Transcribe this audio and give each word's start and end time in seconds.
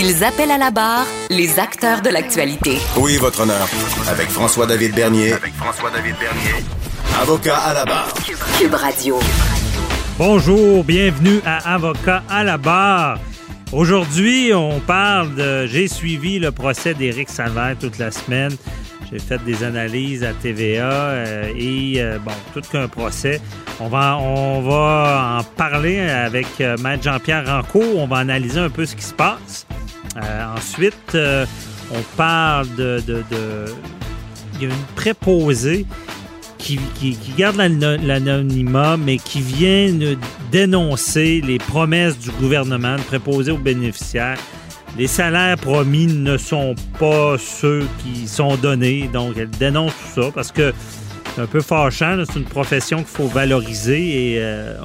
Ils 0.00 0.22
appellent 0.22 0.52
à 0.52 0.58
la 0.58 0.70
barre 0.70 1.08
les 1.28 1.58
acteurs 1.58 2.02
de 2.02 2.08
l'actualité. 2.08 2.78
Oui, 2.98 3.16
votre 3.16 3.40
honneur. 3.40 3.66
Avec 4.08 4.28
François-David 4.28 4.94
Bernier. 4.94 5.32
Avec 5.32 5.52
François-David 5.54 6.14
Bernier. 6.20 6.64
Avocat 7.20 7.56
à 7.56 7.74
la 7.74 7.84
barre. 7.84 8.14
Cube 8.60 8.74
Radio. 8.74 9.18
Bonjour, 10.16 10.84
bienvenue 10.84 11.40
à 11.44 11.74
Avocat 11.74 12.22
à 12.30 12.44
la 12.44 12.58
barre. 12.58 13.18
Aujourd'hui, 13.72 14.54
on 14.54 14.78
parle 14.78 15.34
de. 15.34 15.66
J'ai 15.66 15.88
suivi 15.88 16.38
le 16.38 16.52
procès 16.52 16.94
d'Éric 16.94 17.28
Salvaire 17.28 17.74
toute 17.76 17.98
la 17.98 18.12
semaine. 18.12 18.56
J'ai 19.10 19.18
fait 19.18 19.42
des 19.44 19.64
analyses 19.64 20.22
à 20.22 20.32
TVA 20.32 20.92
euh, 20.92 21.52
et 21.56 21.94
euh, 21.96 22.20
bon, 22.20 22.30
tout 22.54 22.60
qu'un 22.60 22.86
procès. 22.86 23.40
On 23.80 23.88
va, 23.88 24.16
on 24.18 24.60
va 24.60 25.40
en 25.40 25.44
parler 25.56 25.98
avec 25.98 26.46
euh, 26.60 26.76
Maître 26.76 27.02
Jean-Pierre 27.02 27.48
Rancourt. 27.48 27.96
On 27.96 28.06
va 28.06 28.18
analyser 28.18 28.60
un 28.60 28.70
peu 28.70 28.86
ce 28.86 28.94
qui 28.94 29.04
se 29.04 29.14
passe. 29.14 29.66
Ensuite, 30.56 31.16
on 31.16 32.02
parle 32.16 32.74
de, 32.76 33.02
Il 34.54 34.62
y 34.62 34.66
a 34.66 34.68
une 34.68 34.86
préposée 34.94 35.86
qui 36.58 37.16
garde 37.36 37.56
l'anonymat, 37.56 38.96
mais 38.96 39.16
qui 39.16 39.40
vient 39.40 39.94
dénoncer 40.52 41.40
les 41.44 41.58
promesses 41.58 42.18
du 42.18 42.30
gouvernement 42.32 42.96
de 42.96 43.02
préposer 43.02 43.52
aux 43.52 43.58
bénéficiaires 43.58 44.38
les 44.98 45.06
salaires 45.06 45.56
promis 45.56 46.06
ne 46.06 46.36
sont 46.36 46.74
pas 46.98 47.36
ceux 47.38 47.86
qui 48.02 48.26
sont 48.26 48.56
donnés. 48.56 49.08
Donc, 49.12 49.36
elle 49.36 49.50
dénonce 49.50 49.92
tout 49.92 50.22
ça 50.22 50.30
parce 50.34 50.50
que 50.50 50.72
c'est 51.34 51.40
un 51.40 51.46
peu 51.46 51.60
fâchant. 51.60 52.22
C'est 52.26 52.38
une 52.38 52.44
profession 52.44 52.98
qu'il 52.98 53.06
faut 53.06 53.28
valoriser 53.28 54.34
et 54.34 54.38
euh, 54.40 54.76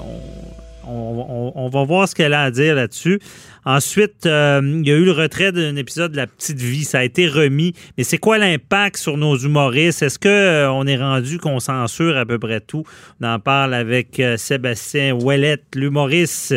on, 0.85 1.69
va 1.69 1.83
voir 1.83 2.07
ce 2.07 2.13
qu'elle 2.13 2.33
a 2.33 2.43
à 2.43 2.51
dire 2.51 2.75
là-dessus. 2.75 3.19
Ensuite, 3.65 4.25
euh, 4.25 4.61
il 4.63 4.87
y 4.87 4.91
a 4.91 4.95
eu 4.95 5.05
le 5.05 5.11
retrait 5.11 5.51
d'un 5.51 5.75
épisode 5.75 6.11
de 6.11 6.17
La 6.17 6.27
Petite 6.27 6.59
Vie. 6.59 6.83
Ça 6.83 6.99
a 6.99 7.03
été 7.03 7.27
remis. 7.27 7.73
Mais 7.97 8.03
c'est 8.03 8.17
quoi 8.17 8.37
l'impact 8.37 8.97
sur 8.97 9.17
nos 9.17 9.37
humoristes? 9.37 10.01
Est-ce 10.01 10.19
qu'on 10.19 10.27
euh, 10.29 10.85
est 10.85 10.97
rendu 10.97 11.39
qu'on 11.39 11.59
censure 11.59 12.17
à 12.17 12.25
peu 12.25 12.39
près 12.39 12.59
tout? 12.59 12.83
On 13.21 13.25
en 13.27 13.39
parle 13.39 13.73
avec 13.73 14.19
euh, 14.19 14.37
Sébastien 14.37 15.13
Ouellette, 15.13 15.63
l'humoriste. 15.75 16.55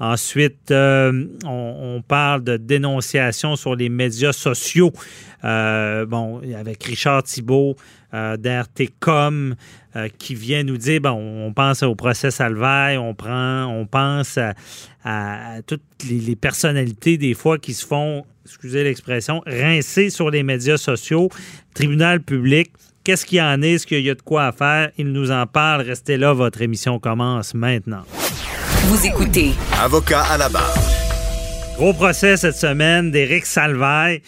Ensuite, 0.00 0.72
on, 0.72 2.02
parle 2.06 2.44
de 2.44 2.56
dénonciation 2.56 3.56
sur 3.56 3.74
les 3.74 3.88
médias 3.88 4.32
sociaux. 4.32 4.92
bon, 5.42 6.40
avec 6.56 6.82
Richard 6.84 7.24
Thibault 7.24 7.76
d'RTCOM. 8.12 9.54
Euh, 9.98 10.08
qui 10.18 10.34
vient 10.34 10.62
nous 10.62 10.76
dire, 10.76 11.00
bon, 11.00 11.46
on 11.46 11.52
pense 11.52 11.82
au 11.82 11.94
procès 11.94 12.30
Salvaille, 12.30 12.98
on 12.98 13.14
prend, 13.14 13.64
on 13.64 13.86
pense 13.86 14.38
à, 15.02 15.62
toutes 15.66 15.82
les, 16.08 16.36
personnalités 16.36 17.16
des 17.16 17.34
fois 17.34 17.58
qui 17.58 17.72
se 17.72 17.84
font, 17.86 18.24
excusez 18.44 18.84
l'expression, 18.84 19.42
rincer 19.46 20.10
sur 20.10 20.30
les 20.30 20.42
médias 20.42 20.76
sociaux, 20.76 21.30
tribunal 21.74 22.20
public. 22.20 22.70
Qu'est-ce 23.02 23.26
qu'il 23.26 23.38
y 23.38 23.42
en 23.42 23.62
est? 23.62 23.72
Est-ce 23.72 23.86
qu'il 23.86 24.04
y 24.04 24.10
a 24.10 24.14
de 24.14 24.22
quoi 24.22 24.46
à 24.46 24.52
faire? 24.52 24.90
Il 24.98 25.10
nous 25.10 25.30
en 25.30 25.46
parle. 25.46 25.80
Restez 25.80 26.16
là, 26.16 26.32
votre 26.32 26.60
émission 26.60 26.98
commence 26.98 27.54
maintenant. 27.54 28.02
Vous 28.84 29.06
écoutez. 29.06 29.52
Avocat 29.80 30.22
à 30.24 30.36
la 30.36 30.48
barre. 30.50 30.76
Gros 31.76 31.94
procès 31.94 32.36
cette 32.36 32.56
semaine 32.56 33.10
d'Éric 33.10 33.46
Salvaille. 33.46 34.20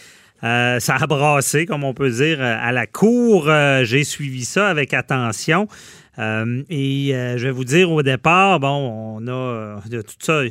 Euh, 0.43 0.81
ça 0.81 0.97
a 0.97 1.07
brassé, 1.07 1.67
comme 1.67 1.85
on 1.85 1.95
peut 1.95 2.11
dire, 2.11 2.41
euh, 2.41 2.57
à 2.61 2.73
la 2.73 2.87
cour. 2.87 3.49
Euh, 3.49 3.85
j'ai 3.85 4.05
suivi 4.05 4.45
ça 4.45 4.69
avec 4.69 4.95
attention. 4.95 5.69
et 6.19 7.13
je 7.13 7.43
vais 7.43 7.51
vous 7.51 7.65
dire 7.65 7.91
au 7.91 8.03
départ, 8.03 8.61
bon, 8.61 9.19
on 9.19 9.27
a 9.27 9.81
tout 9.91 10.17
ça, 10.19 10.43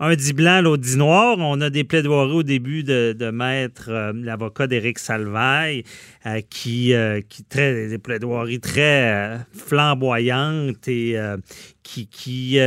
un 0.00 0.14
dit 0.14 0.32
blanc, 0.32 0.62
l'autre 0.62 0.82
dit 0.82 0.96
noir. 0.96 1.36
On 1.38 1.60
a 1.60 1.68
des 1.68 1.84
plaidoiries 1.84 2.32
au 2.32 2.42
début 2.42 2.82
de, 2.82 3.14
de 3.18 4.24
l'avocat 4.24 4.66
d'Éric 4.66 4.98
Salvaille, 4.98 5.84
qui, 6.48 6.94
qui 7.28 7.44
des 7.52 7.98
plaidoiries 7.98 8.60
très 8.60 9.38
flamboyantes 9.52 10.88
et 10.88 11.18
qui, 11.82 12.06
qui, 12.06 12.58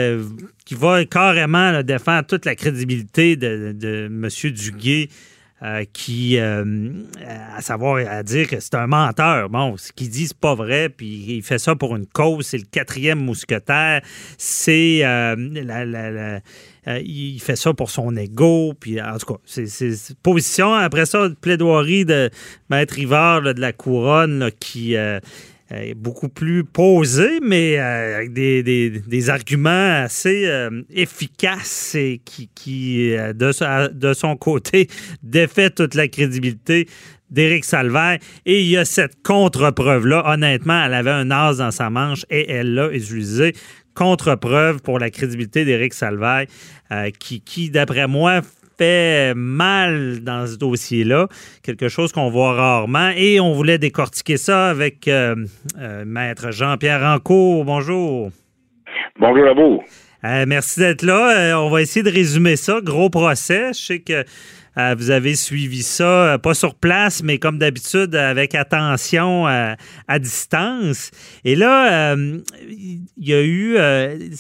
qui 0.64 0.76
va 0.76 1.04
carrément 1.06 1.82
défendre 1.82 2.28
toute 2.28 2.46
la 2.46 2.54
crédibilité 2.54 3.38
de, 3.38 3.72
de 3.72 4.06
M. 4.06 4.30
Duguay 4.52 5.10
euh, 5.64 5.86
qui, 5.94 6.40
euh, 6.40 6.64
à 7.56 7.62
savoir, 7.62 7.98
à 8.10 8.24
dire 8.24 8.48
que 8.48 8.60
c'est 8.60 8.74
un 8.74 8.88
menteur. 8.88 9.48
Bon, 9.48 9.78
ce 9.78 9.92
qu'il 9.92 10.10
dit, 10.10 10.26
c'est 10.26 10.38
pas 10.38 10.56
vrai, 10.56 10.90
puis 10.90 11.36
il 11.38 11.44
fait 11.44 11.60
ça 11.60 11.76
pour 11.76 11.96
une 11.96 12.08
cause. 12.08 12.48
C'est 12.48 12.58
le 12.58 12.66
quatrième 12.66 13.20
mousquetaire. 13.20 14.02
C'est 14.40 15.02
euh, 15.04 15.36
il 16.88 17.40
fait 17.40 17.56
ça 17.56 17.76
pour 17.76 17.92
son 17.92 18.18
ego. 18.18 18.74
Puis, 18.80 19.00
en 19.00 19.16
tout 19.20 19.34
cas, 19.34 19.40
c'est 19.46 20.16
position. 20.24 20.74
Après 20.74 21.06
ça, 21.06 21.28
plaidoirie 21.42 22.06
de 22.06 22.32
Maître 22.72 22.96
Rivard 22.96 23.42
de 23.44 23.62
la 23.62 23.72
Couronne 23.72 24.50
qui 24.60 24.96
euh, 25.74 25.94
beaucoup 25.96 26.28
plus 26.28 26.64
posé, 26.64 27.40
mais 27.42 27.78
euh, 27.78 28.18
avec 28.18 28.34
des, 28.34 29.30
arguments 29.30 30.04
assez 30.04 30.46
euh, 30.46 30.82
efficaces 30.90 31.96
et 31.96 32.20
qui, 32.26 33.16
de, 33.34 34.14
son 34.14 34.36
côté, 34.36 34.88
défait 35.24 35.70
toute 35.70 35.96
la 35.96 36.08
crédibilité 36.08 36.88
d'Éric 37.30 37.64
Salvaire. 37.64 38.18
Et 38.46 38.62
il 38.62 38.68
y 38.68 38.78
a 38.78 38.84
cette 38.84 39.24
contre-preuve-là. 39.24 40.24
Honnêtement, 40.26 40.84
elle 40.86 40.94
avait 40.94 41.12
un 41.12 41.32
as 41.32 41.58
dans 41.58 41.72
sa 41.72 41.90
manche 41.90 42.26
et 42.30 42.52
elle 42.52 42.74
l'a 42.74 42.92
utilisé. 42.92 43.54
Contre-preuve 43.94 44.82
pour 44.82 45.00
la 45.00 45.10
crédibilité 45.10 45.64
d'Éric 45.64 45.94
Salvaire, 45.94 46.46
qui, 47.20 47.42
qui 47.42 47.70
d'après 47.70 48.08
moi, 48.08 48.42
mal 49.36 50.24
dans 50.24 50.48
ce 50.48 50.58
dossier-là, 50.58 51.28
quelque 51.64 51.90
chose 51.90 52.12
qu'on 52.12 52.30
voit 52.30 52.54
rarement. 52.54 53.12
Et 53.16 53.40
on 53.40 53.54
voulait 53.54 53.78
décortiquer 53.78 54.38
ça 54.38 54.70
avec 54.70 55.08
euh, 55.08 55.36
euh, 55.80 56.04
Maître 56.06 56.52
Jean-Pierre 56.52 57.02
Rancourt. 57.02 57.66
Bonjour. 57.66 58.30
Bonjour 59.20 59.48
à 59.48 59.54
vous. 59.54 59.82
Euh, 60.24 60.46
merci 60.48 60.80
d'être 60.80 61.04
là. 61.04 61.60
on 61.60 61.70
va 61.70 61.82
essayer 61.82 62.04
de 62.04 62.12
résumer 62.12 62.56
ça. 62.56 62.80
Gros 62.82 63.10
procès. 63.10 63.74
Je 63.74 63.80
sais 63.80 64.00
que 64.00 64.24
euh, 64.78 64.96
vous 64.98 65.12
avez 65.12 65.36
suivi 65.36 65.84
ça, 65.84 66.34
euh, 66.34 66.38
pas 66.38 66.54
sur 66.54 66.76
place, 66.76 67.24
mais 67.24 67.40
comme 67.40 67.58
d'habitude, 67.58 68.16
avec 68.16 68.56
attention 68.56 69.48
euh, 69.48 69.74
à, 70.08 70.20
distance. 70.20 71.12
Et 71.44 71.56
là, 71.56 72.16
il 72.16 73.02
y 73.18 73.34
a 73.34 73.42
eu, 73.42 73.78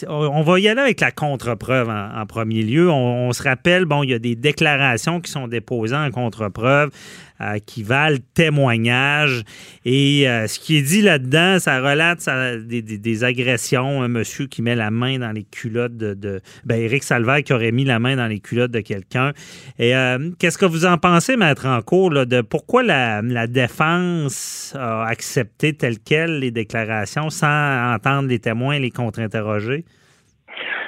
on 0.08 0.42
va 0.42 0.59
y 0.59 0.68
aller 0.68 0.81
avec 0.81 1.02
la 1.02 1.12
contre-preuve 1.12 1.90
en, 1.90 2.25
premier 2.25 2.64
lieu. 2.64 2.90
On, 2.90 3.28
on, 3.28 3.34
se 3.34 3.44
rappelle, 3.44 3.86
bon, 3.86 4.03
il 4.03 4.12
y 4.12 4.14
a 4.14 4.19
des 4.19 4.36
déclarations 4.36 5.19
qui 5.19 5.31
sont 5.31 5.47
déposées 5.47 5.96
en 5.96 6.12
contre-preuve. 6.12 6.92
Euh, 7.41 7.57
qui 7.66 7.81
valent 7.81 8.18
témoignage. 8.35 9.44
Et 9.84 10.28
euh, 10.28 10.46
ce 10.46 10.59
qui 10.59 10.78
est 10.78 10.81
dit 10.81 11.02
là-dedans, 11.02 11.57
ça 11.57 11.79
relate 11.79 12.19
des, 12.68 13.24
agressions. 13.24 14.03
Un 14.03 14.09
monsieur 14.09 14.46
qui 14.46 14.62
met 14.62 14.75
la 14.75 14.91
main 14.91 15.18
dans 15.18 15.31
les 15.31 15.44
culottes 15.44 15.97
de. 15.97 16.13
de 16.13 16.41
ben, 16.66 16.80
Éric 16.80 17.01
Salvaire 17.01 17.41
qui 17.41 17.53
aurait 17.53 17.72
mis 17.72 17.84
la 17.84 17.97
main 17.97 18.16
dans 18.16 18.28
les 18.28 18.40
culottes 18.40 18.72
de 18.72 18.81
quelqu'un. 18.81 19.31
Et 19.80 19.96
euh, 19.96 20.19
qu'est-ce 20.40 20.59
que 20.59 20.66
vous 20.66 20.85
en 20.85 20.97
pensez, 20.97 21.35
Maître 21.35 21.66
Encourt, 21.66 22.12
là, 22.12 22.25
de 22.25 22.41
pourquoi 22.41 22.84
la, 22.84 23.22
défense 23.47 24.75
a 24.78 25.06
accepté 25.07 25.74
tel 25.74 25.95
quel 26.06 26.39
les 26.39 26.51
déclarations 26.51 27.31
sans 27.31 27.95
entendre 27.95 28.30
les 28.30 28.39
témoins 28.39 28.75
et 28.75 28.80
les 28.80 28.92
contre-interroger? 28.92 29.83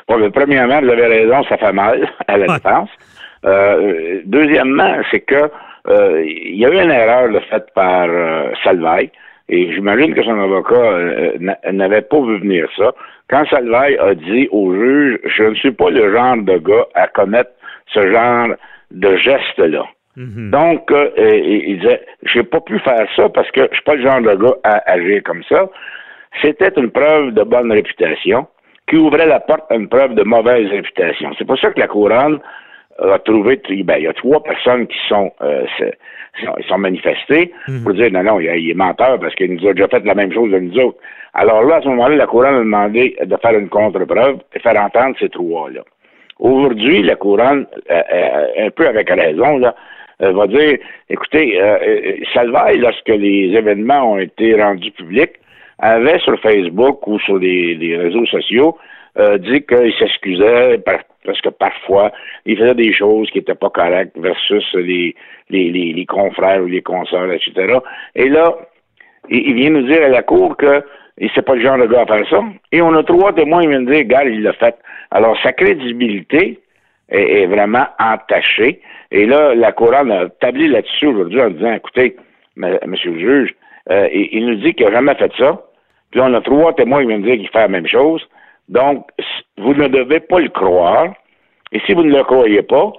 Bon, 0.07 0.19
mais 0.19 0.30
premièrement, 0.30 0.81
vous 0.81 0.89
avez 0.89 1.07
raison, 1.07 1.44
ça 1.45 1.57
fait 1.57 1.74
mal 1.74 2.07
à 2.27 2.38
la 2.38 2.45
défense. 2.57 2.89
deuxièmement, 4.25 4.98
c'est 5.10 5.22
que 5.22 5.50
euh, 5.89 6.24
il 6.25 6.56
y 6.56 6.65
a 6.65 6.69
eu 6.69 6.81
une 6.81 6.91
erreur 6.91 7.30
faite 7.50 7.68
par 7.75 8.07
euh, 8.09 8.51
Salvaille, 8.63 9.12
et 9.50 9.74
j'imagine 9.74 10.13
que 10.13 10.24
son 10.24 10.39
avocat 10.39 10.75
euh, 10.75 11.38
n'avait 11.71 12.01
pas 12.01 12.21
vu 12.21 12.39
venir 12.39 12.68
ça. 12.77 12.94
Quand 13.30 13.45
Salvaille 13.50 13.97
a 13.97 14.15
dit 14.15 14.47
au 14.51 14.74
juge, 14.74 15.19
je 15.25 15.44
ne 15.44 15.56
suis 15.56 15.71
pas 15.71 15.89
le 15.89 16.13
genre 16.13 16.38
de 16.38 16.57
gars 16.57 16.85
à 16.95 17.07
commettre 17.07 17.51
ce 17.88 18.12
genre 18.12 18.50
de 18.91 19.15
geste-là. 19.18 19.85
Mhm. 20.15 20.51
Donc, 20.51 20.91
il 21.18 21.80
disait, 21.80 22.01
j'ai 22.24 22.44
pas 22.44 22.62
pu 22.62 22.79
faire 22.79 23.07
ça 23.15 23.27
parce 23.29 23.50
que 23.51 23.62
je 23.71 23.75
suis 23.75 23.83
pas 23.83 23.95
le 23.95 24.03
genre 24.03 24.21
de 24.21 24.36
gars 24.36 24.56
à 24.63 24.91
agir 24.91 25.21
comme 25.24 25.44
ça. 25.50 25.68
C'était 26.41 26.71
une 26.77 26.91
preuve 26.91 27.31
de 27.31 27.44
bonne 27.44 27.71
réputation 27.71 28.47
qui 28.88 28.97
ouvrait 28.97 29.25
la 29.25 29.39
porte 29.39 29.71
à 29.71 29.75
une 29.75 29.89
preuve 29.89 30.13
de 30.13 30.24
mauvaise 30.24 30.69
réputation. 30.69 31.31
C'est 31.38 31.45
pour 31.45 31.57
ça 31.57 31.71
que 31.71 31.79
la 31.79 31.88
couronne 31.88 32.39
a 33.00 33.19
trouvé, 33.19 33.62
ben, 33.84 33.95
il 33.98 34.04
y 34.04 34.07
a 34.07 34.13
trois 34.13 34.42
personnes 34.44 34.88
qui 34.88 34.98
sont, 35.07 35.31
euh, 35.42 35.66
sont 36.68 36.78
manifestés 36.78 37.51
mhm. 37.68 37.84
pour 37.84 37.94
dire 37.94 38.12
non, 38.12 38.24
non, 38.24 38.40
il, 38.40 38.69
est 38.69 38.74
menteur 38.74 39.19
parce 39.19 39.36
qu'il 39.36 39.54
nous 39.54 39.68
a 39.68 39.74
déjà 39.74 39.88
fait 39.88 40.06
la 40.06 40.16
même 40.16 40.31
chose 40.31 40.51
de 40.51 40.60
nous 40.60 40.80
autres. 40.80 40.98
Alors 41.34 41.63
là, 41.63 41.78
à 41.78 41.81
ce 41.81 41.88
moment-là, 41.88 42.16
la 42.16 42.28
couronne 42.28 42.56
a 42.56 42.60
demandé 42.60 43.16
de 43.24 43.38
faire 43.38 43.57
une 43.57 43.69
contre-preuve 43.69 44.38
et 44.54 44.60
faire 44.60 44.80
entendre 44.80 45.16
ces 45.19 45.30
trois-là. 45.30 45.81
Aujourd'hui, 46.40 47.04
la 47.04 47.16
couronne, 47.16 47.66
euh, 47.90 48.01
euh, 48.13 48.68
un 48.68 48.69
peu 48.72 48.88
avec 48.88 49.10
raison, 49.10 49.57
là, 49.57 49.75
va 50.19 50.48
dire, 50.48 50.78
écoutez, 51.10 51.60
euh, 51.62 52.18
Salvaille, 52.34 52.78
lorsque 52.78 53.10
les 53.10 53.54
événements 53.56 54.13
ont 54.13 54.19
été 54.19 54.62
rendus 54.62 54.92
publics, 54.92 55.34
avait 55.80 56.19
sur 56.19 56.39
Facebook 56.39 57.06
ou 57.07 57.19
sur 57.19 57.38
les, 57.38 57.98
réseaux 57.98 58.25
sociaux 58.28 58.78
dit 59.39 59.63
qu'il 59.63 59.94
s'excusait 60.00 60.80
parce 61.25 61.42
que 61.42 61.50
parfois 61.50 62.12
il 62.46 62.58
faisait 62.58 62.75
des 62.75 62.94
choses 62.94 63.30
qui 63.31 63.40
n'étaient 63.40 63.56
pas 63.56 63.70
correctes 63.70 64.18
versus 64.18 64.66
les, 64.74 65.16
les, 65.50 65.72
les, 65.72 66.06
confrères 66.06 66.62
ou 66.62 66.68
les 66.68 66.81
consoeurs, 66.81 67.31
etc. 67.31 67.78
Et 68.16 68.30
là, 68.30 68.56
il, 69.30 69.54
vient 69.56 69.70
nous 69.70 69.88
dire 69.88 70.04
à 70.04 70.10
la 70.10 70.24
cour 70.24 70.58
que 70.58 70.84
c'est 71.34 71.46
pas 71.46 71.56
le 71.56 71.62
genre 71.62 71.78
de 71.78 71.86
gars 71.86 72.02
à 72.02 72.06
faire 72.06 72.30
ça. 72.30 72.44
Et 72.72 72.81
on 72.81 72.94
a 72.94 73.04
trois 73.04 73.34
témoins 73.34 73.62
qui 73.62 73.68
viennent 73.68 73.86
dire, 73.86 74.04
gars, 74.06 74.24
il 74.24 74.42
l'a 74.42 74.54
fait. 74.54 74.75
Alors, 75.12 75.38
sa 75.44 75.54
crédibilité 75.54 76.60
est, 77.10 77.46
vraiment 77.46 77.86
entachée. 78.00 78.81
Et 79.12 79.25
là, 79.25 79.54
la 79.54 79.72
couronne 79.72 80.12
a 80.12 80.30
tablé 80.30 80.68
là-dessus 80.68 81.08
aujourd'hui 81.08 81.42
en 81.42 81.50
disant, 81.52 81.74
écoutez, 81.74 82.16
monsieur 82.56 83.12
le 83.12 83.20
juge, 83.20 83.56
euh, 83.92 84.08
il, 84.12 84.46
nous 84.46 84.56
dit 84.56 84.74
qu'il 84.74 84.86
n'a 84.88 84.94
jamais 84.94 85.16
fait 85.16 85.31
ça. 85.38 85.62
Puis 86.12 86.20
là, 86.20 86.28
on 86.30 86.34
a 86.34 86.42
trois 86.42 86.74
témoins 86.74 87.02
qui 87.02 87.08
viennent 87.08 87.24
dire 87.24 87.36
qu'il 87.36 87.50
fait 87.50 87.60
la 87.60 87.68
même 87.68 87.88
chose. 87.88 88.22
Donc, 88.70 89.08
vous 89.57 89.73
ne 89.73 89.88
devez 89.88 90.19
pas 90.19 90.39
le 90.39 90.50
croire. 90.50 91.13
Et 91.71 91.79
si 91.85 91.94
vous 91.94 92.03
ne 92.03 92.15
le 92.15 92.23
croyez 92.23 92.61
pas, 92.61 92.91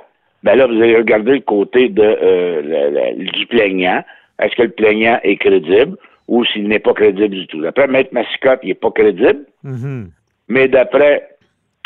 ben 0.42 0.56
là, 0.56 0.66
vous 0.66 0.80
allez 0.80 0.96
regarder 0.96 1.32
le 1.32 1.40
côté 1.40 1.88
de, 1.88 2.02
euh, 2.02 3.14
du 3.16 3.46
plaignant. 3.46 4.02
Est-ce 4.40 4.54
que 4.56 4.62
le 4.62 4.70
plaignant 4.70 5.18
est 5.22 5.36
crédible 5.36 5.96
ou 6.28 6.44
s'il 6.44 6.68
n'est 6.68 6.80
pas 6.80 6.92
crédible 6.92 7.34
du 7.34 7.46
tout? 7.46 7.60
D'après 7.60 7.86
Maître 7.86 8.10
Massicotte, 8.12 8.60
il 8.62 8.68
n'est 8.68 8.74
pas 8.74 8.90
crédible. 8.90 9.44
Mm-hmm. 9.64 10.06
Mais 10.48 10.68
d'après 10.68 11.28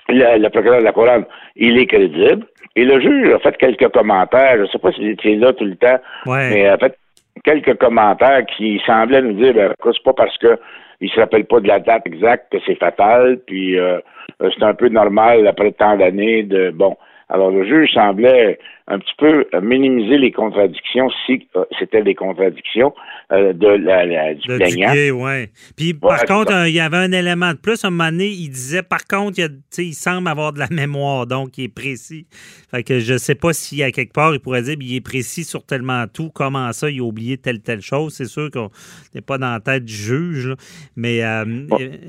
le, 0.08 0.48
procureur 0.48 0.80
de 0.80 0.84
la 0.84 0.92
Couronne, 0.92 1.24
il 1.56 1.78
est 1.78 1.86
crédible. 1.86 2.46
Et 2.74 2.84
le 2.84 3.00
juge 3.00 3.32
a 3.32 3.38
fait 3.38 3.56
quelques 3.56 3.88
commentaires. 3.88 4.56
Je 4.56 4.62
ne 4.62 4.66
sais 4.66 4.78
pas 4.78 4.92
s'il 4.92 5.08
était 5.08 5.34
là 5.34 5.52
tout 5.52 5.64
le 5.64 5.76
temps, 5.76 5.98
mais 6.26 6.62
il 6.62 6.66
a 6.66 6.78
fait 6.78 6.96
quelques 7.44 7.78
commentaires 7.78 8.44
qui 8.56 8.80
semblaient 8.86 9.22
nous 9.22 9.34
dire 9.34 9.54
ben, 9.54 9.74
c'est 9.84 10.02
pas 10.02 10.12
parce 10.12 10.36
que 10.38 10.58
il 11.00 11.10
se 11.10 11.20
rappelle 11.20 11.44
pas 11.44 11.60
de 11.60 11.68
la 11.68 11.80
date 11.80 12.06
exacte 12.06 12.56
c'est 12.66 12.74
fatal, 12.74 13.38
puis 13.46 13.78
euh, 13.78 14.00
euh, 14.42 14.50
c'est 14.56 14.64
un 14.64 14.74
peu 14.74 14.88
normal 14.88 15.46
après 15.46 15.72
tant 15.72 15.96
d'années 15.96 16.42
de 16.42 16.70
bon. 16.70 16.96
Alors 17.28 17.50
le 17.50 17.66
juge 17.66 17.92
semblait 17.92 18.58
un 18.86 18.98
petit 18.98 19.14
peu 19.19 19.46
minimiser 19.60 20.16
les 20.16 20.32
contradictions 20.32 21.10
si 21.26 21.46
euh, 21.56 21.64
c'était 21.78 22.02
des 22.02 22.14
contradictions 22.14 22.94
euh, 23.32 23.52
de 23.52 23.66
la, 23.69 24.34
du 24.34 24.46
plaignant. 24.46 24.92
ouais. 25.22 25.50
Puis 25.76 25.92
par 25.92 26.25
contre, 26.25 26.66
il 26.66 26.72
y 26.72 26.80
avait 26.80 26.96
un 26.96 27.12
élément 27.12 27.52
de 27.52 27.58
plus. 27.58 27.84
À 27.84 27.88
un 27.88 27.90
moment 27.90 28.10
donné, 28.10 28.28
il 28.28 28.48
disait 28.48 28.82
par 28.82 29.06
contre, 29.06 29.38
il, 29.38 29.60
il 29.84 29.92
semble 29.92 30.28
avoir 30.28 30.54
de 30.54 30.58
la 30.58 30.69
mémoire, 30.70 31.26
donc 31.26 31.58
il 31.58 31.64
est 31.64 31.75
précis. 31.75 32.26
Fait 32.70 32.82
que 32.82 32.98
je 32.98 33.19
sais 33.19 33.34
pas 33.34 33.52
si 33.52 33.82
à 33.82 33.90
quelque 33.90 34.14
part 34.14 34.32
il 34.32 34.40
pourrait 34.40 34.62
dire 34.62 34.76
il 34.80 34.96
est 34.96 35.04
précis 35.04 35.44
sur 35.44 35.66
tellement 35.66 36.04
tout. 36.06 36.30
Comment 36.34 36.72
ça, 36.72 36.88
il 36.88 37.00
a 37.00 37.04
oublié 37.04 37.36
telle 37.36 37.60
telle 37.60 37.82
chose. 37.82 38.14
C'est 38.14 38.25
sûr 38.25 38.50
qu'on 38.50 38.70
n'est 39.14 39.20
pas 39.20 39.36
dans 39.36 39.52
la 39.52 39.60
tête 39.60 39.84
du 39.84 39.92
juge, 39.92 40.54
mais 40.96 41.20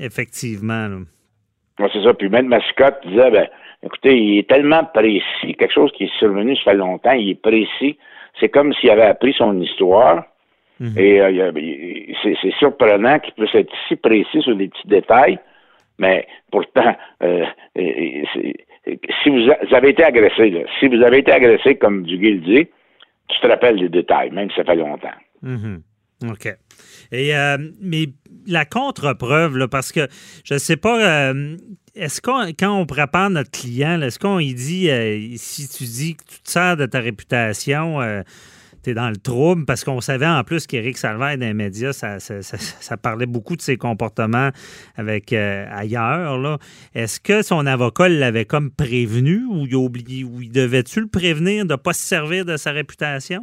effectivement. 0.00 0.88
c'est 1.78 2.02
ça. 2.02 2.14
Puis 2.14 2.30
même 2.30 2.46
Mascotte 2.48 3.06
disait 3.06 3.30
ben 3.30 3.46
Écoutez, 3.82 4.16
il 4.16 4.38
est 4.38 4.48
tellement 4.48 4.84
précis, 4.84 5.54
quelque 5.58 5.72
chose 5.72 5.90
qui 5.92 6.04
est 6.04 6.18
survenu, 6.18 6.54
ça 6.56 6.72
fait 6.72 6.74
longtemps, 6.74 7.12
il 7.12 7.30
est 7.30 7.34
précis. 7.40 7.98
C'est 8.38 8.48
comme 8.48 8.72
s'il 8.74 8.90
avait 8.90 9.02
appris 9.02 9.32
son 9.32 9.58
histoire. 9.60 10.24
Mhm. 10.78 10.98
Et 10.98 11.20
euh, 11.20 11.52
c'est 12.22 12.52
surprenant 12.58 13.18
qu'il 13.18 13.34
puisse 13.34 13.54
être 13.54 13.72
si 13.88 13.96
précis 13.96 14.42
sur 14.42 14.56
des 14.56 14.68
petits 14.68 14.88
détails, 14.88 15.38
mais 15.98 16.26
pourtant, 16.50 16.96
euh, 17.22 17.44
si 19.22 19.28
vous, 19.28 19.74
avez 19.74 19.90
été 19.90 20.02
agressé, 20.02 20.64
si 20.78 20.88
vous 20.88 21.02
avez 21.02 21.18
été 21.18 21.32
agressé, 21.32 21.76
comme 21.76 22.04
Duguay 22.04 22.38
dit, 22.38 22.66
tu 23.28 23.40
te 23.40 23.46
rappelles 23.46 23.78
des 23.78 23.90
détails, 23.90 24.30
même 24.30 24.48
si 24.50 24.56
ça 24.56 24.64
fait 24.64 24.76
longtemps. 24.76 25.08
Mhm. 25.42 25.82
OK. 26.30 26.46
Et, 27.12 27.36
euh, 27.36 27.58
mais 27.80 28.06
la 28.46 28.64
contre-preuve, 28.64 29.68
parce 29.68 29.92
que 29.92 30.08
je 30.44 30.54
ne 30.54 30.58
sais 30.58 30.76
pas, 30.76 31.30
euh, 31.32 31.56
est-ce 31.94 32.20
qu'on, 32.20 32.46
quand 32.58 32.72
on 32.78 32.86
prépare 32.86 33.30
notre 33.30 33.50
client, 33.50 34.00
est-ce 34.02 34.18
qu'on 34.18 34.38
lui 34.38 34.54
dit, 34.54 34.90
euh, 34.90 35.18
si 35.36 35.68
tu 35.68 35.84
dis 35.84 36.16
que 36.16 36.22
tu 36.24 36.42
te 36.42 36.50
sers 36.50 36.76
de 36.76 36.86
ta 36.86 37.00
réputation, 37.00 37.98
tu 38.82 38.90
es 38.90 38.94
dans 38.94 39.08
le 39.08 39.16
trouble, 39.16 39.64
parce 39.66 39.84
qu'on 39.84 40.00
savait 40.00 40.26
en 40.26 40.42
plus 40.42 40.66
qu'Éric 40.66 40.96
Salvaire 40.96 41.36
dans 41.36 41.46
les 41.46 41.54
médias, 41.54 41.92
ça, 41.92 42.96
parlait 42.96 43.26
beaucoup 43.26 43.56
de 43.56 43.60
ses 43.60 43.76
comportements 43.76 44.50
avec 44.96 45.32
ailleurs. 45.32 46.38
Là. 46.38 46.58
Est-ce 46.94 47.20
que 47.20 47.42
son 47.42 47.66
avocat 47.66 48.08
l'avait 48.08 48.44
comme 48.46 48.70
prévenu 48.70 49.44
ou 49.50 49.66
il, 49.66 49.76
oublié, 49.76 50.24
ou 50.24 50.40
il 50.40 50.52
devait-tu 50.52 51.00
le 51.00 51.08
prévenir 51.08 51.64
de 51.64 51.72
ne 51.72 51.76
pas 51.76 51.92
se 51.92 52.06
servir 52.06 52.44
de 52.44 52.56
sa 52.56 52.72
réputation? 52.72 53.42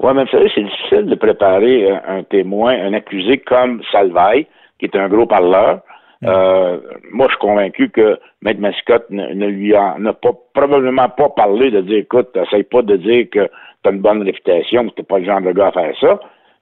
Oui, 0.00 0.12
mais 0.14 0.24
vous 0.24 0.30
savez, 0.30 0.50
c'est 0.54 0.64
difficile 0.64 1.06
de 1.06 1.14
préparer 1.14 1.88
un, 1.90 2.24
témoin, 2.24 2.72
un 2.72 2.92
accusé 2.94 3.38
comme 3.38 3.80
Salvaille, 3.92 4.46
qui 4.78 4.86
est 4.86 4.96
un 4.96 5.08
gros 5.08 5.26
parleur. 5.26 5.82
Euh, 6.24 6.78
moi, 7.10 7.26
je 7.26 7.32
suis 7.32 7.40
convaincu 7.40 7.90
que 7.90 8.18
Maître 8.42 8.60
Mascotte 8.60 9.10
ne, 9.10 9.46
lui 9.46 9.74
a, 9.74 9.96
n'a 9.98 10.12
pas, 10.12 10.32
probablement 10.54 11.08
pas 11.08 11.28
parlé 11.28 11.70
de 11.70 11.80
dire, 11.80 11.98
écoute, 11.98 12.36
essaye 12.36 12.64
pas 12.64 12.82
de 12.82 12.96
dire 12.96 13.26
que 13.30 13.46
tu 13.82 13.88
as 13.88 13.92
une 13.92 14.00
bonne 14.00 14.22
réputation, 14.22 14.88
que 14.88 14.94
tu 14.94 15.02
pas 15.02 15.18
le 15.18 15.26
genre 15.26 15.40
de 15.40 15.52
gars 15.52 15.68
à 15.68 15.72
faire 15.72 15.94
ça. 16.00 16.20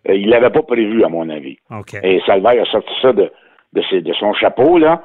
Euh, 0.09 0.15
il 0.15 0.29
l'avait 0.31 0.51
pas 0.51 0.63
prévu, 0.63 1.05
à 1.05 1.09
mon 1.09 1.29
avis. 1.29 1.59
Et 2.03 2.21
Salvaille 2.27 2.59
a 2.59 2.65
sorti 2.67 2.93
ça 3.01 3.13
de, 3.13 3.31
de, 3.73 4.13
son 4.15 4.33
chapeau, 4.35 4.79
là, 4.79 5.03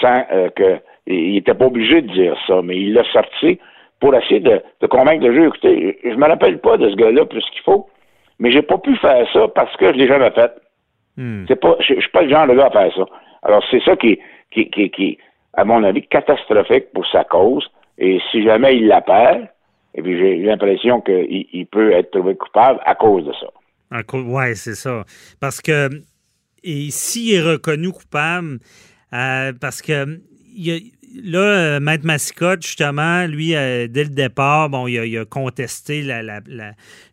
sans 0.00 0.24
euh, 0.32 0.48
que, 0.50 0.78
il 1.06 1.36
était 1.36 1.54
pas 1.54 1.66
obligé 1.66 2.02
de 2.02 2.12
dire 2.12 2.36
ça, 2.46 2.60
mais 2.62 2.76
il 2.76 2.94
l'a 2.94 3.04
sorti 3.12 3.58
pour 4.00 4.14
essayer 4.14 4.40
de, 4.40 4.62
convaincre 4.88 5.26
le 5.26 5.34
jeu. 5.34 5.46
Écoutez, 5.46 5.98
je 6.04 6.14
me 6.14 6.26
rappelle 6.26 6.58
pas 6.58 6.76
de 6.76 6.90
ce 6.90 6.96
gars-là 6.96 7.24
plus 7.26 7.44
qu'il 7.50 7.62
faut, 7.62 7.88
mais 8.38 8.50
j'ai 8.50 8.62
pas 8.62 8.78
pu 8.78 8.96
faire 8.96 9.26
ça 9.32 9.48
parce 9.48 9.74
que 9.76 9.92
je 9.92 9.98
l'ai 9.98 10.08
jamais 10.08 10.30
fait. 10.30 10.52
Hmm. 11.16 11.44
C'est 11.48 11.56
pas, 11.56 11.76
je, 11.80 11.94
suis 11.94 12.10
pas 12.12 12.22
le 12.22 12.30
genre 12.30 12.46
de 12.46 12.54
gars 12.54 12.66
à 12.66 12.70
faire 12.70 12.94
ça. 12.94 13.04
Alors 13.42 13.64
c'est 13.70 13.82
ça 13.82 13.96
qui, 13.96 14.18
qui, 14.50 14.68
qui, 14.70 15.18
à 15.54 15.64
mon 15.64 15.82
avis, 15.84 16.06
catastrophique 16.06 16.92
pour 16.92 17.06
sa 17.06 17.24
cause. 17.24 17.70
Et 17.98 18.20
si 18.30 18.42
jamais 18.42 18.76
il 18.76 18.86
la 18.86 19.00
perd, 19.00 19.48
et 19.94 20.02
puis 20.02 20.18
j'ai 20.18 20.36
l'impression 20.36 21.00
qu'il 21.00 21.46
il 21.52 21.66
peut 21.66 21.92
être 21.92 22.10
trouvé 22.12 22.36
coupable 22.36 22.80
à 22.84 22.94
cause 22.94 23.24
de 23.24 23.32
ça. 23.32 23.48
Oui, 24.14 24.54
c'est 24.56 24.76
ça. 24.76 25.04
Parce 25.40 25.60
que 25.60 25.88
s'il 26.62 27.34
est 27.34 27.42
reconnu 27.42 27.90
coupable, 27.90 28.58
euh, 29.12 29.52
parce 29.60 29.82
que 29.82 30.20
il 30.54 30.70
a, 30.70 30.78
là, 31.22 31.38
euh, 31.38 31.80
Maître 31.80 32.04
Massicotte, 32.04 32.62
justement, 32.62 33.26
lui, 33.26 33.54
euh, 33.54 33.86
dès 33.88 34.04
le 34.04 34.10
départ, 34.10 34.70
bon, 34.70 34.86
il 34.86 35.18
a, 35.18 35.24
contesté 35.24 36.02
la, 36.02 36.40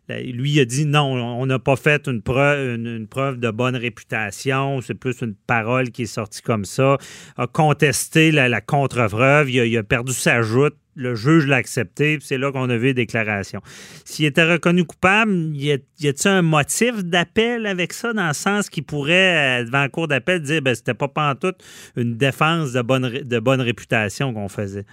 lui 0.08 0.52
il 0.52 0.60
a 0.60 0.64
dit 0.64 0.86
non, 0.86 1.12
on 1.12 1.46
n'a 1.46 1.58
pas 1.58 1.76
fait 1.76 2.06
une 2.06 2.22
preuve, 2.22 2.76
une, 2.76 3.06
preuve 3.06 3.38
de 3.38 3.50
bonne 3.50 3.76
réputation, 3.76 4.80
c'est 4.80 4.94
plus 4.94 5.20
une 5.20 5.34
parole 5.34 5.90
qui 5.90 6.02
est 6.02 6.06
sortie 6.06 6.42
comme 6.42 6.64
ça, 6.64 6.96
a 7.36 7.46
contesté 7.46 8.30
la, 8.30 8.60
contre-preuve, 8.60 9.50
il, 9.50 9.76
a 9.76 9.82
perdu 9.82 10.12
sa 10.12 10.42
joute 10.42 10.76
le 10.98 11.14
juge 11.14 11.46
l'a 11.46 11.56
accepté, 11.56 12.18
c'est 12.20 12.36
là 12.36 12.50
qu'on 12.52 12.68
a 12.68 12.76
vu 12.76 12.86
les 12.86 12.94
déclarations. 12.94 13.60
S'il 14.04 14.26
était 14.26 14.44
reconnu 14.44 14.84
coupable, 14.84 15.32
y 15.54 15.70
a-t-il 15.72 16.28
un 16.28 16.42
motif 16.42 17.04
d'appel 17.04 17.66
avec 17.66 17.92
ça, 17.92 18.12
dans 18.12 18.26
le 18.26 18.34
sens 18.34 18.68
qu'il 18.68 18.84
pourrait, 18.84 19.60
euh, 19.60 19.64
devant 19.64 19.80
la 19.80 19.88
cour 19.88 20.08
d'appel, 20.08 20.42
dire 20.42 20.60
ben 20.60 20.74
c'était 20.74 20.94
pas 20.94 21.08
pantoute 21.08 21.56
une 21.96 22.16
défense 22.16 22.72
de 22.72 22.82
bonne, 22.82 23.08
de 23.24 23.38
bonne 23.38 23.60
réputation 23.60 24.34
qu'on 24.34 24.48
faisait? 24.48 24.84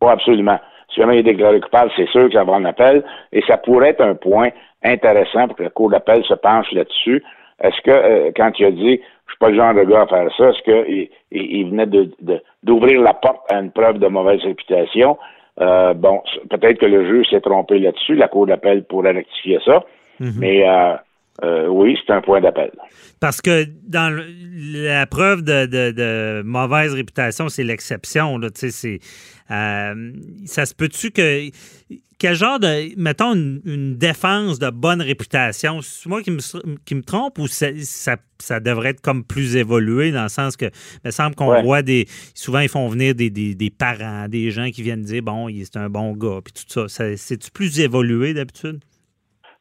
Oui, 0.00 0.10
absolument. 0.10 0.58
Si 0.94 1.00
jamais 1.00 1.16
il 1.16 1.18
est 1.20 1.34
déclaré 1.34 1.60
coupable, 1.60 1.90
c'est 1.96 2.08
sûr 2.08 2.30
ça 2.32 2.44
va 2.44 2.52
en 2.52 2.64
appel, 2.64 3.04
et 3.32 3.42
ça 3.46 3.58
pourrait 3.58 3.90
être 3.90 4.00
un 4.00 4.14
point 4.14 4.50
intéressant 4.84 5.48
pour 5.48 5.56
que 5.56 5.64
la 5.64 5.70
cour 5.70 5.90
d'appel 5.90 6.24
se 6.24 6.34
penche 6.34 6.70
là-dessus. 6.72 7.22
Est-ce 7.60 7.80
que, 7.82 7.90
euh, 7.90 8.30
quand 8.36 8.52
il 8.58 8.66
a 8.66 8.70
dit 8.70 9.00
je 9.28 9.32
suis 9.32 9.38
pas 9.38 9.50
le 9.50 9.56
genre 9.56 9.74
de 9.74 9.82
gars 9.82 10.02
à 10.02 10.06
faire 10.06 10.30
ça, 10.36 10.50
est-ce 10.50 10.62
qu'il 10.62 11.08
il, 11.32 11.70
venait 11.70 11.86
d'ouvrir 12.62 13.02
la 13.02 13.12
porte 13.12 13.52
à 13.52 13.58
une 13.58 13.70
preuve 13.70 13.98
de 13.98 14.06
mauvaise 14.06 14.42
réputation? 14.42 15.18
Euh, 15.60 15.94
bon, 15.94 16.22
peut-être 16.50 16.78
que 16.78 16.86
le 16.86 17.06
juge 17.06 17.26
s'est 17.30 17.40
trompé 17.40 17.78
là-dessus. 17.78 18.14
La 18.14 18.28
Cour 18.28 18.46
d'appel 18.46 18.84
pourrait 18.84 19.12
rectifier 19.12 19.58
ça. 19.64 19.84
Mhm. 20.20 20.32
Mais 20.38 20.68
euh, 20.68 20.94
oui, 21.42 21.98
c'est 22.06 22.12
un 22.12 22.20
point 22.20 22.40
d'appel. 22.40 22.70
Parce 23.20 23.40
que 23.40 23.66
dans 23.86 24.16
la 24.72 25.06
preuve 25.06 25.42
de, 25.42 26.42
mauvaise 26.42 26.94
réputation, 26.94 27.48
c'est 27.48 27.64
l'exception. 27.64 28.40
C'est, 28.54 29.00
ça 29.48 30.66
se 30.66 30.74
peut-tu 30.74 31.10
que 31.10 31.50
quel 32.18 32.34
genre 32.34 32.58
de, 32.58 33.00
mettons, 33.00 33.34
une, 33.34 33.96
défense 33.96 34.58
de 34.58 34.70
bonne 34.70 35.00
réputation, 35.00 35.80
c'est 35.82 36.08
moi 36.08 36.20
qui 36.22 36.32
me, 36.32 36.40
qui 36.84 36.94
me 36.96 37.02
trompe 37.02 37.38
ou 37.38 37.46
ça, 37.46 37.68
ça, 38.38 38.60
devrait 38.60 38.90
être 38.90 39.00
comme 39.00 39.24
plus 39.24 39.56
évolué 39.56 40.10
dans 40.10 40.24
le 40.24 40.28
sens 40.28 40.56
que, 40.56 40.66
il 40.66 41.06
me 41.06 41.10
semble 41.12 41.36
qu'on 41.36 41.62
voit 41.62 41.82
des, 41.82 42.06
souvent 42.34 42.58
ils 42.58 42.68
font 42.68 42.88
venir 42.88 43.14
des, 43.14 43.30
des, 43.30 43.70
parents, 43.70 44.26
des 44.28 44.50
gens 44.50 44.68
qui 44.70 44.82
viennent 44.82 45.02
dire, 45.02 45.22
bon, 45.22 45.48
c'est 45.48 45.76
un 45.76 45.88
bon 45.88 46.12
gars, 46.12 46.40
puis 46.44 46.52
tout 46.52 46.64
ça. 46.66 46.88
ça 46.88 47.16
C'est-tu 47.16 47.50
plus 47.52 47.78
évolué 47.78 48.34
d'habitude? 48.34 48.80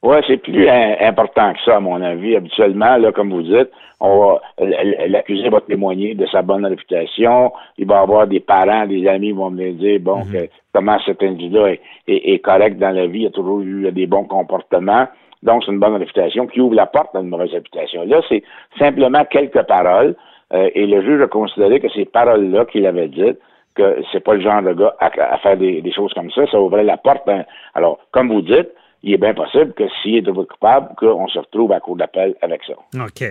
Oui, 0.04 0.18
c'est 0.28 0.38
plus 0.38 0.70
important 0.70 1.54
que 1.54 1.60
ça, 1.66 1.78
à 1.78 1.80
mon 1.80 2.00
avis. 2.02 2.36
Habituellement, 2.36 2.98
là, 2.98 3.12
comme 3.12 3.32
vous 3.32 3.42
dites, 3.42 3.70
on 4.00 4.38
l'accusé 4.60 5.50
va 5.50 5.60
témoigner 5.62 6.14
de 6.14 6.28
sa 6.28 6.44
bonne 6.44 6.66
réputation. 6.66 7.52
Il 7.80 7.88
va 7.88 8.02
avoir 8.02 8.28
des 8.28 8.40
parents, 8.40 8.86
des 8.86 9.08
amis 9.08 9.30
qui 9.30 9.34
vont 9.34 9.50
venir 9.50 9.74
dire, 9.74 10.00
bon, 10.00 10.24
mhm. 10.26 10.48
comment 10.74 11.00
cet 11.04 11.24
individu-là 11.24 11.74
est, 12.08 12.40
correct 12.44 12.78
dans 12.78 12.92
la 12.92 13.08
vie, 13.08 13.22
il 13.22 13.28
a 13.28 13.32
toujours 13.32 13.62
eu 13.62 13.92
des 13.92 14.06
bons 14.06 14.26
comportements. 14.26 15.08
Donc, 15.42 15.64
c'est 15.66 15.72
une 15.72 15.80
bonne 15.80 15.96
réputation 15.96 16.46
qui 16.46 16.62
ouvre 16.62 16.76
la 16.76 16.86
porte 16.86 17.16
à 17.16 17.20
une 17.20 17.30
mauvaise 17.30 17.52
réputation. 17.52 18.06
Là, 18.06 18.22
c'est 18.30 18.44
simplement 18.78 19.26
quelques 19.26 19.64
paroles. 19.64 20.16
Euh, 20.54 20.70
et 20.76 20.86
le 20.86 21.02
juge 21.02 21.22
a 21.22 21.28
considéré 21.28 21.80
que 21.80 21.90
ces 21.90 22.06
paroles-là 22.06 22.66
qu'il 22.66 22.86
avait 22.86 23.10
dites, 23.10 23.40
que 23.76 24.02
c'est 24.12 24.24
pas 24.24 24.36
le 24.36 24.42
genre 24.42 24.62
de 24.62 24.74
gars 24.74 24.96
à, 25.00 25.38
faire 25.40 25.58
des, 25.58 25.82
des, 25.82 25.92
choses 25.92 26.14
comme 26.14 26.32
ça, 26.32 26.48
ça 26.48 26.60
ouvrait 26.60 26.84
la 26.84 26.98
porte. 26.98 27.30
Alors, 27.76 28.00
comme 28.12 28.30
vous 28.30 28.42
dites, 28.42 28.70
il 29.04 29.14
est 29.14 29.18
bien 29.18 29.34
possible 29.34 29.74
que 29.74 29.84
s'il 30.02 30.18
est 30.18 30.24
coupable, 30.24 30.90
qu'on 30.98 31.28
se 31.28 31.38
retrouve 31.38 31.72
à 31.72 31.80
court 31.80 31.96
d'appel 31.96 32.36
avec 32.42 32.62
ça. 32.66 32.74
OK. 33.06 33.22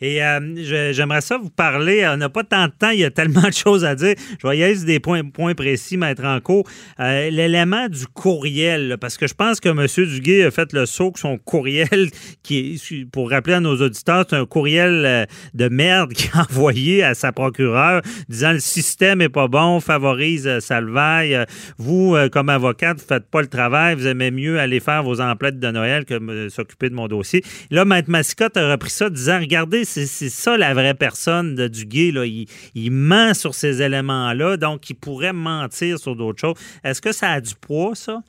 Et 0.00 0.22
euh, 0.22 0.92
j'aimerais 0.92 1.22
ça 1.22 1.38
vous 1.38 1.48
parler. 1.48 2.06
On 2.06 2.18
n'a 2.18 2.28
pas 2.28 2.44
tant 2.44 2.66
de 2.66 2.72
temps, 2.72 2.90
il 2.90 3.00
y 3.00 3.04
a 3.04 3.10
tellement 3.10 3.48
de 3.48 3.52
choses 3.52 3.84
à 3.84 3.94
dire. 3.94 4.14
Je 4.38 4.46
vais 4.46 4.58
y 4.58 4.62
aller 4.62 4.84
des 4.84 5.00
points, 5.00 5.24
points 5.24 5.54
précis, 5.54 5.96
mettre 5.96 6.24
en 6.24 6.38
cours. 6.40 6.64
Euh, 7.00 7.30
l'élément 7.30 7.88
du 7.88 8.06
courriel, 8.06 8.98
parce 9.00 9.16
que 9.16 9.26
je 9.26 9.34
pense 9.34 9.58
que 9.58 9.70
M. 9.70 9.86
Duguay 9.86 10.44
a 10.44 10.50
fait 10.50 10.72
le 10.74 10.84
saut 10.84 11.12
que 11.12 11.18
son 11.18 11.38
courriel, 11.38 12.10
qui 12.42 12.74
est, 12.74 13.10
pour 13.10 13.30
rappeler 13.30 13.54
à 13.54 13.60
nos 13.60 13.76
auditeurs, 13.80 14.26
c'est 14.28 14.36
un 14.36 14.44
courriel 14.44 15.04
euh, 15.06 15.24
de 15.54 15.68
merde 15.68 16.12
qu'il 16.12 16.30
a 16.34 16.42
envoyé 16.50 17.02
à 17.02 17.14
sa 17.14 17.32
procureure 17.32 18.02
disant 18.28 18.52
le 18.52 18.58
système 18.58 19.20
n'est 19.20 19.30
pas 19.30 19.48
bon, 19.48 19.80
favorise 19.80 20.58
Salvaille. 20.58 21.38
Vous, 21.78 22.16
comme 22.32 22.50
avocate, 22.50 22.98
vous 22.98 23.04
ne 23.04 23.08
faites 23.18 23.30
pas 23.30 23.40
le 23.40 23.46
travail, 23.46 23.94
vous 23.94 24.06
aimez 24.06 24.30
mieux 24.30 24.58
aller 24.58 24.80
faire 24.80 25.05
vos 25.06 25.20
emplettes 25.20 25.58
de 25.58 25.70
Noël 25.70 26.04
que 26.04 26.48
s'occuper 26.48 26.90
de 26.90 26.94
mon 26.94 27.06
dossier. 27.06 27.42
Là, 27.70 27.84
Maître 27.84 28.10
Mascotte 28.10 28.56
a 28.56 28.72
repris 28.72 28.90
ça 28.90 29.08
disant 29.10 29.38
Regardez, 29.40 29.84
c'est 29.84 30.06
ça 30.06 30.56
la 30.56 30.74
vraie 30.74 30.94
personne 30.94 31.54
de 31.54 31.68
Duguay. 31.68 32.10
Là. 32.12 32.24
Il, 32.26 32.90
ment 32.90 33.34
sur 33.34 33.54
ces 33.54 33.82
éléments-là, 33.82 34.56
donc 34.56 34.90
il 34.90 34.94
pourrait 34.94 35.32
mentir 35.32 35.98
sur 35.98 36.16
d'autres 36.16 36.40
choses. 36.40 36.80
Est-ce 36.84 37.00
que 37.00 37.12
ça 37.12 37.30
a 37.30 37.40
du 37.40 37.54
poids, 37.54 37.94
ça? 37.94 38.20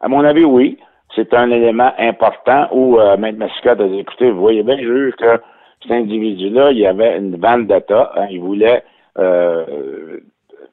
À 0.00 0.08
mon 0.08 0.24
avis, 0.24 0.44
oui. 0.44 0.78
C'est 1.14 1.34
un 1.34 1.50
élément 1.50 1.92
important 1.98 2.68
où 2.72 2.98
euh, 3.00 3.16
Maître 3.16 3.38
Mascotte 3.38 3.80
a 3.80 3.88
dit 3.88 3.98
Écoutez, 3.98 4.30
vous 4.30 4.40
voyez 4.40 4.62
bien, 4.62 4.78
juge, 4.78 5.14
que 5.16 5.40
cet 5.82 5.90
individu-là, 5.90 6.70
il 6.70 6.78
y 6.78 6.86
avait 6.86 7.18
une 7.18 7.36
vendetta. 7.36 8.12
Hein, 8.16 8.26
il 8.30 8.40
voulait 8.40 8.84
euh, 9.18 10.20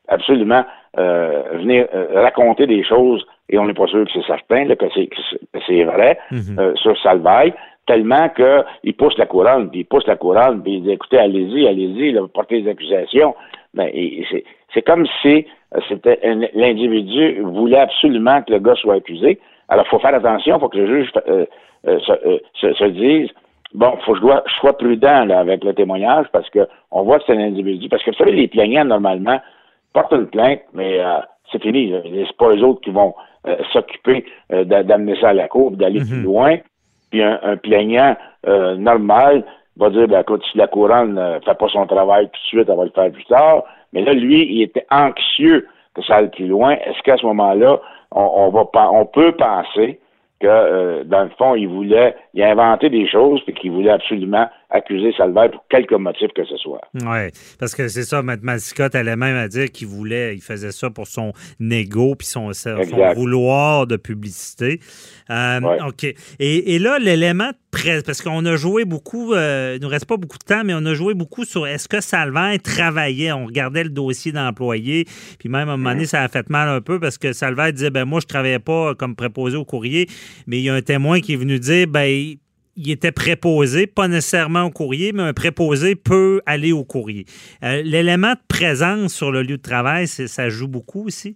absolument 0.08 0.64
euh, 0.98 1.44
venir 1.54 1.88
raconter 2.14 2.68
des 2.68 2.84
choses 2.84 3.26
et 3.50 3.58
on 3.58 3.66
n'est 3.66 3.74
pas 3.74 3.88
sûr 3.88 4.06
que 4.06 4.12
c'est 4.14 4.26
certain 4.26 4.66
là, 4.66 4.76
que 4.76 4.86
c'est 4.94 5.84
vrai 5.84 6.20
mhm. 6.32 6.60
euh, 6.60 6.76
sur 6.76 6.98
Salvaille, 7.02 7.54
tellement 7.86 8.30
qu'il 8.30 8.94
pousse 8.96 9.18
la 9.18 9.26
couronne, 9.26 9.70
puis 9.70 9.82
il 9.82 9.86
pousse 9.86 10.06
la 10.08 10.18
couronne, 10.18 10.62
puis 10.62 10.76
il 10.76 10.84
dit 10.84 10.92
écoutez, 10.92 11.18
allez-y, 11.18 11.68
allez-y, 11.68 12.18
portez 12.34 12.62
des 12.62 12.70
accusations. 12.70 13.36
Ben, 13.74 13.90
c'est 14.74 14.82
comme 14.82 15.08
si 15.22 15.46
euh, 15.76 15.80
c'était 15.88 16.20
l'individu 16.54 17.42
voulait 17.42 17.80
absolument 17.80 18.42
que 18.42 18.52
le 18.52 18.60
gars 18.60 18.76
soit 18.76 18.96
accusé. 18.96 19.40
Alors, 19.70 19.86
il 19.86 19.90
faut 19.90 20.00
faire 20.00 20.16
attention, 20.16 20.58
il 20.58 20.60
faut 20.60 20.70
que 20.70 20.78
le 20.78 20.88
juge 20.88 21.12
euh, 21.28 21.46
se, 21.84 22.86
dise 22.86 23.30
bon, 23.74 23.98
faut 24.06 24.14
que 24.14 24.18
je, 24.18 24.22
dois, 24.22 24.44
je 24.46 24.54
sois 24.56 24.78
prudent 24.78 25.26
là, 25.26 25.40
avec 25.40 25.64
le 25.64 25.74
témoignage 25.74 26.26
parce 26.34 26.50
que 26.50 26.68
on 26.92 27.04
voit 27.04 27.20
que 27.20 27.26
c'est 27.28 27.34
un 27.34 27.40
individu. 27.40 27.88
Parce 27.88 28.04
que 28.04 28.12
vous 28.12 28.18
savez, 28.18 28.34
les 28.34 28.48
plaignants, 28.48 28.86
normalement, 28.86 29.40
portent 29.94 30.14
une 30.14 30.28
plainte, 30.28 30.62
mais 30.74 31.00
c'est 31.52 31.62
fini. 31.62 31.94
C'est 32.04 32.38
pas 32.38 32.50
eux 32.50 32.64
autres 32.64 32.82
qui 32.82 32.92
vont 32.92 33.14
euh, 33.14 33.37
s'occuper 33.72 34.26
euh, 34.52 34.64
d'amener 34.64 35.16
ça 35.20 35.30
à 35.30 35.34
la 35.34 35.48
cour, 35.48 35.72
d'aller 35.72 36.00
plus 36.00 36.18
mhm. 36.18 36.24
loin. 36.24 36.58
Puis 37.12 37.24
un, 37.24 37.56
plaignant 37.58 38.18
euh, 38.48 38.76
normal 38.76 39.46
va 39.78 39.90
dire, 39.90 40.08
ben, 40.08 40.22
écoute, 40.22 40.44
si 40.52 40.58
la 40.58 40.68
couronne 40.68 41.14
ne 41.14 41.40
fait 41.40 41.58
pas 41.58 41.70
son 41.70 41.86
travail 41.86 42.26
tout 42.26 42.32
de 42.32 42.48
suite, 42.48 42.70
elle 42.70 42.78
va 42.78 42.84
le 42.84 42.92
faire 42.92 43.12
plus 43.12 43.26
tard. 43.26 43.64
Mais 43.94 44.02
là, 44.02 44.14
lui, 44.14 44.46
il 44.46 44.62
était 44.62 44.86
anxieux 44.92 45.68
que 45.96 46.04
ça 46.04 46.18
aille 46.18 46.30
plus 46.30 46.48
loin. 46.48 46.72
Est-ce 46.72 47.02
qu'à 47.04 47.18
ce, 47.18 47.26
moment-là, 47.26 47.80
on, 48.12 48.50
va 48.50 48.66
on 48.92 49.06
peut 49.06 49.32
penser 49.34 50.00
que, 50.40 50.48
euh, 50.48 51.04
dans 51.06 51.24
le 51.24 51.30
fond, 51.38 51.56
il 51.56 51.68
voulait, 51.68 52.16
il 52.34 52.44
a 52.44 52.50
inventé 52.50 52.90
des 52.90 53.08
choses 53.08 53.42
et 53.48 53.54
qu'il 53.54 53.72
voulait 53.72 53.92
absolument 53.92 54.48
accuser 54.70 55.14
Salvaire 55.18 55.52
pour 55.52 55.66
quelque 55.70 55.96
motif 55.96 56.28
que 56.36 56.46
ce 56.46 56.58
soit. 56.58 56.82
Oui, 56.96 57.30
parce 57.60 57.74
que 57.74 57.88
c'est 57.88 58.04
ça, 58.04 58.22
Mme 58.22 58.44
Mascotte 58.44 58.96
allait 58.96 59.16
même 59.16 59.36
à 59.36 59.48
dire 59.48 59.72
qu'il 59.72 59.88
voulait, 59.88 60.36
il 60.36 60.42
faisait 60.42 60.72
ça 60.72 60.90
pour 60.90 61.08
son 61.08 61.32
ego 61.60 62.16
puis 62.16 62.28
son, 62.28 62.52
son 62.54 62.76
vouloir 63.16 63.88
de 63.88 63.96
publicité. 63.96 64.80
Euh, 65.30 65.60
OK. 65.88 66.04
Et, 66.04 66.76
et 66.76 66.80
là, 66.80 67.00
l'élément 67.00 67.52
parce 68.06 68.22
qu'on 68.22 68.46
a 68.46 68.56
joué 68.56 68.86
beaucoup, 68.86 69.34
euh, 69.34 69.76
il 69.78 69.82
nous 69.82 69.90
reste 69.90 70.06
pas 70.06 70.18
beaucoup 70.18 70.38
de 70.38 70.44
temps, 70.44 70.64
mais 70.64 70.74
on 70.74 70.86
a 70.86 70.94
joué 70.94 71.14
beaucoup 71.14 71.46
sur 71.46 71.68
est-ce 71.68 71.88
que 71.88 72.02
Salvaire 72.02 72.58
travaillait. 72.62 73.32
On 73.32 73.46
regardait 73.46 73.84
le 73.84 73.90
dossier 73.90 74.32
d'employé, 74.32 75.06
puis 75.40 75.50
même 75.50 75.70
à 75.70 75.74
un 75.74 75.78
moment 75.78 75.92
donné, 75.92 76.06
ça 76.06 76.24
a 76.24 76.28
fait 76.28 76.50
mal 76.50 76.70
un 76.70 76.82
peu 76.82 77.00
parce 77.00 77.18
que 77.18 77.34
Salvaire 77.34 77.72
disait 77.74 77.90
ben 77.90 78.06
moi, 78.06 78.20
je 78.20 78.28
travaillais 78.28 78.60
pas 78.60 78.96
comme 78.96 79.16
préposé 79.16 79.58
au 79.58 79.66
courrier, 79.66 80.08
mais 80.48 80.58
il 80.58 80.64
y 80.64 80.70
a 80.70 80.74
un 80.74 80.82
témoin 80.82 81.20
qui 81.20 81.34
est 81.34 81.38
venu 81.38 81.60
dire 81.60 81.88
ben 81.88 82.36
il 82.78 82.92
était 82.92 83.12
préposé, 83.12 83.88
pas 83.88 84.08
nécessairement 84.08 84.64
au 84.64 84.70
courrier, 84.70 85.12
mais 85.14 85.24
un 85.24 85.34
préposé 85.34 85.96
peut 85.96 86.42
aller 86.46 86.72
au 86.72 86.84
courrier. 86.84 87.26
Euh, 87.64 87.82
l'élément 87.84 88.34
de 88.34 88.48
présence 88.48 89.14
sur 89.14 89.32
le 89.32 89.42
lieu 89.42 89.58
de 89.58 89.62
travail, 89.62 90.08
ça 90.08 90.50
joue 90.50 90.68
beaucoup 90.68 91.06
aussi? 91.08 91.36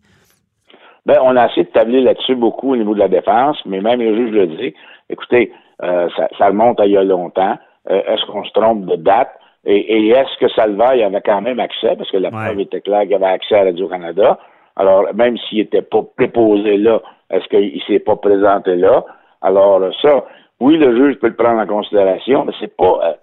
Bien, 1.05 1.17
on 1.23 1.35
a 1.35 1.47
essayé 1.47 1.63
de 1.63 1.71
tabler 1.71 2.01
là-dessus 2.01 2.35
beaucoup 2.35 2.73
au 2.73 2.75
niveau 2.75 2.93
de 2.93 2.99
la 2.99 3.07
défense, 3.07 3.57
mais 3.65 3.81
même 3.81 3.99
le 3.99 4.15
juge 4.15 4.31
le 4.31 4.47
dit. 4.47 4.73
Écoutez, 5.09 5.51
euh, 5.83 6.07
ça, 6.15 6.27
ça, 6.37 6.47
remonte 6.47 6.79
à 6.79 6.85
il 6.85 6.91
y 6.91 6.97
a 6.97 7.03
longtemps. 7.03 7.57
Euh, 7.89 8.01
est-ce 8.07 8.23
qu'on 8.27 8.43
se 8.43 8.51
trompe 8.51 8.85
de 8.85 8.95
date? 8.97 9.31
Et, 9.65 10.09
est-ce 10.09 10.39
que 10.39 10.51
Salvaille 10.53 11.03
avait 11.03 11.21
quand 11.21 11.41
même 11.41 11.59
accès, 11.59 11.95
parce 11.95 12.09
que 12.09 12.17
la 12.17 12.31
preuve 12.31 12.59
était 12.59 12.81
claire 12.81 13.03
qu'il 13.03 13.13
avait 13.13 13.25
accès 13.25 13.55
à 13.55 13.63
Radio-Canada. 13.63 14.39
Alors, 14.75 15.13
même 15.13 15.37
s'il 15.37 15.59
n'était 15.59 15.83
pas 15.83 16.01
préposé 16.17 16.77
là, 16.77 17.01
est-ce 17.29 17.47
qu'il 17.47 17.75
ne 17.75 17.81
s'est 17.81 17.99
pas 17.99 18.15
présenté 18.15 18.75
là? 18.75 19.05
Alors, 19.41 19.81
ça, 20.01 20.25
oui, 20.61 20.77
le 20.77 20.95
juge 20.95 21.19
peut 21.19 21.27
le 21.27 21.35
prendre 21.35 21.59
en 21.59 21.65
considération, 21.65 22.45
mais 22.45 22.53
c'est 22.59 22.75
pas, 22.75 22.99
euh, 23.03 23.13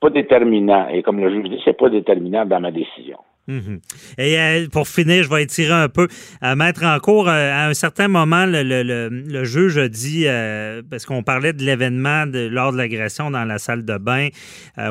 pas 0.00 0.10
déterminant. 0.10 0.88
Et 0.88 1.02
comme 1.02 1.20
le 1.20 1.30
juge 1.30 1.48
dit, 1.48 1.60
c'est 1.64 1.76
pas 1.76 1.88
déterminant 1.88 2.44
dans 2.44 2.60
ma 2.60 2.70
décision. 2.70 3.18
Mhm. 3.48 3.80
Et 4.18 4.38
euh, 4.38 4.66
pour 4.70 4.86
finir, 4.86 5.24
je 5.24 5.30
vais 5.30 5.42
étirer 5.42 5.72
un 5.72 5.88
peu. 5.88 6.06
À 6.42 6.54
mettre 6.54 6.84
en 6.84 6.98
cours, 6.98 7.28
euh, 7.28 7.50
à 7.50 7.68
un 7.68 7.74
certain 7.74 8.06
moment, 8.06 8.44
le, 8.44 8.62
le, 8.62 9.08
le, 9.08 9.44
juge 9.44 9.78
a 9.78 9.88
dit, 9.88 10.24
euh, 10.26 10.82
parce 10.88 11.06
qu'on 11.06 11.22
parlait 11.22 11.54
de 11.54 11.62
l'événement 11.62 12.24
lors 12.26 12.72
de 12.72 12.76
l'agression 12.76 13.30
dans 13.30 13.46
la 13.46 13.58
salle 13.58 13.86
de 13.86 13.96
bain, 13.96 14.28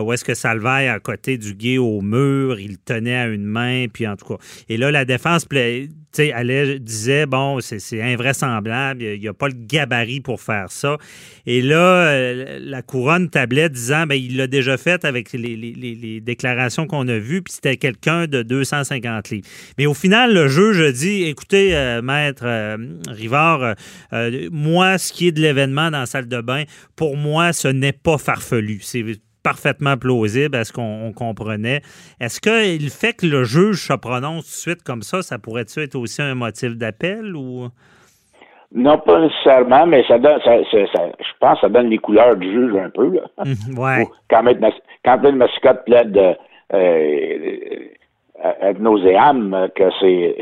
où 0.02 0.12
est-ce 0.12 0.26
que 0.26 0.34
Salvaire, 0.34 0.94
à 0.94 1.00
côté 1.00 1.38
du 1.38 1.54
gay 1.54 1.78
au 1.78 2.02
mur, 2.02 2.60
il 2.60 2.80
tenait 2.80 3.16
à 3.16 3.28
une 3.28 3.46
main, 3.46 3.86
puis 3.94 4.08
en 4.08 4.16
tout 4.16 4.26
cas. 4.26 4.44
Et 4.70 4.78
là, 4.78 4.90
la 4.90 5.06
défense 5.06 5.46
allait, 6.34 6.80
disait, 6.80 7.26
bon, 7.26 7.60
c'est 7.62 8.02
invraisemblable, 8.02 9.04
il 9.04 9.20
n'y 9.20 9.28
a, 9.28 9.34
pas 9.34 9.48
le 9.48 9.56
gabarit 9.56 10.22
pour 10.22 10.42
faire 10.42 10.72
ça. 10.72 10.98
Et 11.46 11.62
là, 11.62 12.60
la 12.60 12.82
couronne 12.82 13.30
tablait 13.30 13.70
disant, 13.70 14.06
ben, 14.06 14.16
il 14.16 14.38
l'a 14.38 14.48
déjà 14.48 14.78
fait 14.78 15.06
avec 15.06 15.34
les, 15.34 16.22
déclarations 16.22 16.88
qu'on 16.88 17.08
a 17.08 17.18
vues, 17.18 17.42
puis 17.42 17.54
c'était 17.54 17.78
quelqu'un 17.78 18.28
de 18.28 18.44
250 18.44 19.30
livres. 19.30 19.48
Mais 19.78 19.86
au 19.86 19.94
final, 19.94 20.34
le 20.34 20.48
juge 20.48 20.94
dit 20.94 21.24
écoutez, 21.24 21.76
euh, 21.76 22.02
maître 22.02 22.44
euh, 22.46 22.78
Rivard, 23.08 23.76
euh, 24.14 24.50
moi, 24.52 24.98
ce 24.98 25.14
qui 25.14 25.28
est 25.28 25.32
de 25.32 25.42
l'événement 25.42 25.92
dans 25.92 26.00
la 26.00 26.06
salle 26.06 26.28
de 26.28 26.42
bain, 26.42 26.64
pour 26.96 27.18
moi, 27.18 27.54
ce 27.54 27.68
n'est 27.68 27.94
pas 27.94 28.18
farfelu. 28.18 28.80
C'est 28.82 29.04
parfaitement 29.48 29.96
plausible 29.98 30.56
à 30.56 30.64
ce 30.64 30.74
qu'on 30.74 31.14
comprenait? 31.14 31.82
Est-ce 32.20 32.42
que 32.42 32.84
le 32.84 32.90
fait 32.90 33.14
que 33.14 33.26
le 33.26 33.44
juge 33.44 33.88
se 33.88 33.94
prononce 33.94 34.44
tout 34.44 34.70
de 34.70 34.76
suite 34.76 34.84
comme 34.84 35.02
ça, 35.02 35.22
ça 35.22 35.40
pourrait-tu 35.40 35.82
être 35.82 35.96
aussi 35.96 36.22
un 36.22 36.36
motif 36.36 36.76
d'appel 36.76 37.36
ou? 37.36 37.68
Non, 38.74 38.98
pas 38.98 39.22
nécessairement, 39.22 39.88
mais 39.88 40.04
ça 40.08 40.20
donne, 40.20 40.40
je 40.44 41.34
pense 41.40 41.56
que 41.56 41.62
ça 41.62 41.70
donne 41.70 41.90
les 41.90 42.00
couleurs 42.00 42.36
du 42.36 42.52
juge 42.52 42.76
un 42.76 42.90
peu. 42.90 43.10
Là. 43.10 43.46
Mmh, 43.46 43.80
ouais. 43.80 44.06
Quand, 44.30 44.44
quand 45.06 45.24
le 45.24 45.32
mascotte 45.32 45.86
plaide 45.86 46.36
ad 48.44 48.80
nauseam 48.80 49.70
que 49.76 49.90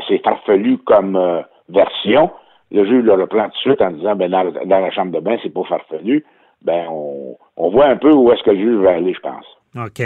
c'est 0.08 0.18
farfelu 0.22 0.78
comme 0.78 1.16
euh, 1.16 1.40
version. 1.68 2.30
Le 2.72 2.84
juge 2.84 3.04
le 3.04 3.12
reprend 3.12 3.44
tout 3.44 3.50
de 3.50 3.56
suite 3.56 3.82
en 3.82 3.90
disant 3.92 4.16
ben 4.16 4.30
dans, 4.30 4.80
la 4.80 4.90
chambre 4.90 5.12
de 5.12 5.20
bain, 5.20 5.36
c'est 5.42 5.52
pas 5.52 5.62
farfelu. 5.64 6.24
Ben 6.66 6.86
on, 6.90 7.36
on 7.56 7.70
voit 7.70 7.88
un 7.88 7.96
peu 7.96 8.12
où 8.12 8.30
est-ce 8.32 8.42
que 8.42 8.50
le 8.50 8.58
juge 8.58 8.82
va 8.82 8.94
aller, 8.94 9.14
je 9.14 9.20
pense. 9.20 9.46
OK. 9.76 10.02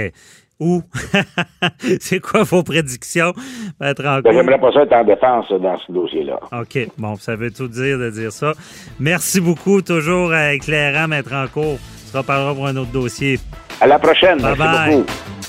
Où? 0.61 0.83
c'est 2.01 2.21
quoi 2.21 2.43
vos 2.43 2.63
prédictions, 2.63 3.33
Maître 3.81 4.03
ben, 4.23 4.33
J'aimerais 4.33 4.59
pas 4.59 4.71
ça 4.73 4.83
être 4.83 4.93
en 4.93 5.05
défense 5.05 5.51
dans 5.51 5.79
ce 5.79 5.91
dossier-là. 5.91 6.39
OK. 6.53 6.79
Bon, 6.99 7.17
ça 7.17 7.35
veut 7.35 7.51
tout 7.51 7.69
dire 7.69 7.99
de 7.99 8.11
dire 8.11 8.31
ça. 8.31 8.53
Merci 9.01 9.41
beaucoup. 9.41 9.81
Toujours 9.81 10.35
éclairant, 10.35 11.09
Maître 11.09 11.33
Encourt. 11.33 11.79
On 11.79 12.13
se 12.13 12.17
reparlera 12.17 12.55
pour 12.55 12.67
un 12.67 12.77
autre 12.77 12.93
dossier. 12.93 13.39
À 13.81 13.87
la 13.87 13.99
prochaine. 13.99 14.39
Bye 14.39 14.55
Merci 14.59 14.97
beaucoup. 14.97 15.40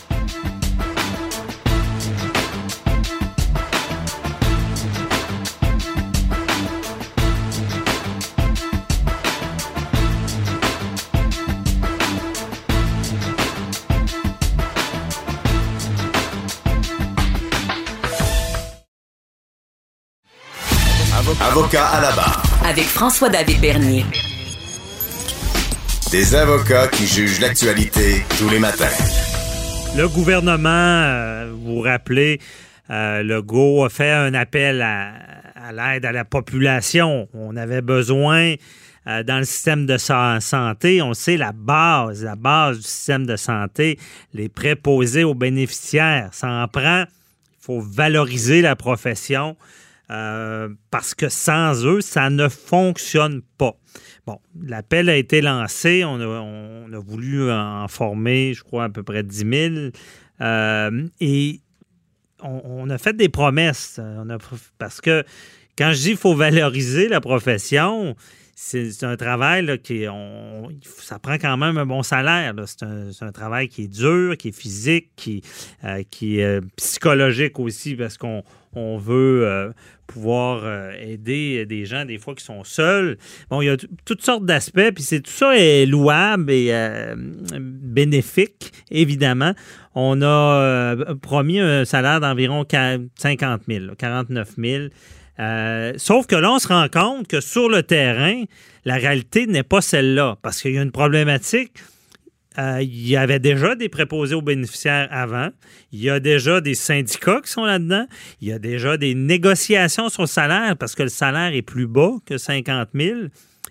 Avocat 21.51 21.85
à 21.85 21.99
la 21.99 22.11
barre. 22.15 22.41
Avec 22.63 22.85
François-David 22.85 23.59
Bernier. 23.59 24.05
Des 26.09 26.33
avocats 26.33 26.87
qui 26.87 27.05
jugent 27.05 27.41
l'actualité 27.41 28.23
tous 28.39 28.47
les 28.47 28.57
matins. 28.57 28.85
Le 29.97 30.07
gouvernement, 30.07 30.69
euh, 30.69 31.51
vous 31.53 31.81
rappelez, 31.81 32.39
euh, 32.89 33.21
le 33.21 33.41
GO 33.41 33.83
a 33.83 33.89
fait 33.89 34.11
un 34.11 34.33
appel 34.33 34.81
à, 34.81 35.73
l'aide 35.73 36.05
à 36.05 36.13
la 36.13 36.23
population. 36.23 37.27
On 37.33 37.57
avait 37.57 37.81
besoin 37.81 38.53
euh, 39.07 39.23
dans 39.23 39.39
le 39.39 39.43
système 39.43 39.85
de 39.85 39.97
santé, 39.97 41.01
on 41.01 41.13
sait 41.13 41.35
la 41.35 41.51
base, 41.51 42.23
la 42.23 42.37
base 42.37 42.77
du 42.77 42.83
système 42.83 43.25
de 43.25 43.35
santé, 43.35 43.99
les 44.33 44.47
préposés 44.47 45.25
aux 45.25 45.35
bénéficiaires. 45.35 46.29
Ça 46.31 46.47
en 46.47 46.69
prend. 46.69 47.03
Il 47.03 47.65
faut 47.65 47.81
valoriser 47.81 48.61
la 48.61 48.77
profession. 48.77 49.57
Euh, 50.11 50.67
parce 50.89 51.15
que 51.15 51.29
sans 51.29 51.85
eux, 51.85 52.01
ça 52.01 52.29
ne 52.29 52.49
fonctionne 52.49 53.41
pas. 53.57 53.77
Bon, 54.25 54.39
l'appel 54.61 55.09
a 55.09 55.15
été 55.15 55.41
lancé, 55.41 56.03
on 56.03 56.19
a, 56.19 56.99
voulu 56.99 57.49
en 57.49 57.87
former, 57.87 58.53
je 58.53 58.63
crois, 58.63 58.85
à 58.85 58.89
peu 58.89 59.03
près 59.03 59.23
10 59.23 59.37
000. 59.37 59.91
Euh, 60.41 61.07
et 61.21 61.61
on, 62.43 62.89
a 62.89 62.97
fait 62.97 63.15
des 63.15 63.29
promesses. 63.29 64.01
parce 64.77 64.99
que 64.99 65.23
quand 65.77 65.93
je 65.93 65.97
dis 65.97 66.07
qu'il 66.09 66.17
faut 66.17 66.35
valoriser 66.35 67.07
la 67.07 67.21
profession, 67.21 68.15
c'est 68.53 69.03
un 69.03 69.15
travail 69.15 69.79
qui 69.81 70.05
ça 70.99 71.19
prend 71.19 71.35
quand 71.35 71.57
même 71.57 71.77
un 71.77 71.85
bon 71.85 72.03
salaire. 72.03 72.53
C'est 72.67 72.83
un, 73.23 73.31
travail 73.31 73.69
qui 73.69 73.83
est 73.83 73.87
dur, 73.87 74.35
qui 74.37 74.49
est 74.49 74.55
physique, 74.55 75.11
qui, 75.15 75.41
euh, 75.85 76.03
qui 76.11 76.39
est 76.39 76.61
psychologique 76.75 77.59
aussi 77.59 77.95
parce 77.95 78.17
qu'on 78.17 78.43
on 78.73 78.97
veut 78.97 79.45
euh, 79.45 79.71
pouvoir 80.07 80.61
euh, 80.63 80.91
aider 80.99 81.65
des 81.65 81.85
gens 81.85 82.05
des 82.05 82.17
fois 82.17 82.35
qui 82.35 82.43
sont 82.43 82.63
seuls. 82.63 83.17
Bon, 83.49 83.61
il 83.61 83.65
y 83.65 83.69
a 83.69 83.77
toutes 84.05 84.23
sortes 84.23 84.45
d'aspects, 84.45 84.91
puis 84.93 85.03
c'est 85.03 85.21
tout 85.21 85.31
ça 85.31 85.57
est 85.57 85.85
louable 85.85 86.51
et 86.51 86.73
bénéfique, 87.59 88.71
évidemment. 88.89 89.53
On 89.95 90.21
a 90.21 90.95
promis 91.21 91.59
un 91.59 91.85
salaire 91.85 92.19
d'environ 92.19 92.65
50 92.69 93.61
000, 93.67 93.95
49 93.97 94.49
000. 94.57 94.83
Euh, 95.41 95.93
sauf 95.97 96.27
que 96.27 96.35
là, 96.35 96.51
on 96.51 96.59
se 96.59 96.67
rend 96.67 96.87
compte 96.87 97.27
que 97.27 97.41
sur 97.41 97.69
le 97.69 97.83
terrain, 97.83 98.43
la 98.85 98.95
réalité 98.95 99.47
n'est 99.47 99.63
pas 99.63 99.81
celle-là, 99.81 100.37
parce 100.41 100.61
qu'il 100.61 100.73
y 100.73 100.77
a 100.77 100.81
une 100.81 100.91
problématique. 100.91 101.79
Euh, 102.57 102.79
il 102.81 103.07
y 103.07 103.15
avait 103.15 103.39
déjà 103.39 103.75
des 103.75 103.87
préposés 103.87 104.35
aux 104.35 104.41
bénéficiaires 104.41 105.07
avant. 105.09 105.49
Il 105.91 106.01
y 106.01 106.09
a 106.09 106.19
déjà 106.19 106.59
des 106.59 106.75
syndicats 106.75 107.39
qui 107.41 107.49
sont 107.49 107.63
là-dedans. 107.63 108.05
Il 108.41 108.49
y 108.49 108.51
a 108.51 108.59
déjà 108.59 108.97
des 108.97 109.15
négociations 109.15 110.09
sur 110.09 110.23
le 110.23 110.27
salaire 110.27 110.75
parce 110.77 110.93
que 110.93 111.03
le 111.03 111.09
salaire 111.09 111.53
est 111.53 111.61
plus 111.61 111.87
bas 111.87 112.11
que 112.25 112.37
50 112.37 112.89
000. 112.93 113.19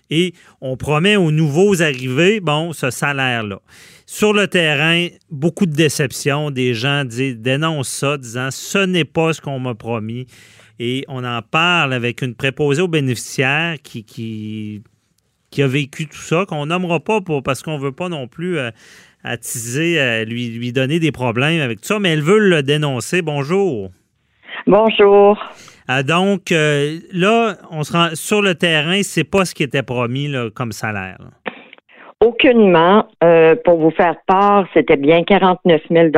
Et 0.09 0.33
on 0.59 0.77
promet 0.77 1.15
aux 1.15 1.31
nouveaux 1.31 1.81
arrivés, 1.81 2.39
bon, 2.39 2.73
ce 2.73 2.89
salaire-là. 2.89 3.61
Sur 4.05 4.33
le 4.33 4.47
terrain, 4.47 5.07
beaucoup 5.29 5.65
de 5.65 5.73
déceptions. 5.73 6.51
Des 6.51 6.73
gens 6.73 7.05
disent, 7.05 7.37
dénoncent 7.37 7.89
ça, 7.89 8.17
disant 8.17 8.49
ce 8.51 8.79
n'est 8.79 9.05
pas 9.05 9.33
ce 9.33 9.41
qu'on 9.41 9.59
m'a 9.59 9.75
promis. 9.75 10.27
Et 10.79 11.05
on 11.07 11.23
en 11.23 11.41
parle 11.43 11.93
avec 11.93 12.23
une 12.23 12.33
préposée 12.33 12.81
aux 12.81 12.87
bénéficiaires 12.87 13.77
qui, 13.83 14.81
qui 15.51 15.61
a 15.61 15.67
vécu 15.67 16.07
tout 16.07 16.17
ça, 16.17 16.45
qu'on 16.47 16.65
nommera 16.65 16.99
pas 16.99 17.21
pour, 17.21 17.43
parce 17.43 17.61
qu'on 17.61 17.77
ne 17.77 17.83
veut 17.83 17.91
pas 17.91 18.09
non 18.09 18.27
plus 18.27 18.57
euh, 18.57 18.71
attiser, 19.23 19.99
euh, 19.99 20.23
lui, 20.23 20.47
lui 20.47 20.71
donner 20.71 20.99
des 20.99 21.11
problèmes 21.11 21.61
avec 21.61 21.81
tout 21.81 21.87
ça, 21.87 21.99
mais 21.99 22.09
elle 22.09 22.21
veut 22.21 22.39
le 22.39 22.63
dénoncer. 22.63 23.21
Bonjour. 23.21 23.89
Bonjour. 24.65 25.37
Euh, 25.89 26.03
donc, 26.03 26.51
là, 26.51 27.57
on 27.69 27.83
se 27.83 27.91
rend 27.91 28.09
sur 28.13 28.41
le 28.41 28.55
terrain, 28.55 29.01
c'est 29.03 29.25
pas 29.25 29.43
ce 29.43 29.53
qui 29.53 29.63
était 29.63 29.83
promis 29.83 30.33
comme 30.55 30.71
salaire. 30.71 31.19
Aucunement. 32.21 33.07
pour 33.65 33.79
vous 33.79 33.91
faire 33.91 34.15
part, 34.27 34.67
c'était 34.73 34.95
bien 34.95 35.23
49 35.23 35.81
000 35.89 36.09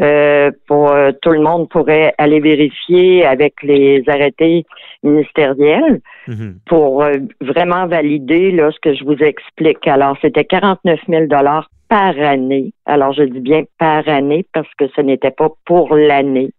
euh, 0.00 0.50
pour 0.66 0.90
euh, 0.90 1.12
tout 1.20 1.32
le 1.32 1.40
monde 1.40 1.68
pourrait 1.68 2.14
aller 2.16 2.40
vérifier 2.40 3.26
avec 3.26 3.62
les 3.62 4.02
arrêtés 4.08 4.64
ministériels 5.02 6.00
mhm. 6.26 6.56
pour 6.66 7.02
euh, 7.02 7.12
vraiment 7.42 7.86
valider 7.86 8.52
là, 8.52 8.70
ce 8.70 8.80
que 8.80 8.94
je 8.94 9.04
vous 9.04 9.22
explique. 9.22 9.86
Alors, 9.86 10.16
c'était 10.22 10.46
49 10.46 10.98
000 11.06 11.26
dollars 11.26 11.68
par 11.90 12.18
année. 12.18 12.72
Alors, 12.86 13.12
je 13.12 13.24
dis 13.24 13.40
bien 13.40 13.64
par 13.78 14.08
année 14.08 14.46
parce 14.54 14.72
que 14.78 14.86
ce 14.96 15.02
n'était 15.02 15.30
pas 15.30 15.50
pour 15.66 15.94
l'année. 15.94 16.52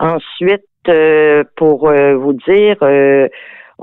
Ensuite, 0.00 0.66
pour 1.54 1.92
vous 1.92 2.32
dire, 2.48 2.76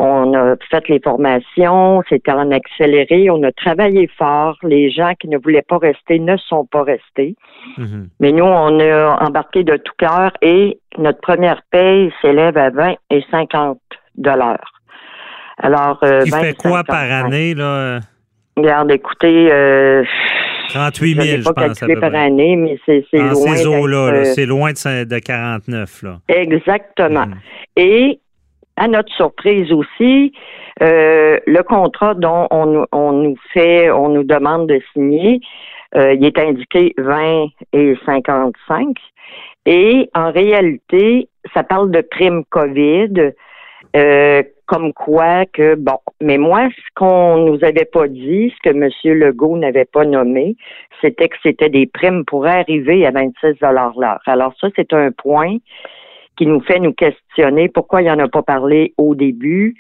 on 0.02 0.34
a 0.34 0.56
fait 0.72 0.88
les 0.88 1.02
formations, 1.02 2.02
c'était 2.08 2.32
en 2.32 2.52
accéléré, 2.52 3.30
on 3.30 3.44
a 3.44 3.52
travaillé 3.52 4.10
fort. 4.18 4.58
Les 4.64 4.90
gens 4.90 5.12
qui 5.20 5.28
ne 5.28 5.38
voulaient 5.38 5.62
pas 5.62 5.78
rester 5.78 6.20
ne 6.20 6.38
sont 6.38 6.66
pas 6.66 6.84
restés. 6.84 7.36
Mhm. 7.78 8.08
Mais 8.22 8.32
nous, 8.32 8.46
on 8.46 8.80
a 8.80 9.18
embarqué 9.22 9.66
de 9.66 9.76
tout 9.76 9.94
cœur 9.98 10.32
et 10.42 10.80
notre 10.98 11.20
première 11.20 11.62
paye 11.70 12.14
s'élève 12.22 12.58
à 12.58 12.70
20 12.70 12.96
et 13.12 13.26
50 13.30 13.78
dollars. 14.16 14.72
Alors, 15.58 16.00
euh, 16.04 16.22
Qui 16.24 16.32
fait 16.32 16.56
quoi 16.56 16.86
par 16.86 17.12
année, 17.12 17.54
là? 17.54 18.00
Regarde, 18.56 18.92
écoutez, 18.92 19.52
euh, 19.52 20.06
38 20.70 21.22
000, 21.22 21.38
je, 21.40 21.44
pas 21.44 21.54
pense. 21.54 21.80
Calculé 21.80 22.00
par 22.00 22.16
année, 22.16 22.56
mais 22.56 22.80
c'est 22.86 23.04
loin. 23.12 23.34
Ces 23.34 23.68
eaux-là, 23.68 24.14
euh, 24.14 24.24
c'est 24.24 24.46
loin 24.46 24.72
de, 24.72 25.04
de, 25.04 25.20
49, 25.20 26.04
là. 26.04 26.20
Exactement. 26.30 27.26
Mhm. 27.26 27.36
Et 27.76 28.20
à 28.80 28.88
notre 28.88 29.14
surprise 29.14 29.72
aussi, 29.74 30.32
euh, 30.82 31.38
le 31.46 31.62
contrat 31.64 32.14
dont 32.14 32.48
on, 32.50 33.12
nous 33.12 33.36
fait, 33.54 33.92
on 33.92 34.10
nous 34.10 34.24
demande 34.24 34.68
de 34.68 34.80
signer, 34.94 35.42
euh, 35.96 36.14
il 36.14 36.26
est 36.26 36.40
indiqué 36.40 36.94
20 36.98 37.48
et 37.74 37.96
55. 38.06 38.96
Et 39.66 40.10
en 40.16 40.32
réalité, 40.32 41.28
ça 41.54 41.64
parle 41.64 41.92
de 41.92 42.02
prime 42.02 42.44
COVID, 42.50 43.34
euh, 43.98 44.44
comme 44.66 44.94
quoi 44.94 45.46
que, 45.46 45.76
bon, 45.76 45.98
mais 46.22 46.38
moi, 46.38 46.70
ce 46.70 46.90
qu'on 46.96 47.38
nous 47.38 47.64
avait 47.64 47.90
pas 47.92 48.08
dit, 48.08 48.54
ce 48.56 48.70
que 48.70 48.76
M. 48.76 48.90
Legault 49.20 49.58
n'avait 49.58 49.86
pas 49.86 50.06
nommé, 50.06 50.56
c'était 51.02 51.28
que 51.28 51.38
c'était 51.44 51.70
des 51.70 51.88
primes 51.88 52.24
pour 52.24 52.46
arriver 52.46 53.06
à 53.06 53.12
26 53.12 53.60
l'heure. 53.62 54.20
Alors 54.26 54.54
ça, 54.62 54.70
c'est 54.76 54.94
un 54.94 55.12
point 55.12 55.58
qui 56.40 56.46
nous 56.46 56.62
fait 56.62 56.80
nous 56.80 56.94
questionner 56.94 57.68
pourquoi 57.68 58.02
il 58.02 58.06
n'y 58.06 58.12
en 58.12 58.20
a 58.20 58.30
pas 58.30 58.42
parlé 58.42 58.94
au 58.98 59.14
début. 59.14 59.76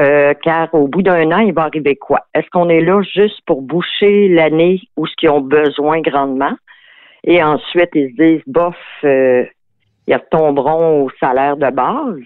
Euh, 0.00 0.34
car 0.42 0.74
au 0.74 0.88
bout 0.88 1.02
d'un 1.02 1.30
an, 1.30 1.38
il 1.38 1.52
va 1.52 1.62
arriver 1.62 1.94
quoi? 1.94 2.26
Est-ce 2.34 2.48
qu'on 2.50 2.68
est 2.68 2.80
là 2.80 3.02
juste 3.02 3.40
pour 3.46 3.62
boucher 3.62 4.28
l'année 4.28 4.80
où 4.96 5.06
ce 5.06 5.14
qu'ils 5.16 5.30
ont 5.30 5.42
besoin 5.42 6.00
grandement? 6.00 6.54
Et 7.22 7.40
ensuite, 7.40 7.90
ils 7.94 8.10
se 8.10 8.22
disent, 8.22 8.42
bof, 8.48 8.74
euh, 9.04 9.44
ils 10.08 10.14
retomberont 10.16 11.04
au 11.04 11.10
salaire 11.20 11.56
de 11.56 11.70
base. 11.70 12.24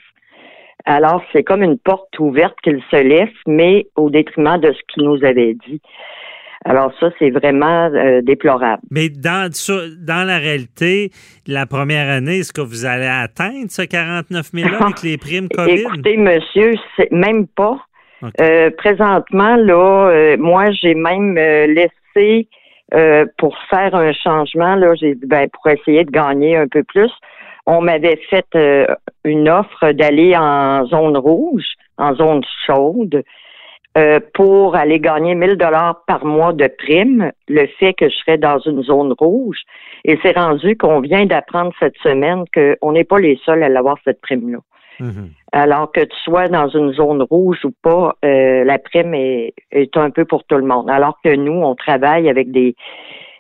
Alors, 0.87 1.23
c'est 1.33 1.43
comme 1.43 1.63
une 1.63 1.79
porte 1.79 2.19
ouverte 2.19 2.57
qu'ils 2.63 2.83
se 2.91 3.03
laissent, 3.03 3.43
mais 3.47 3.89
au 3.97 4.09
détriment 4.09 4.59
de 4.59 4.73
ce 4.73 4.81
qu'ils 4.89 5.05
nous 5.05 5.23
avaient 5.23 5.55
dit. 5.69 5.83
Alors 6.69 6.93
ça, 6.99 7.11
c'est 7.19 7.31
vraiment 7.31 7.91
euh, 7.95 8.23
déplorable. 8.23 8.83
Mais 8.91 9.09
dans, 9.09 9.49
dans 10.05 10.27
la 10.27 10.39
réalité, 10.39 11.11
la 11.47 11.65
première 11.65 12.09
année, 12.09 12.39
est-ce 12.39 12.53
que 12.53 12.61
vous 12.61 12.85
allez 12.85 13.07
atteindre 13.07 13.71
ce 13.71 13.83
49 13.83 14.51
000 14.53 14.69
avec 14.81 15.03
les 15.03 15.17
primes 15.17 15.49
COVID? 15.49 15.83
Écoutez, 15.83 16.17
monsieur, 16.17 16.75
c'est 16.97 17.13
même 17.13 17.47
pas. 17.47 17.79
Euh, 18.41 18.71
présentement, 18.77 19.55
là, 19.57 20.09
euh, 20.09 20.37
moi, 20.39 20.71
j'ai 20.73 20.95
même 20.95 21.37
laissé 21.37 22.49
pour 23.39 23.57
faire 23.69 23.95
un 23.95 24.13
changement, 24.13 24.77
là, 24.77 24.95
j'ai 24.95 25.15
ben, 25.15 25.49
pour 25.51 25.71
essayer 25.71 26.05
de 26.05 26.11
gagner 26.11 26.57
un 26.57 26.69
peu 26.69 26.83
plus. 26.85 27.11
On 27.67 27.81
m'avait 27.81 28.19
fait 28.31 28.47
une 29.25 29.49
offre 29.49 29.91
d'aller 29.91 30.37
en 30.37 30.87
zone 30.87 31.17
rouge, 31.17 31.67
en 31.99 32.15
zone 32.15 32.43
chaude. 32.65 33.23
Euh, 33.97 34.21
pour 34.35 34.77
aller 34.77 35.01
gagner 35.01 35.35
1000 35.35 35.57
dollars 35.57 36.03
par 36.07 36.25
mois 36.25 36.53
de 36.53 36.67
prime, 36.67 37.33
le 37.49 37.67
fait 37.79 37.95
que 37.95 38.09
je 38.09 38.15
serais 38.17 38.39
dans 38.39 38.59
une 38.59 38.83
zone 38.83 39.15
rouge. 39.19 39.59
Et 40.05 40.19
c'est 40.23 40.37
rendu 40.37 40.77
qu'on 40.77 41.01
vient 41.01 41.27
d'apprendre 41.27 41.73
cette 41.81 41.97
semaine 41.99 42.45
qu'on 42.55 42.93
n'est 42.93 43.05
pas 43.05 43.19
les 43.19 43.39
seuls 43.45 43.63
à 43.63 43.69
l'avoir 43.69 43.97
cette 44.05 44.21
prime-là. 44.21 44.59
Mhm. 45.01 45.31
Alors 45.53 45.93
que 45.93 46.01
tu 46.01 46.17
sois 46.25 46.49
dans 46.49 46.69
une 46.69 46.93
zone 46.93 47.23
rouge 47.23 47.65
ou 47.65 47.73
pas, 47.83 48.15
euh, 48.25 48.65
la 48.65 48.79
prime 48.79 49.15
est, 49.15 49.55
est, 49.71 49.97
un 49.97 50.11
peu 50.11 50.25
pour 50.25 50.45
tout 50.45 50.57
le 50.57 50.65
monde. 50.65 50.91
Alors 50.91 51.19
que 51.23 51.35
nous, 51.35 51.53
on 51.53 51.75
travaille 51.75 52.29
avec 52.29 52.51
des 52.51 52.75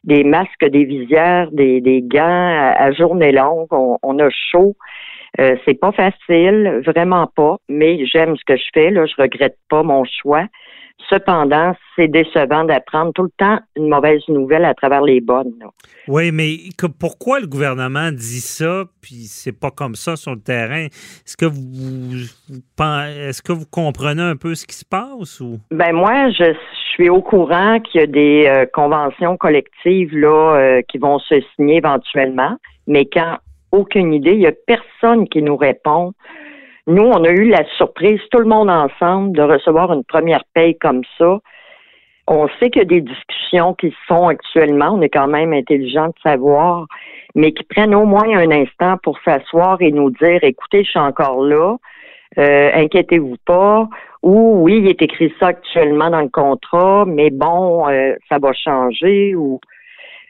des 0.06 0.22
masques, 0.22 0.64
des 0.64 0.84
visières, 0.84 1.50
des, 1.50 1.80
des 1.80 2.00
gants 2.00 2.72
à, 2.78 2.92
journée 2.92 3.32
longue. 3.32 3.66
On, 3.72 4.18
a 4.18 4.30
chaud. 4.30 4.76
Euh, 5.40 5.56
c'est 5.64 5.78
pas 5.78 5.92
facile, 5.92 6.82
vraiment 6.84 7.30
pas, 7.34 7.56
mais 7.68 8.04
j'aime 8.06 8.36
ce 8.36 8.44
que 8.46 8.56
je 8.56 8.64
fais. 8.72 8.90
Là, 8.90 9.06
je 9.06 9.20
regrette 9.20 9.56
pas 9.68 9.82
mon 9.82 10.04
choix. 10.04 10.46
Cependant, 11.10 11.74
c'est 11.94 12.08
décevant 12.08 12.64
d'apprendre 12.64 13.12
tout 13.14 13.24
le 13.24 13.30
temps 13.36 13.58
une 13.76 13.88
mauvaise 13.88 14.22
nouvelle 14.28 14.64
à 14.64 14.74
travers 14.74 15.02
les 15.02 15.20
bonnes. 15.20 15.52
Oui, 16.08 16.32
mais 16.32 16.56
pourquoi 16.98 17.38
le 17.38 17.46
gouvernement 17.46 18.10
dit 18.10 18.40
ça, 18.40 18.84
puis 19.02 19.26
c'est 19.26 19.52
pas 19.52 19.70
comme 19.70 19.94
ça 19.94 20.16
sur 20.16 20.32
le 20.32 20.40
terrain? 20.40 20.86
Est-ce 20.86 21.36
que 21.36 21.46
vous, 21.46 22.16
est-ce 22.88 23.42
que 23.42 23.52
vous 23.52 23.66
comprenez 23.70 24.22
un 24.22 24.36
peu 24.36 24.54
ce 24.54 24.66
qui 24.66 24.74
se 24.74 24.84
passe 24.84 25.40
ou? 25.40 25.58
Ben 25.70 25.92
moi, 25.92 26.30
je, 26.30 26.54
suis 26.96 27.10
au 27.10 27.20
courant 27.20 27.78
qu'il 27.80 28.00
y 28.00 28.04
a 28.04 28.06
des 28.06 28.46
euh, 28.46 28.64
conventions 28.72 29.36
collectives 29.36 30.16
là 30.16 30.56
euh, 30.56 30.82
qui 30.88 30.96
vont 30.96 31.18
se 31.18 31.34
signer 31.54 31.76
éventuellement, 31.76 32.56
mais 32.86 33.04
quand 33.04 33.36
aucune 33.72 34.12
idée, 34.12 34.32
il 34.32 34.38
n'y 34.38 34.46
a 34.46 34.52
personne 34.66 35.28
qui 35.28 35.42
nous 35.42 35.56
répond. 35.56 36.12
Nous, 36.86 37.02
on 37.02 37.24
a 37.24 37.30
eu 37.30 37.48
la 37.48 37.64
surprise, 37.76 38.20
tout 38.30 38.38
le 38.38 38.46
monde 38.46 38.70
ensemble, 38.70 39.36
de 39.36 39.42
recevoir 39.42 39.92
une 39.92 40.04
première 40.04 40.44
paye 40.54 40.76
comme 40.78 41.02
ça. 41.18 41.38
On 42.28 42.48
sait 42.58 42.70
qu'il 42.70 42.82
y 42.82 42.84
a 42.84 42.88
des 42.88 43.00
discussions 43.00 43.74
qui 43.74 43.90
se 43.90 43.96
font 44.08 44.28
actuellement. 44.28 44.90
On 44.94 45.00
est 45.00 45.08
quand 45.08 45.28
même 45.28 45.52
intelligent 45.52 46.08
de 46.08 46.14
savoir, 46.22 46.86
mais 47.34 47.52
qui 47.52 47.64
prennent 47.64 47.94
au 47.94 48.04
moins 48.04 48.28
un 48.36 48.50
instant 48.50 48.96
pour 49.02 49.18
s'asseoir 49.24 49.80
et 49.80 49.92
nous 49.92 50.10
dire, 50.10 50.40
écoutez, 50.42 50.84
je 50.84 50.90
suis 50.90 50.98
encore 50.98 51.42
là. 51.42 51.76
Euh, 52.38 52.70
inquiétez-vous 52.74 53.36
pas. 53.44 53.88
Ou 54.22 54.62
oui, 54.62 54.78
il 54.78 54.88
est 54.88 55.02
écrit 55.02 55.32
ça 55.38 55.48
actuellement 55.48 56.10
dans 56.10 56.20
le 56.20 56.28
contrat, 56.28 57.04
mais 57.06 57.30
bon, 57.30 57.88
euh, 57.88 58.14
ça 58.28 58.38
va 58.38 58.52
changer. 58.52 59.34
Ou 59.36 59.60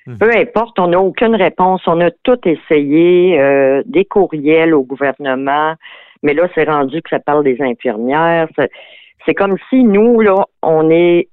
hmm. 0.07 0.19
peu 0.19 0.31
importe, 0.35 0.79
on 0.79 0.88
n'a 0.88 1.01
aucune 1.01 1.35
réponse. 1.35 1.83
On 1.87 2.01
a 2.01 2.11
tout 2.23 2.38
essayé, 2.45 3.38
euh, 3.40 3.83
des 3.87 4.05
courriels 4.05 4.75
au 4.75 4.83
gouvernement, 4.83 5.75
mais 6.23 6.35
là, 6.35 6.49
c'est 6.55 6.64
rendu 6.64 7.03
que 7.03 7.11
ça 7.11 7.19
parle 7.21 7.45
des 7.45 7.61
infirmières. 7.61 8.49
C'est 9.25 9.35
comme 9.35 9.57
si 9.71 9.83
nous, 9.85 10.21
là, 10.21 10.47
on 10.62 10.90
est 10.90 11.29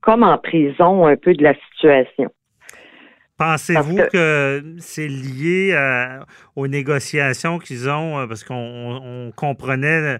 comme 0.00 0.22
en 0.22 0.38
prison 0.38 1.06
un 1.06 1.16
peu 1.16 1.34
de 1.34 1.42
la 1.42 1.54
situation. 1.54 2.30
Pensez-vous 3.38 3.96
que, 4.12 4.62
c'est 4.78 5.08
lié 5.08 5.76
aux 6.54 6.68
négociations 6.68 7.58
qu'ils 7.58 7.88
ont, 7.88 8.18
euh, 8.18 8.26
parce 8.26 8.44
qu'on 8.44 9.32
comprenait 9.34 10.18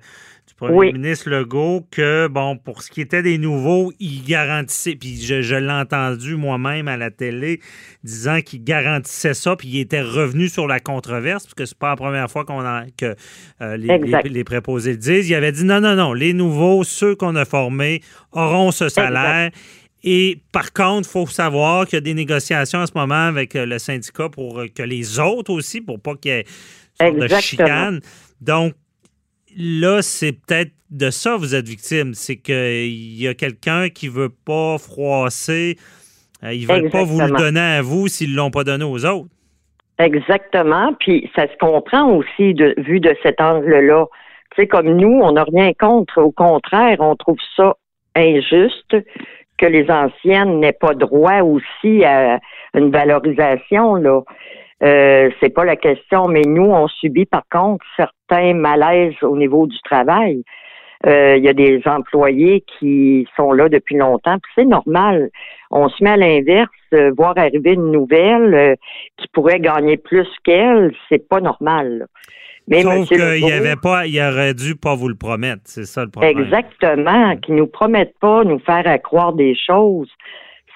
premier 0.69 0.93
ministre 0.93 1.31
Legault 1.31 1.87
que, 1.91 2.29
bon, 2.29 2.57
pour 2.57 2.83
ce 2.83 2.91
qui 2.91 3.01
était 3.01 3.23
des 3.23 3.39
nouveaux, 3.39 3.93
il 4.01 4.23
garantissait, 4.25 4.95
puis 4.95 5.21
je, 5.21 5.55
l'ai 5.55 5.71
entendu 5.71 6.37
moi-même 6.37 6.89
à 6.89 6.97
la 6.97 7.11
télé, 7.11 7.61
disant 8.05 8.41
qu'il 8.41 8.65
garantissait 8.65 9.35
ça, 9.35 9.57
puis 9.57 9.69
il 9.69 9.81
était 9.81 10.03
revenu 10.03 10.49
sur 10.49 10.67
la 10.67 10.81
controverse, 10.81 11.45
parce 11.45 11.55
que 11.55 11.67
c'est 11.67 11.79
pas 11.79 11.91
la 11.91 11.97
première 11.97 12.31
fois 12.31 12.45
qu'on 12.45 12.63
que 12.97 13.15
euh, 13.61 13.77
les, 13.77 14.45
préposés 14.45 14.93
le 14.93 14.99
disent. 14.99 15.29
Il 15.29 15.35
avait 15.35 15.53
dit 15.53 15.65
non, 15.65 15.81
non, 15.81 15.95
non, 15.95 16.13
les 16.13 16.33
nouveaux, 16.33 16.85
ceux 16.85 17.15
qu'on 17.15 17.37
a 17.37 17.45
formés, 17.45 18.03
auront 18.33 18.71
ce 18.71 18.89
salaire. 18.89 19.51
Et 20.05 20.41
par 20.51 20.73
contre, 20.73 21.09
il 21.09 21.13
faut 21.13 21.27
savoir 21.27 21.87
qu'il 21.87 21.97
y 21.97 21.99
a 21.99 22.01
des 22.01 22.15
négociations 22.15 22.81
en 22.81 22.87
ce 22.87 22.93
moment 22.95 23.27
avec 23.27 23.55
euh, 23.55 23.67
le 23.67 23.79
syndicat 23.79 24.29
pour 24.29 24.61
euh, 24.61 24.67
que 24.67 24.83
les 24.83 25.21
autres 25.21 25.53
aussi, 25.53 25.81
pour 25.81 26.01
pas 26.01 26.17
qu'il 26.17 26.33
y 26.33 27.05
ait 27.05 27.13
de 27.13 27.29
chicane. 27.41 28.01
Donc, 28.41 28.75
là, 29.57 30.03
c'est 30.03 30.33
peut-être 30.33 30.73
de 30.91 31.11
ça 31.11 31.33
que 31.33 31.39
vous 31.39 31.55
êtes 31.55 31.69
victime. 31.69 32.15
C'est 32.15 32.37
qu'il 32.37 33.21
y 33.21 33.27
a 33.29 33.35
quelqu'un 33.35 33.89
qui 33.89 34.07
ne 34.07 34.13
veut 34.13 34.29
pas 34.45 34.79
froisser. 34.79 35.77
Euh, 36.45 36.53
ils 36.53 36.67
ne 36.67 36.73
veulent 36.73 36.91
pas 36.91 37.05
vous 37.05 37.21
le 37.21 37.37
donner 37.37 37.61
à 37.61 37.83
vous 37.83 38.09
s'ils 38.09 38.33
ne 38.33 38.37
l'ont 38.37 38.51
pas 38.51 38.65
donné 38.65 38.85
aux 38.85 39.05
autres. 39.05 39.29
Exactement. 39.99 40.95
Puis 40.99 41.31
ça 41.37 41.47
se 41.47 41.57
comprend 41.59 42.11
aussi 42.11 42.55
de, 42.55 42.75
vu 42.79 43.01
de 43.01 43.15
cet 43.23 43.41
angle-là. 43.41 44.07
Tu 44.55 44.63
sais, 44.63 44.69
comme 44.69 44.97
nous, 44.97 45.21
on 45.23 45.33
n'a 45.33 45.45
rien 45.45 45.73
contre. 45.79 46.21
Au 46.21 46.31
contraire, 46.31 46.97
on 47.01 47.17
trouve 47.17 47.39
ça 47.57 47.75
injuste 48.15 48.97
que 49.59 49.67
les 49.67 49.91
anciennes 49.91 50.61
n'aient 50.61 50.73
pas 50.73 50.95
droit 50.95 51.41
aussi 51.41 52.05
à 52.05 52.41
une 52.75 52.91
valorisation. 52.91 53.95
Là. 53.95 54.23
Euh, 54.83 55.31
c'est 55.41 55.51
pas 55.51 55.65
la 55.65 55.77
question, 55.77 56.27
mais 56.27 56.43
nous, 56.43 56.65
on 56.65 56.89
subit 56.89 57.27
par 57.27 57.45
contre 57.51 57.85
certains 57.97 58.22
malaises 58.55 59.15
au 59.23 59.37
niveau 59.37 59.67
du 59.67 59.79
travail. 59.83 60.43
Euh, 61.05 61.37
il 61.37 61.45
y 61.45 61.49
a 61.49 61.53
des 61.53 61.83
employés 61.87 62.65
qui 62.79 63.27
sont 63.37 63.53
là 63.53 63.69
depuis 63.69 63.97
longtemps, 63.97 64.39
puis 64.39 64.53
c'est 64.55 64.65
normal. 64.65 65.31
On 65.71 65.89
se 65.89 66.03
met 66.03 66.11
à 66.11 66.17
l'inverse, 66.17 66.71
euh, 66.95 67.11
voir 67.17 67.35
arriver 67.37 67.73
une 67.73 67.91
nouvelle 67.91 68.77
qui 69.17 69.27
pourrait 69.33 69.59
gagner 69.59 69.97
plus 69.97 70.29
qu'elle, 70.45 70.95
c'est 71.09 71.29
pas 71.29 71.41
normal. 71.41 72.07
Mais 72.69 72.83
Sauf 72.83 73.09
qu'il 73.09 73.41
y 73.41 73.53
avait 73.53 73.77
pas, 73.77 74.07
il 74.07 74.21
aurait 74.21 74.55
dû 74.55 74.77
pas 74.77 74.95
vous 74.95 75.09
le 75.09 75.17
promettre, 75.17 75.63
c'est 75.65 75.85
ça 75.85 76.05
le 76.05 76.11
problème. 76.11 76.39
Exactement, 76.39 77.37
qu'ils 77.39 77.57
nous 77.57 77.67
promettent 77.67 78.19
pas 78.21 78.45
nous 78.45 78.61
faire 78.61 78.85
croire 79.03 79.33
des 79.33 79.57
choses. 79.57 80.09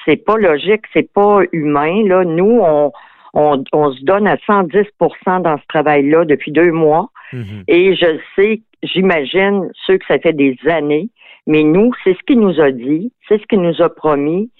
C'est 0.04 0.16
pas 0.16 0.36
logique, 0.36 0.82
c'est 0.92 1.10
pas 1.12 1.40
humain. 1.52 2.02
Là, 2.06 2.24
nous, 2.24 2.60
on, 2.60 2.92
on, 3.36 3.92
se 3.92 4.04
donne 4.04 4.26
à 4.26 4.36
110% 4.36 5.42
dans 5.42 5.58
ce 5.58 5.66
travail-là 5.68 6.24
depuis 6.24 6.52
deux 6.52 6.72
mois. 6.72 7.10
Mhm. 7.32 7.64
Et 7.68 7.94
je 7.94 8.18
sais, 8.34 8.62
j'imagine 8.82 9.70
ceux 9.86 9.98
que 9.98 10.06
ça 10.06 10.18
fait 10.18 10.32
des 10.32 10.56
années, 10.66 11.10
mais 11.46 11.62
nous, 11.62 11.92
c'est 12.02 12.14
ce 12.14 12.22
qu'il 12.26 12.40
nous 12.40 12.60
a 12.60 12.70
dit, 12.70 13.12
c'est 13.28 13.40
ce 13.40 13.46
qu'il 13.46 13.60
nous 13.60 13.82
a 13.82 13.88
promis, 13.88 14.50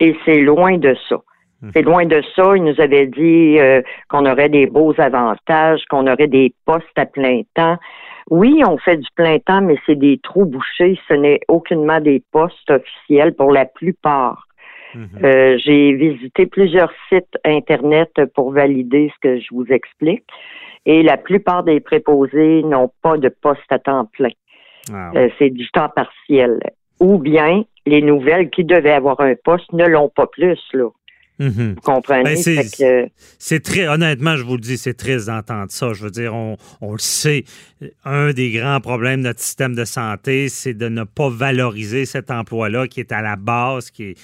et 0.00 0.16
c'est 0.24 0.40
loin 0.40 0.78
de 0.78 0.96
ça. 1.08 1.20
Mhm. 1.60 1.70
C'est 1.74 1.82
loin 1.82 2.06
de 2.06 2.22
ça. 2.34 2.56
Il 2.56 2.64
nous 2.64 2.80
avait 2.80 3.06
dit 3.06 3.58
euh, 3.58 3.82
qu'on 4.08 4.24
aurait 4.26 4.48
des 4.48 4.66
beaux 4.66 4.94
avantages, 4.98 5.84
qu'on 5.90 6.06
aurait 6.06 6.28
des 6.28 6.54
postes 6.64 6.86
à 6.96 7.06
plein 7.06 7.42
temps. 7.54 7.76
Oui, 8.30 8.62
on 8.66 8.78
fait 8.78 8.96
du 8.96 9.08
plein 9.14 9.38
temps, 9.40 9.60
mais 9.60 9.76
c'est 9.84 9.98
des 9.98 10.18
trous 10.22 10.46
bouchés. 10.46 10.98
Ce 11.08 11.14
n'est 11.14 11.40
aucunement 11.48 12.00
des 12.00 12.22
postes 12.32 12.70
officiels 12.70 13.34
pour 13.34 13.52
la 13.52 13.66
plupart. 13.66 14.46
Mhm. 14.94 15.08
Euh, 15.24 15.58
j'ai 15.58 15.92
visité 15.94 16.46
plusieurs 16.46 16.92
sites 17.08 17.38
Internet 17.44 18.10
pour 18.34 18.52
valider 18.52 19.10
ce 19.14 19.20
que 19.20 19.40
je 19.40 19.48
vous 19.52 19.66
explique. 19.70 20.24
Et 20.84 21.02
la 21.02 21.16
plupart 21.16 21.62
des 21.62 21.80
préposés 21.80 22.62
n'ont 22.64 22.90
pas 23.02 23.16
de 23.16 23.28
poste 23.28 23.70
à 23.70 23.78
temps 23.78 24.06
plein. 24.06 24.30
Euh, 24.90 25.28
c'est 25.38 25.50
du 25.50 25.68
temps 25.70 25.88
partiel. 25.88 26.58
Ou 27.00 27.18
bien 27.18 27.64
les 27.86 28.02
nouvelles 28.02 28.50
qui 28.50 28.64
devaient 28.64 28.92
avoir 28.92 29.20
un 29.20 29.34
poste 29.44 29.72
ne 29.72 29.86
l'ont 29.86 30.08
pas 30.08 30.26
plus. 30.26 30.58
Là. 30.72 30.88
Mhm. 31.38 31.74
Vous 31.74 31.80
comprenez? 31.80 32.22
Ben, 32.22 33.08
c'est 33.38 33.60
très, 33.60 33.88
honnêtement, 33.88 34.36
je 34.36 34.44
vous 34.44 34.54
le 34.54 34.60
dis, 34.60 34.78
c'est 34.78 34.94
triste 34.94 35.26
d'entendre 35.26 35.70
ça. 35.70 35.92
Je 35.92 36.04
veux 36.04 36.10
dire, 36.10 36.34
on, 36.34 36.56
le 36.92 36.98
sait. 36.98 37.44
Un 38.04 38.32
des 38.32 38.52
grands 38.52 38.80
problèmes 38.80 39.22
de 39.22 39.28
notre 39.28 39.40
système 39.40 39.74
de 39.74 39.84
santé, 39.84 40.48
c'est 40.48 40.74
de 40.74 40.88
ne 40.88 41.04
pas 41.04 41.28
valoriser 41.30 42.06
cet 42.06 42.30
emploi-là 42.30 42.86
qui 42.86 43.00
est 43.00 43.12
à 43.12 43.22
la 43.22 43.36
base, 43.36 43.90
qui 43.90 44.04
est, 44.04 44.14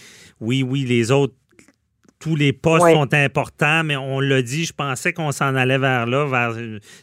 oui, 0.40 0.62
oui, 0.62 0.84
les 0.84 1.10
autres 1.10 1.34
tous 2.18 2.34
les 2.34 2.52
postes 2.52 2.90
sont 2.92 3.14
importants, 3.14 3.84
mais 3.84 3.96
on 3.96 4.18
l'a 4.18 4.42
dit, 4.42 4.64
je 4.64 4.72
pensais 4.72 5.12
qu'on 5.12 5.30
s'en 5.30 5.54
allait 5.54 5.78
vers 5.78 6.06
là, 6.06 6.26
vers 6.26 6.56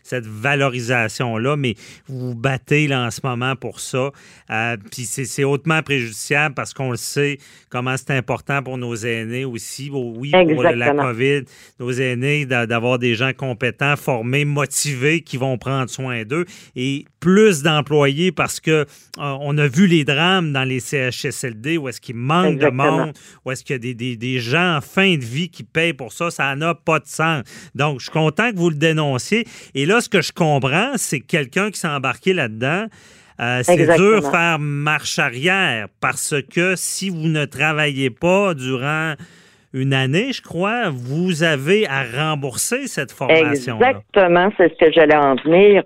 cette 0.04 0.26
valorisation-là, 0.26 1.56
mais 1.56 1.76
vous 2.08 2.30
vous 2.30 2.36
battez 2.36 2.88
là 2.88 3.06
en 3.06 3.12
ce 3.12 3.22
moment 3.24 3.56
pour 3.56 3.80
ça. 3.80 4.12
Euh, 4.50 4.78
puis 4.92 5.04
c'est 5.06 5.44
hautement 5.44 5.82
préjudiciable 5.84 6.54
parce 6.54 6.74
qu'on 6.74 6.92
le 6.92 6.98
sait 6.98 7.38
comment 7.70 7.96
c'est 7.98 8.12
important 8.12 8.62
pour 8.62 8.78
nos 8.78 8.96
aînés 8.96 9.46
aussi. 9.46 9.90
Oui, 9.92 10.32
pour 10.32 10.64
la 10.64 10.94
COVID, 10.94 11.44
nos 11.80 11.92
aînés, 11.92 12.46
d'avoir 12.46 13.00
des 13.00 13.16
gens 13.16 13.32
compétents, 13.34 13.96
formés, 13.96 14.46
motivés, 14.46 15.22
qui 15.22 15.38
vont 15.38 15.58
prendre 15.58 15.90
soin 15.90 16.24
d'eux. 16.24 16.46
Et 16.76 17.06
plus 17.20 17.64
d'employés 17.64 18.32
parce 18.32 18.60
que 18.60 18.72
euh, 18.72 18.86
on 19.18 19.58
a 19.58 19.68
vu 19.68 19.88
les 19.88 20.04
drames 20.04 20.54
dans 20.54 20.64
les 20.64 20.80
CHSLD 20.80 21.78
où 21.78 21.90
est-ce 21.90 22.02
qu'il 22.02 22.16
manque 22.16 22.60
de 22.60 22.70
monde, 22.70 23.14
où 23.44 23.52
est-ce 23.52 23.64
qu'il 23.64 23.74
y 23.74 23.78
a 23.78 23.80
des, 23.80 23.94
des, 23.94 24.16
des 24.16 24.40
gens 24.40 24.78
enfin 24.78 25.05
de 25.14 25.24
vie 25.24 25.50
qui 25.50 25.64
paye 25.64 25.94
pour 25.94 26.12
ça, 26.12 26.30
ça 26.32 26.56
n'a 26.56 26.76
pas 26.76 27.00
de 27.00 27.06
sens. 27.06 27.44
Donc, 27.76 28.00
je 28.00 28.06
suis 28.06 28.12
content 28.12 28.52
que 28.52 28.58
vous 28.58 28.70
le 28.70 28.76
dénonciez. 28.76 29.46
Et 29.74 29.86
là, 29.86 30.02
ce 30.02 30.10
que 30.10 30.22
je 30.22 30.32
comprends, 30.32 30.92
c'est 30.96 31.20
que 31.20 31.28
quelqu'un 31.28 31.72
qui 31.72 31.80
s'est 31.80 31.88
embarqué 31.88 32.34
là-dedans, 32.34 32.86
euh, 33.40 33.62
c'est 33.64 33.78
dur 33.98 34.22
de 34.22 34.26
faire 34.26 34.60
marche 34.60 35.20
arrière 35.20 35.88
parce 36.00 36.36
que 36.54 36.76
si 36.76 37.10
vous 37.10 37.28
ne 37.28 37.46
travaillez 37.46 38.10
pas 38.10 38.54
durant 38.54 39.14
une 39.74 39.94
année, 39.94 40.32
je 40.32 40.42
crois, 40.42 40.90
vous 40.90 41.44
avez 41.44 41.86
à 41.88 42.04
rembourser 42.04 42.88
cette 42.88 43.12
formation. 43.12 43.78
-là. 43.78 43.90
Exactement, 43.90 44.50
c'est 44.56 44.70
ce 44.74 44.86
que 44.86 44.92
j'allais 44.94 45.18
en 45.18 45.36
venir. 45.36 45.84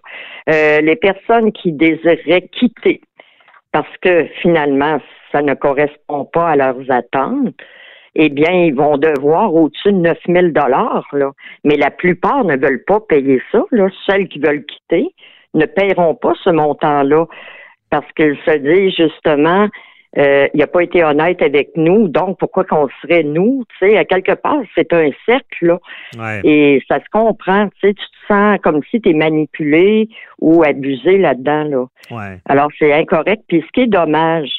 Euh, 0.50 0.82
les 0.82 0.96
personnes 0.96 1.52
qui 1.52 1.72
désiraient 1.72 2.48
quitter 2.52 3.02
parce 3.72 3.98
que 4.02 4.28
finalement, 4.42 5.00
ça 5.32 5.42
ne 5.42 5.54
correspond 5.54 6.26
pas 6.26 6.50
à 6.50 6.56
leurs 6.56 6.90
attentes, 6.90 7.56
eh 8.16 8.30
bien, 8.30 8.52
ils 8.52 8.76
vont 8.76 8.98
devoir 8.98 9.54
au-dessus 9.54 9.92
de 9.92 9.98
9 9.98 10.18
000 10.28 10.48
dollars. 10.48 11.06
Mais 11.64 11.76
la 11.76 11.92
plupart 11.92 12.44
ne 12.44 12.58
veulent 12.58 12.84
pas 12.86 13.00
payer 13.00 13.42
ça. 13.52 13.64
Là. 13.72 13.88
Celles 14.06 14.28
qui 14.28 14.40
veulent 14.40 14.66
quitter 14.66 15.14
ne 15.54 15.66
paieront 15.66 16.16
pas 16.16 16.34
ce 16.44 16.50
montant-là 16.50 17.26
parce 17.90 18.12
qu'ils 18.14 18.38
se 18.46 18.58
disent 18.58 18.96
justement, 18.96 19.68
euh, 20.18 20.48
il 20.54 20.60
n'a 20.60 20.68
pas 20.68 20.84
été 20.84 21.04
honnête 21.04 21.42
avec 21.42 21.70
nous, 21.76 22.08
donc 22.08 22.40
pourquoi 22.40 22.64
qu'on 22.64 22.88
serait 23.02 23.24
nous? 23.24 23.64
Tu 23.70 23.90
sais, 23.90 23.98
à 23.98 24.06
quelque 24.06 24.34
part, 24.34 24.62
c'est 24.76 24.92
un 24.94 25.10
cercle, 25.26 25.78
là. 26.16 26.40
Et 26.44 26.82
ça 26.88 27.00
se 27.00 27.10
comprend, 27.12 27.68
tu 27.68 27.88
sais, 27.88 27.94
tu 27.94 28.04
te 28.04 28.34
sens 28.34 28.58
comme 28.64 28.82
si 28.90 29.02
tu 29.02 29.10
es 29.10 29.14
manipulé 29.14 30.10
ou 30.40 30.64
abusé 30.64 31.18
là-dedans, 31.20 31.64
là. 31.64 31.86
Ouais. 32.12 32.38
Alors, 32.46 32.70
c'est 32.80 32.92
incorrect. 32.92 33.44
Puis 33.48 33.64
ce 33.66 33.72
qui 33.72 33.82
est 33.82 33.88
dommage, 33.88 34.52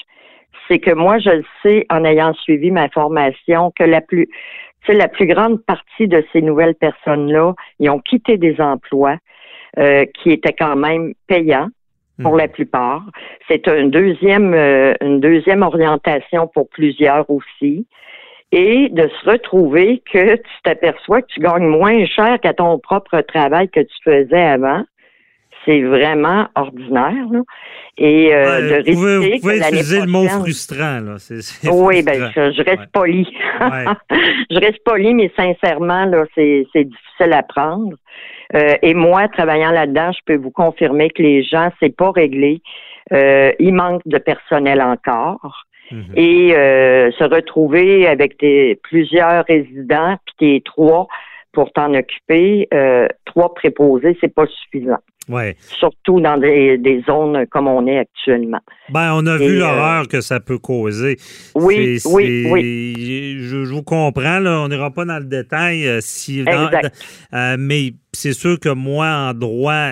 c'est 0.71 0.79
que 0.79 0.93
moi, 0.93 1.19
je 1.19 1.31
le 1.31 1.45
sais 1.63 1.87
en 1.91 2.05
ayant 2.05 2.33
suivi 2.35 2.71
ma 2.71 2.89
formation, 2.89 3.73
que 3.77 3.83
la 3.83 4.01
plus, 4.01 4.29
la 4.89 5.09
plus 5.09 5.27
grande 5.27 5.63
partie 5.65 6.07
de 6.07 6.25
ces 6.33 6.43
nouvelles 6.43 6.77
personnes-là, 6.77 7.55
ils 7.81 7.91
ont 7.91 7.99
quitté 7.99 8.37
des 8.37 8.61
emplois 8.61 9.17
euh, 9.79 10.05
qui 10.15 10.31
étaient 10.31 10.53
quand 10.53 10.77
même 10.77 11.15
payants 11.27 11.69
pour 12.23 12.37
la 12.37 12.49
plupart. 12.49 13.03
C'est 13.49 13.67
une 13.67 13.91
deuxième, 13.91 14.53
euh, 14.55 14.93
une 15.01 15.21
deuxième 15.21 15.63
orientation 15.63 16.49
pour 16.49 16.69
plusieurs 16.69 17.29
aussi. 17.31 17.87
Et 18.53 18.89
de 18.91 19.09
se 19.09 19.31
retrouver 19.31 20.03
que 20.13 20.35
tu 20.35 20.63
t'aperçois 20.65 21.23
que 21.23 21.29
tu 21.29 21.41
gagnes 21.41 21.69
moins 21.69 22.05
cher 22.05 22.39
qu'à 22.41 22.53
ton 22.53 22.79
propre 22.79 23.21
travail 23.21 23.69
que 23.69 23.81
tu 23.81 23.95
faisais 24.05 24.43
avant. 24.43 24.83
C'est 25.65 25.83
vraiment 25.83 26.47
ordinaire. 26.55 27.27
Là. 27.31 27.41
Et 27.99 28.35
euh, 28.35 28.61
de 28.61 28.75
risquer 28.77 28.93
vous 28.93 29.01
pouvez, 29.01 29.31
vous 29.35 29.41
pouvez 29.41 29.59
utiliser 29.59 30.01
le 30.01 30.07
mot 30.07 30.27
frustrant. 30.27 31.01
Là. 31.01 31.17
Oui, 31.71 32.03
ben 32.03 32.31
je, 32.35 32.53
je 32.53 32.63
reste 32.63 32.81
Ouais. 32.81 32.87
poli. 32.93 33.29
Je 34.51 34.59
reste 34.59 34.83
poli, 34.85 35.15
mais 35.15 35.31
sincèrement, 35.37 36.07
là, 36.07 36.25
c'est, 36.35 36.67
difficile 36.75 37.33
à 37.33 37.43
prendre. 37.43 37.95
Euh, 38.55 38.75
et 38.83 38.95
moi, 38.95 39.29
travaillant 39.29 39.71
là-dedans, 39.71 40.13
je 40.13 40.21
peux 40.25 40.37
vous 40.37 40.51
confirmer 40.51 41.11
que 41.11 41.23
les 41.23 41.43
gens, 41.45 41.71
c'est 41.79 41.95
pas 41.95 42.11
réglé. 42.11 42.63
Euh, 43.13 43.53
il 43.59 43.75
manque 43.75 44.03
de 44.07 44.19
personnel 44.19 44.81
encore. 44.81 45.65
Mhm. 45.91 46.05
Et 46.17 46.55
euh, 46.57 47.11
se 47.13 47.25
retrouver 47.25 48.07
avec 48.07 48.39
des, 48.41 48.79
plusieurs 48.83 49.45
résidents, 49.45 50.17
puis 50.25 50.35
t'es 50.39 50.63
trois 50.65 51.07
pour 51.53 51.73
t'en 51.73 51.93
occuper, 51.95 52.69
trois 53.25 53.55
préposés, 53.55 54.17
c'est 54.21 54.33
pas 54.33 54.47
suffisant. 54.47 55.01
Ouais. 55.31 55.57
Surtout 55.79 56.21
dans 56.21 56.37
des, 56.37 56.77
des 56.79 57.03
zones 57.09 57.47
comme 57.47 57.69
on 57.69 57.87
est 57.87 57.99
actuellement. 57.99 58.59
Ben, 58.93 59.13
on 59.15 59.27
a 59.27 59.37
Et, 59.37 59.47
vu 59.49 59.57
euh, 59.57 59.61
l'horreur 59.61 60.09
que 60.09 60.21
ça 60.21 60.41
peut 60.41 60.59
causer. 60.59 61.17
Oui, 61.55 61.99
oui, 62.07 62.47
oui. 62.51 62.95
Je, 63.41 63.65
je 63.65 63.73
vous 63.73 63.83
comprends, 63.83 64.41
là, 64.41 64.61
on 64.61 64.69
n'ira 64.69 64.91
pas 64.91 65.05
dans 65.05 65.19
le 65.19 65.25
détail. 65.27 65.87
euh, 65.87 66.01
si, 66.01 66.43
dans- 66.43 66.67
Exact. 66.67 66.93
euh, 67.33 67.57
mais 67.59 67.93
c'est 68.13 68.33
sûr 68.33 68.59
que 68.59 68.71
moi, 68.71 69.07
en 69.31 69.35
droit, 69.35 69.91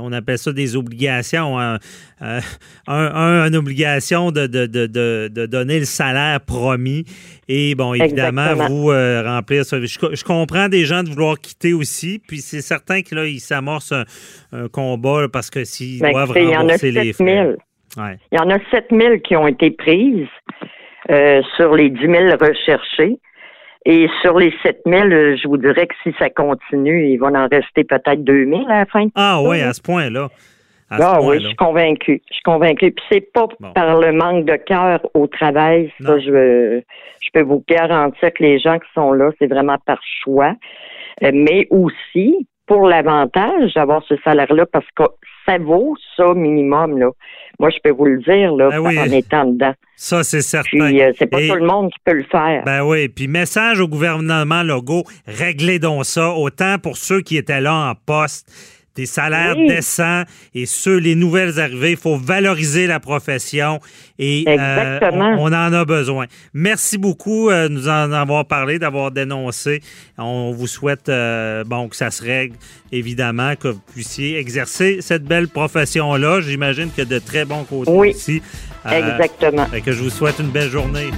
on 0.00 0.12
appelle 0.12 0.38
ça 0.38 0.52
des 0.52 0.76
obligations. 0.76 1.58
hein. 1.60 1.78
Euh, 2.22 2.40
un, 2.86 2.94
un, 3.14 3.46
une 3.48 3.56
obligation 3.56 4.30
de, 4.30 4.46
de, 4.46 4.66
de, 4.66 4.86
de, 4.86 5.46
donner 5.46 5.78
le 5.78 5.84
salaire 5.86 6.40
promis. 6.40 7.04
Et 7.48 7.74
bon, 7.74 7.94
évidemment, 7.94 8.42
Exactement. 8.52 8.68
vous 8.82 8.90
euh, 8.90 9.22
remplir 9.24 9.64
ça. 9.64 9.80
Je, 9.80 9.86
je 9.86 10.24
comprends 10.24 10.68
des 10.68 10.84
gens 10.84 11.02
de 11.02 11.08
vouloir 11.08 11.38
quitter 11.38 11.72
aussi. 11.72 12.20
Puis 12.26 12.40
c'est 12.40 12.60
certain 12.60 13.00
que 13.02 13.14
là, 13.14 13.26
ils 13.26 13.40
s'amorcent 13.40 13.92
un, 13.92 14.04
un 14.52 14.68
combat 14.70 15.22
là, 15.22 15.28
parce 15.28 15.50
que 15.50 15.64
s'ils 15.64 16.00
Ben, 16.00 16.12
doivent 16.12 16.30
écoutez, 16.30 16.42
il 16.44 16.50
y 16.50 16.56
en 16.56 16.60
a 16.60 16.62
rembourser 16.62 16.90
les 16.92 17.12
7 17.12 17.16
frais. 17.26 17.44
000. 17.96 18.06
Ouais. 18.06 18.16
Il 18.32 18.38
y 18.38 18.40
en 18.40 18.50
a 18.50 18.58
7 18.70 18.86
000 18.90 19.18
qui 19.18 19.36
ont 19.36 19.46
été 19.48 19.70
prises 19.72 20.26
euh, 21.10 21.42
sur 21.56 21.74
les 21.74 21.90
10 21.90 22.00
000 22.00 22.12
recherchés. 22.40 23.16
Et 23.86 24.08
sur 24.20 24.38
les 24.38 24.52
7 24.62 24.82
000, 24.86 25.04
euh, 25.08 25.36
je 25.42 25.48
vous 25.48 25.56
dirais 25.56 25.86
que 25.86 25.94
si 26.02 26.14
ça 26.18 26.28
continue, 26.30 27.08
il 27.12 27.16
va 27.16 27.28
en 27.28 27.48
rester 27.48 27.82
peut-être 27.84 28.22
2 28.22 28.44
000 28.46 28.66
à 28.68 28.80
la 28.80 28.86
fin. 28.86 29.06
de 29.06 29.10
Ah 29.14 29.40
oui, 29.42 29.60
à 29.62 29.72
ce 29.72 29.80
point-là. 29.80 30.28
Ah 30.92 31.20
oui, 31.22 31.38
je 31.40 31.46
suis 31.46 31.56
convaincue. 31.56 32.20
Je 32.28 32.34
suis 32.34 32.42
convaincue. 32.42 32.90
Puis 32.90 33.04
c'est 33.10 33.32
pas 33.32 33.46
Bon. 33.60 33.72
par 33.72 33.98
le 34.00 34.12
manque 34.12 34.44
de 34.44 34.56
cœur 34.56 35.00
au 35.14 35.28
travail. 35.28 35.92
Ça, 36.04 36.18
je, 36.18 36.80
je 37.22 37.28
peux 37.32 37.42
vous 37.42 37.64
garantir 37.68 38.32
que 38.34 38.42
les 38.42 38.58
gens 38.58 38.78
qui 38.78 38.88
sont 38.94 39.12
là, 39.12 39.30
c'est 39.38 39.46
vraiment 39.46 39.78
par 39.86 40.00
choix. 40.22 40.52
Euh, 41.22 41.30
mais 41.32 41.66
aussi 41.70 42.46
pour 42.70 42.86
l'avantage 42.86 43.74
d'avoir 43.74 44.00
ce 44.08 44.14
salaire-là, 44.22 44.64
parce 44.72 44.86
que 44.94 45.02
ça 45.44 45.58
vaut 45.58 45.96
ça 46.16 46.34
minimum. 46.34 46.98
Là. 46.98 47.10
Moi, 47.58 47.70
je 47.70 47.78
peux 47.82 47.90
vous 47.90 48.04
le 48.04 48.18
dire 48.18 48.52
là, 48.54 48.68
Ben 48.70 48.78
oui. 48.78 48.96
en 48.96 49.10
étant 49.10 49.44
dedans. 49.44 49.72
Ça, 49.96 50.22
c'est 50.22 50.40
certain. 50.40 50.68
Puis 50.86 51.02
euh, 51.02 51.10
c'est 51.18 51.26
pas 51.26 51.40
Et- 51.42 51.48
tout 51.48 51.56
le 51.56 51.66
monde 51.66 51.90
qui 51.90 51.98
peut 52.04 52.12
le 52.14 52.22
faire. 52.22 52.62
Ben 52.64 52.84
oui, 52.84 53.08
puis 53.08 53.26
message 53.26 53.80
au 53.80 53.88
gouvernement 53.88 54.62
Legault, 54.62 55.02
réglez 55.26 55.80
donc 55.80 56.04
ça, 56.04 56.30
autant 56.30 56.78
pour 56.78 56.96
ceux 56.96 57.22
qui 57.22 57.36
étaient 57.36 57.60
là 57.60 57.74
en 57.90 57.94
poste, 58.06 58.48
des 58.96 59.06
salaires 59.06 59.54
Oui. 59.56 59.68
décents, 59.68 60.24
et 60.54 60.66
ceux, 60.66 60.96
les 60.96 61.14
nouvelles 61.14 61.60
arrivées, 61.60 61.92
il 61.92 61.96
faut 61.96 62.16
valoriser 62.16 62.86
la 62.86 63.00
profession, 63.00 63.80
et 64.18 64.44
euh, 64.48 64.98
on, 65.12 65.20
on 65.38 65.46
en 65.46 65.72
a 65.72 65.84
besoin. 65.84 66.26
Merci 66.54 66.98
beaucoup 66.98 67.50
euh, 67.50 67.68
de 67.68 67.74
nous 67.74 67.88
en 67.88 68.12
avoir 68.12 68.44
parlé, 68.46 68.78
d'avoir 68.78 69.10
dénoncé. 69.10 69.80
On 70.18 70.52
vous 70.52 70.66
souhaite, 70.66 71.08
euh, 71.08 71.64
bon, 71.64 71.88
que 71.88 71.96
ça 71.96 72.10
se 72.10 72.22
règle, 72.22 72.56
évidemment, 72.92 73.54
que 73.56 73.68
vous 73.68 73.82
puissiez 73.92 74.38
exercer 74.38 74.98
cette 75.00 75.24
belle 75.24 75.48
profession-là. 75.48 76.40
J'imagine 76.40 76.90
qu'il 76.90 77.04
y 77.04 77.06
a 77.06 77.10
de 77.10 77.18
très 77.24 77.44
bons 77.44 77.64
côtés 77.64 77.90
Oui. 77.92 78.10
ici. 78.10 78.42
Exactement. 78.90 79.66
fait 79.66 79.82
que 79.82 79.92
je 79.92 80.02
vous 80.02 80.10
souhaite 80.10 80.38
une 80.40 80.50
belle 80.50 80.70
journée. 80.70 81.10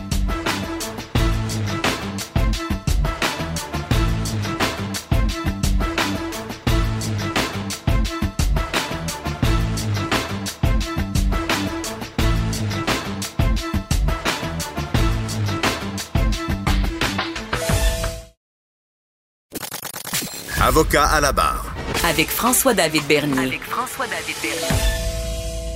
Avocat 20.72 21.04
à 21.04 21.20
la 21.20 21.32
barre. 21.32 21.76
Avec 22.08 22.28
François-David 22.28 23.02
Bernier. 23.06 23.61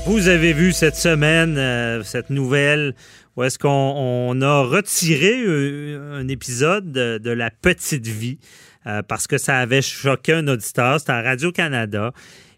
Vous 0.07 0.29
avez 0.29 0.55
vu 0.55 0.73
cette 0.73 0.97
semaine 0.97 1.59
euh, 1.59 2.03
cette 2.03 2.31
nouvelle 2.31 2.95
où 3.37 3.43
est-ce 3.43 3.59
qu'on 3.59 3.69
on 3.69 4.41
a 4.41 4.63
retiré 4.63 5.43
euh, 5.45 6.19
un 6.19 6.27
épisode 6.29 6.93
de, 6.93 7.19
de 7.19 7.31
La 7.31 7.51
Petite 7.51 8.07
Vie 8.07 8.39
euh, 8.87 9.03
parce 9.03 9.27
que 9.27 9.37
ça 9.37 9.59
avait 9.59 9.83
choqué 9.83 10.33
un 10.33 10.49
auditeur. 10.49 10.99
C'était 10.99 11.13
à 11.13 11.21
Radio-Canada. 11.21 12.13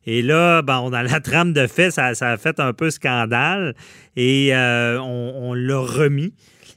Et 0.06 0.22
là, 0.22 0.62
ben, 0.62 0.90
dans 0.90 1.02
la 1.02 1.18
trame 1.18 1.52
de 1.52 1.66
fait, 1.66 1.90
ça, 1.90 2.14
ça 2.14 2.30
a 2.30 2.36
fait 2.36 2.60
un 2.60 2.72
peu 2.72 2.90
scandale 2.90 3.74
et 4.14 4.54
euh, 4.54 5.00
on, 5.00 5.50
on 5.50 5.54
l'a 5.54 5.80
remis. 5.80 6.34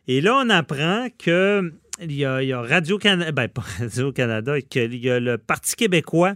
Et 0.08 0.22
là, 0.22 0.42
on 0.44 0.50
apprend 0.50 1.10
que 1.24 1.72
il 2.02 2.14
y 2.14 2.26
a, 2.26 2.42
il 2.42 2.54
Radio-Canada, 2.54 3.32
ben 3.32 3.48
pas 3.48 3.64
Radio-Canada, 3.80 4.62
qu'il 4.62 4.96
y 4.96 5.10
a 5.10 5.20
le 5.20 5.38
Parti 5.38 5.76
québécois 5.76 6.34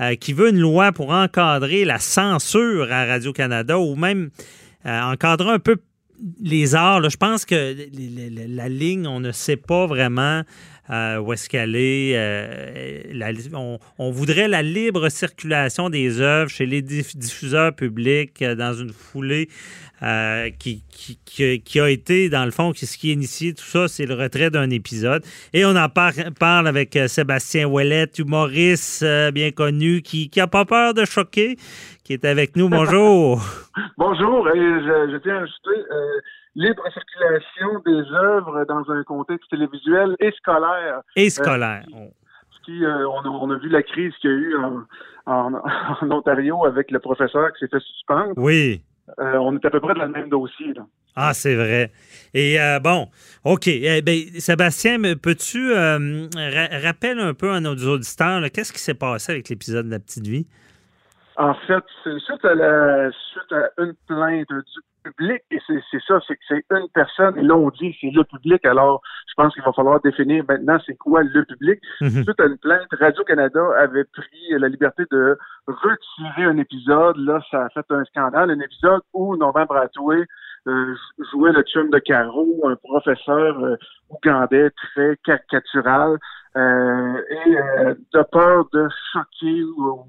euh, 0.00 0.14
qui 0.14 0.32
veut 0.32 0.48
une 0.48 0.60
loi 0.60 0.92
pour 0.92 1.10
encadrer 1.10 1.84
la 1.84 1.98
censure 1.98 2.90
à 2.90 3.04
Radio-Canada 3.04 3.78
ou 3.78 3.94
même 3.94 4.30
euh, 4.86 5.00
encadrer 5.02 5.50
un 5.50 5.58
peu 5.58 5.76
les 6.40 6.74
arts. 6.74 7.08
Je 7.10 7.16
pense 7.16 7.44
que 7.44 7.76
la 8.48 8.68
ligne, 8.68 9.06
on 9.06 9.20
ne 9.20 9.32
sait 9.32 9.56
pas 9.56 9.86
vraiment 9.86 10.42
euh, 10.92 11.18
où 11.18 11.32
est-ce 11.32 11.48
qu'elle 11.48 11.74
est. 11.74 12.12
euh, 12.16 13.00
on, 13.98 14.10
voudrait 14.10 14.46
la 14.48 14.62
libre 14.62 15.08
circulation 15.08 15.88
des 15.90 16.20
œuvres 16.20 16.50
chez 16.50 16.66
les 16.66 16.82
diff- 16.82 17.16
diffuseurs 17.16 17.74
publics 17.74 18.42
euh, 18.42 18.54
dans 18.54 18.74
une 18.74 18.92
foulée 18.92 19.48
qui, 20.58 21.80
a 21.80 21.88
été, 21.90 22.28
dans 22.28 22.44
le 22.44 22.50
fond, 22.50 22.72
qui- 22.72 22.86
ce 22.86 22.98
qui 22.98 23.10
a 23.10 23.12
initié 23.12 23.54
tout 23.54 23.64
ça, 23.64 23.88
c'est 23.88 24.04
le 24.06 24.14
retrait 24.14 24.50
d'un 24.50 24.68
épisode. 24.70 25.24
Et 25.52 25.64
on 25.64 25.76
en 25.76 25.88
par- 25.88 26.12
parle 26.38 26.66
avec 26.68 26.98
Sébastien 27.06 27.66
Ouellette, 27.68 28.18
humoriste 28.18 29.04
bien 29.32 29.50
connu, 29.52 30.02
qui 30.02 30.30
n'a 30.36 30.46
pas 30.46 30.64
peur 30.64 30.92
de 30.94 31.04
choquer, 31.04 31.56
qui 32.04 32.12
est 32.12 32.24
avec 32.24 32.56
nous. 32.56 32.68
Bonjour. 32.68 33.40
Bonjour, 33.96 34.46
je, 34.52 35.12
je 35.12 35.16
tiens 35.22 35.36
à 35.36 35.42
ajouter 35.42 35.80
libre 36.54 36.82
circulation 36.92 37.80
des 37.86 38.12
œuvres 38.12 38.64
dans 38.66 38.90
un 38.90 39.02
contexte 39.04 39.48
télévisuel 39.50 40.16
et 40.20 40.30
scolaire. 40.32 41.00
Et 41.16 41.30
scolaire. 41.30 41.84
On- 41.94 42.10
Ce 42.50 42.64
qui, 42.64 42.84
euh, 42.84 43.08
on, 43.08 43.20
a, 43.20 43.28
on 43.28 43.50
a 43.50 43.56
vu 43.58 43.68
la 43.68 43.82
crise 43.82 44.12
qu'il 44.20 44.30
y 44.30 44.32
a 44.32 44.36
eu 44.36 44.56
en, 44.56 44.82
en, 45.26 45.54
en 46.02 46.10
Ontario 46.10 46.64
avec 46.64 46.90
le 46.90 46.98
professeur 47.00 47.52
qui 47.52 47.60
s'est 47.64 47.68
fait 47.70 47.80
suspendre. 47.82 48.32
Oui. 48.36 48.82
Euh, 49.18 49.36
on 49.38 49.56
est 49.56 49.64
à 49.64 49.70
peu 49.70 49.80
près 49.80 49.94
dans 49.94 50.04
le 50.04 50.12
même 50.12 50.28
dossier. 50.28 50.72
Là. 50.74 50.82
Ah, 51.16 51.34
c'est 51.34 51.56
vrai. 51.56 51.90
Et 52.32 52.60
euh, 52.60 52.78
bon, 52.78 53.08
OK. 53.44 53.66
Eh 53.66 54.00
ben, 54.00 54.16
Sébastien, 54.38 54.98
peux-tu 55.20 55.72
euh, 55.72 56.28
ra- 56.36 56.78
rappeler 56.86 57.14
un 57.18 57.34
peu 57.34 57.50
à 57.50 57.60
nos 57.60 57.74
auditeurs, 57.74 58.40
qu'est-ce 58.54 58.72
qui 58.72 58.78
s'est 58.78 58.94
passé 58.94 59.32
avec 59.32 59.48
l'épisode 59.48 59.86
de 59.86 59.90
La 59.90 59.98
Petite 59.98 60.26
Vie? 60.26 60.46
En 61.36 61.54
fait, 61.54 61.82
c'est 62.04 62.18
suite 62.20 62.40
suite 62.40 63.52
à 63.52 63.82
une 63.82 63.94
plainte 64.06 64.46
du 64.48 64.80
public, 65.02 65.42
et 65.50 65.58
c'est 65.66 66.02
ça, 66.06 66.18
c'est 66.26 66.34
que 66.34 66.42
c'est 66.48 66.64
une 66.70 66.88
personne, 66.94 67.38
et 67.38 67.42
là 67.42 67.56
on 67.56 67.70
dit 67.70 67.96
c'est 68.00 68.10
le 68.10 68.24
public, 68.24 68.64
alors 68.64 69.02
je 69.28 69.34
pense 69.36 69.52
qu'il 69.54 69.62
va 69.62 69.72
falloir 69.72 70.00
définir 70.00 70.44
maintenant 70.48 70.78
c'est 70.86 70.96
quoi 70.96 71.22
le 71.22 71.44
public. 71.44 71.80
Mhm. 72.00 72.24
Suite 72.24 72.40
à 72.40 72.46
une 72.46 72.58
plainte, 72.58 72.88
Radio-Canada 72.92 73.60
avait 73.78 74.04
pris 74.04 74.48
la 74.50 74.68
liberté 74.68 75.04
de 75.10 75.38
retirer 75.66 76.44
un 76.44 76.56
épisode, 76.58 77.16
là 77.18 77.40
ça 77.50 77.64
a 77.64 77.68
fait 77.70 77.90
un 77.90 78.04
scandale, 78.04 78.50
un 78.50 78.60
épisode 78.60 79.02
où 79.12 79.36
Norman 79.36 79.66
Bratoué 79.66 80.26
euh, 80.66 80.94
jouait 81.32 81.52
le 81.52 81.62
chum 81.62 81.90
de 81.90 81.98
Caro, 81.98 82.46
un 82.68 82.76
professeur 82.76 83.58
euh, 83.64 83.76
ougandais 84.10 84.70
très 84.70 85.16
caricatural, 85.24 86.18
euh, 86.56 87.22
et 87.46 87.56
euh, 87.56 87.94
de 88.12 88.22
peur 88.30 88.66
de 88.72 88.86
choquer 89.12 89.64
ou, 89.64 89.90
ou 89.92 90.06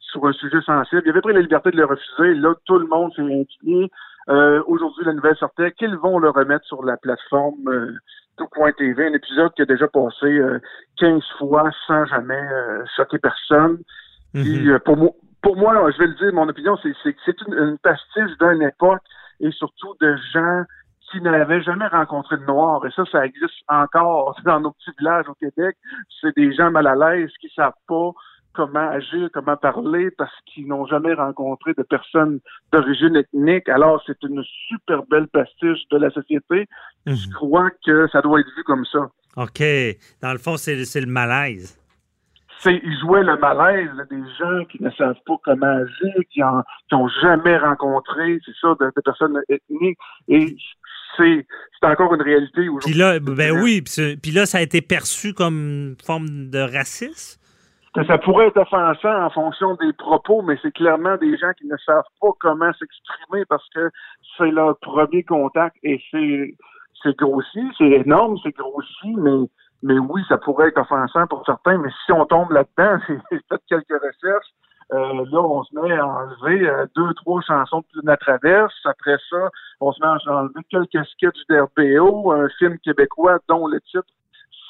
sur 0.00 0.26
un 0.26 0.32
sujet 0.32 0.60
sensible. 0.62 1.02
Il 1.04 1.10
avait 1.10 1.20
pris 1.20 1.32
la 1.32 1.40
liberté 1.40 1.70
de 1.70 1.76
le 1.76 1.86
refuser. 1.86 2.34
Là, 2.34 2.54
tout 2.66 2.78
le 2.78 2.86
monde 2.86 3.12
s'est 3.14 3.22
inquiété. 3.22 3.90
Euh, 4.28 4.62
Aujourd'hui, 4.66 5.04
la 5.04 5.12
nouvelle 5.12 5.36
sortait 5.36 5.72
qu'ils 5.72 5.96
vont 5.96 6.18
le 6.18 6.30
remettre 6.30 6.64
sur 6.66 6.84
la 6.84 6.96
plateforme 6.96 7.68
euh, 7.68 7.92
tout.tv, 8.36 9.06
un 9.06 9.12
épisode 9.12 9.52
qui 9.54 9.62
a 9.62 9.66
déjà 9.66 9.88
passé 9.88 10.26
euh, 10.26 10.60
15 10.98 11.22
fois 11.38 11.70
sans 11.86 12.04
jamais 12.06 12.34
euh, 12.34 12.84
choquer 12.96 13.18
personne. 13.18 13.78
Mhm. 14.34 14.68
euh, 14.68 14.78
pour 14.78 14.96
moi, 14.96 15.10
pour 15.42 15.56
moi, 15.56 15.90
je 15.90 15.98
vais 15.98 16.06
le 16.06 16.14
dire, 16.14 16.32
mon 16.32 16.48
opinion, 16.48 16.76
c'est 16.82 16.92
c'est 17.02 17.12
que 17.12 17.20
c'est 17.24 17.40
une, 17.42 17.54
une 17.54 17.78
pastiche 17.78 18.36
d'une 18.38 18.62
époque 18.62 19.02
et 19.40 19.50
surtout 19.52 19.94
de 20.00 20.16
gens 20.32 20.64
qui 21.10 21.20
n'avaient 21.20 21.62
jamais 21.62 21.86
rencontré 21.88 22.36
de 22.36 22.44
Noirs. 22.44 22.86
Et 22.86 22.90
ça, 22.92 23.04
ça 23.10 23.26
existe 23.26 23.54
encore 23.68 24.36
dans 24.44 24.60
nos 24.60 24.72
petits 24.72 24.92
villages 24.98 25.28
au 25.28 25.34
Québec. 25.34 25.76
C'est 26.20 26.36
des 26.36 26.52
gens 26.52 26.70
mal 26.70 26.86
à 26.86 26.94
l'aise 26.94 27.30
qui 27.40 27.50
savent 27.54 27.72
pas 27.88 28.10
comment 28.52 28.88
agir, 28.90 29.28
comment 29.32 29.56
parler, 29.56 30.10
parce 30.10 30.34
qu'ils 30.46 30.66
n'ont 30.66 30.86
jamais 30.86 31.14
rencontré 31.14 31.72
de 31.74 31.82
personnes 31.82 32.40
d'origine 32.72 33.16
ethnique. 33.16 33.68
Alors, 33.68 34.02
c'est 34.06 34.22
une 34.22 34.42
super 34.68 35.04
belle 35.04 35.28
pastiche 35.28 35.80
de 35.90 35.98
la 35.98 36.10
société. 36.10 36.66
Mhm. 37.06 37.14
Je 37.14 37.30
crois 37.30 37.70
que 37.84 38.08
ça 38.08 38.22
doit 38.22 38.40
être 38.40 38.50
vu 38.56 38.64
comme 38.64 38.84
ça. 38.86 39.10
OK. 39.36 39.62
Dans 40.22 40.32
le 40.32 40.38
fond, 40.38 40.56
c'est 40.56 40.74
le 40.74 41.06
malaise. 41.06 41.78
c'est 42.58 42.80
ils 42.82 42.98
jouaient 43.00 43.22
le 43.22 43.38
malaise 43.38 43.90
là, 43.94 44.04
des 44.10 44.22
gens 44.38 44.64
qui 44.66 44.82
ne 44.82 44.90
savent 44.90 45.20
pas 45.24 45.36
comment 45.44 45.66
agir, 45.66 46.14
qui 46.30 46.42
ont, 46.42 46.62
qui 46.88 46.94
ont 46.94 47.08
jamais 47.22 47.56
rencontré, 47.56 48.38
c'est 48.44 48.54
ça, 48.60 48.74
de, 48.80 48.86
de 48.86 49.00
personnes 49.02 49.40
ethniques. 49.48 49.98
Et 50.28 50.56
c'est 51.16 51.46
encore 51.82 52.14
une 52.14 52.22
réalité 52.22 52.68
aujourd'hui. 52.68 52.92
Puis 52.92 52.98
là, 52.98 53.18
ben 53.20 53.60
oui, 53.62 53.82
puis 53.82 54.32
là, 54.32 54.46
ça 54.46 54.58
a 54.58 54.60
été 54.62 54.80
perçu 54.80 55.32
comme 55.34 55.54
une 55.54 55.96
forme 56.04 56.50
de 56.50 56.58
racisme? 56.58 57.39
Ça 57.94 58.18
pourrait 58.18 58.48
être 58.48 58.58
offensant 58.58 59.24
en 59.24 59.30
fonction 59.30 59.74
des 59.74 59.92
propos, 59.92 60.42
mais 60.42 60.56
c'est 60.62 60.70
clairement 60.70 61.16
des 61.16 61.36
gens 61.36 61.52
qui 61.58 61.66
ne 61.66 61.76
savent 61.78 62.04
pas 62.20 62.28
comment 62.38 62.72
s'exprimer 62.74 63.44
parce 63.46 63.68
que 63.70 63.90
c'est 64.38 64.50
leur 64.50 64.78
premier 64.78 65.24
contact 65.24 65.76
et 65.82 66.00
c'est 66.10 66.54
c'est 67.02 67.16
grossi, 67.16 67.60
c'est 67.78 67.90
énorme, 67.90 68.36
c'est 68.42 68.54
grossi, 68.54 69.14
mais 69.16 69.48
mais 69.82 69.98
oui, 69.98 70.22
ça 70.28 70.36
pourrait 70.36 70.68
être 70.68 70.78
offensant 70.78 71.26
pour 71.26 71.42
certains, 71.46 71.78
mais 71.78 71.88
si 72.04 72.12
on 72.12 72.26
tombe 72.26 72.52
là-dedans, 72.52 72.98
j'ai 73.08 73.40
fait 73.48 73.60
quelques 73.68 74.02
recherches, 74.02 74.52
euh, 74.92 75.24
là, 75.30 75.40
on 75.40 75.62
se 75.62 75.74
met 75.74 75.92
à 75.92 76.06
enlever 76.06 76.68
euh, 76.68 76.86
deux, 76.96 77.14
trois 77.14 77.40
chansons 77.42 77.82
de 77.94 78.00
la 78.04 78.16
traverse. 78.16 78.74
Après 78.84 79.16
ça, 79.30 79.50
on 79.80 79.92
se 79.92 80.00
met 80.00 80.08
à 80.08 80.36
enlever 80.36 80.62
quelques 80.68 81.06
sketchs 81.10 81.46
d'RBO, 81.48 82.32
un 82.32 82.48
film 82.58 82.76
québécois 82.80 83.38
dont 83.48 83.68
le 83.68 83.80
titre, 83.82 84.08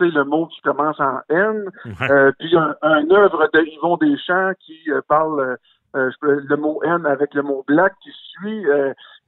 c'est 0.00 0.10
le 0.10 0.24
mot 0.24 0.46
qui 0.46 0.60
commence 0.62 0.98
en 0.98 1.18
N. 1.28 1.64
Ouais. 1.84 2.10
Euh, 2.10 2.32
puis 2.40 2.56
un, 2.56 2.74
un 2.82 3.08
œuvre 3.10 3.48
de 3.54 3.60
Yvon 3.60 3.96
Deschamps 3.98 4.52
qui 4.66 4.78
euh, 4.90 5.00
parle 5.08 5.56
euh, 5.94 6.10
le 6.22 6.56
mot 6.56 6.80
N 6.84 7.06
avec 7.06 7.32
le 7.34 7.42
mot 7.42 7.64
black 7.68 7.92
qui 8.02 8.10
suit, 8.10 8.64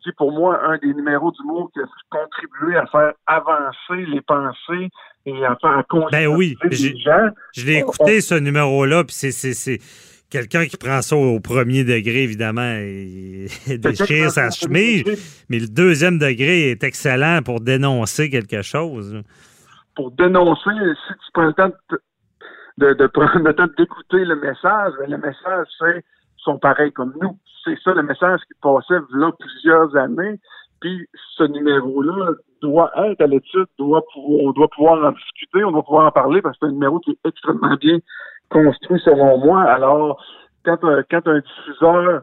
qui 0.02 0.08
est 0.08 0.16
pour 0.16 0.32
moi 0.32 0.60
un 0.64 0.78
des 0.78 0.92
numéros 0.94 1.30
du 1.30 1.42
mot 1.46 1.70
qui 1.72 1.80
a 1.80 1.84
contribué 2.10 2.76
à 2.76 2.86
faire 2.86 3.12
avancer 3.26 4.04
les 4.08 4.20
pensées 4.22 4.88
et 5.26 5.44
à 5.44 5.56
faire 5.60 5.84
Ben 6.10 6.26
oui, 6.26 6.56
les 6.64 6.96
gens. 6.98 7.28
Je 7.54 7.66
l'ai 7.66 7.78
écouté, 7.78 8.20
ce 8.20 8.34
numéro-là, 8.34 9.04
puis 9.04 9.14
c'est- 9.14 9.78
quelqu'un 10.30 10.64
qui 10.64 10.78
prend 10.78 11.02
ça 11.02 11.14
au 11.14 11.40
premier 11.40 11.84
degré, 11.84 12.22
évidemment, 12.22 12.72
et 12.74 13.48
déchire 13.78 14.30
sa 14.30 14.48
chemise, 14.50 15.04
mais 15.50 15.58
le 15.58 15.66
deuxième 15.68 16.18
degré 16.18 16.70
est 16.70 16.82
excellent 16.84 17.40
pour 17.44 17.60
dénoncer 17.60 18.30
quelque 18.30 18.62
chose. 18.62 19.22
Pour 19.94 20.10
dénoncer, 20.12 20.70
si 21.06 21.12
tu 21.12 21.32
prends 21.32 21.46
le 21.46 21.52
temps 21.52 21.70
de, 22.78 22.94
de, 22.94 23.06
prendre 23.06 23.44
le 23.44 23.54
temps 23.54 23.66
d'écouter 23.76 24.24
le 24.24 24.36
message, 24.36 24.92
ben, 24.98 25.10
le 25.10 25.18
message, 25.18 25.66
c'est 25.78 26.04
sont 26.42 26.58
pareils 26.58 26.92
comme 26.92 27.14
nous. 27.20 27.38
C'est 27.64 27.78
ça 27.82 27.94
le 27.94 28.02
message 28.02 28.40
qui 28.40 28.54
passait 28.60 29.00
là 29.14 29.30
plusieurs 29.38 29.94
années. 29.96 30.40
Puis 30.80 31.06
ce 31.36 31.44
numéro-là 31.44 32.32
doit 32.60 32.90
être 33.06 33.20
à 33.20 33.26
l'étude, 33.26 33.66
doit 33.78 34.02
on 34.16 34.50
doit 34.50 34.68
pouvoir 34.68 35.04
en 35.04 35.12
discuter, 35.12 35.62
on 35.62 35.70
doit 35.70 35.84
pouvoir 35.84 36.06
en 36.06 36.10
parler 36.10 36.42
parce 36.42 36.58
que 36.58 36.66
c'est 36.66 36.70
un 36.70 36.74
numéro 36.74 36.98
qui 36.98 37.12
est 37.12 37.28
extrêmement 37.28 37.76
bien 37.76 37.98
construit 38.50 39.00
selon 39.04 39.38
moi. 39.38 39.62
Alors, 39.62 40.24
quand, 40.64 40.78
quand 41.08 41.28
un 41.28 41.40
diffuseur 41.40 42.22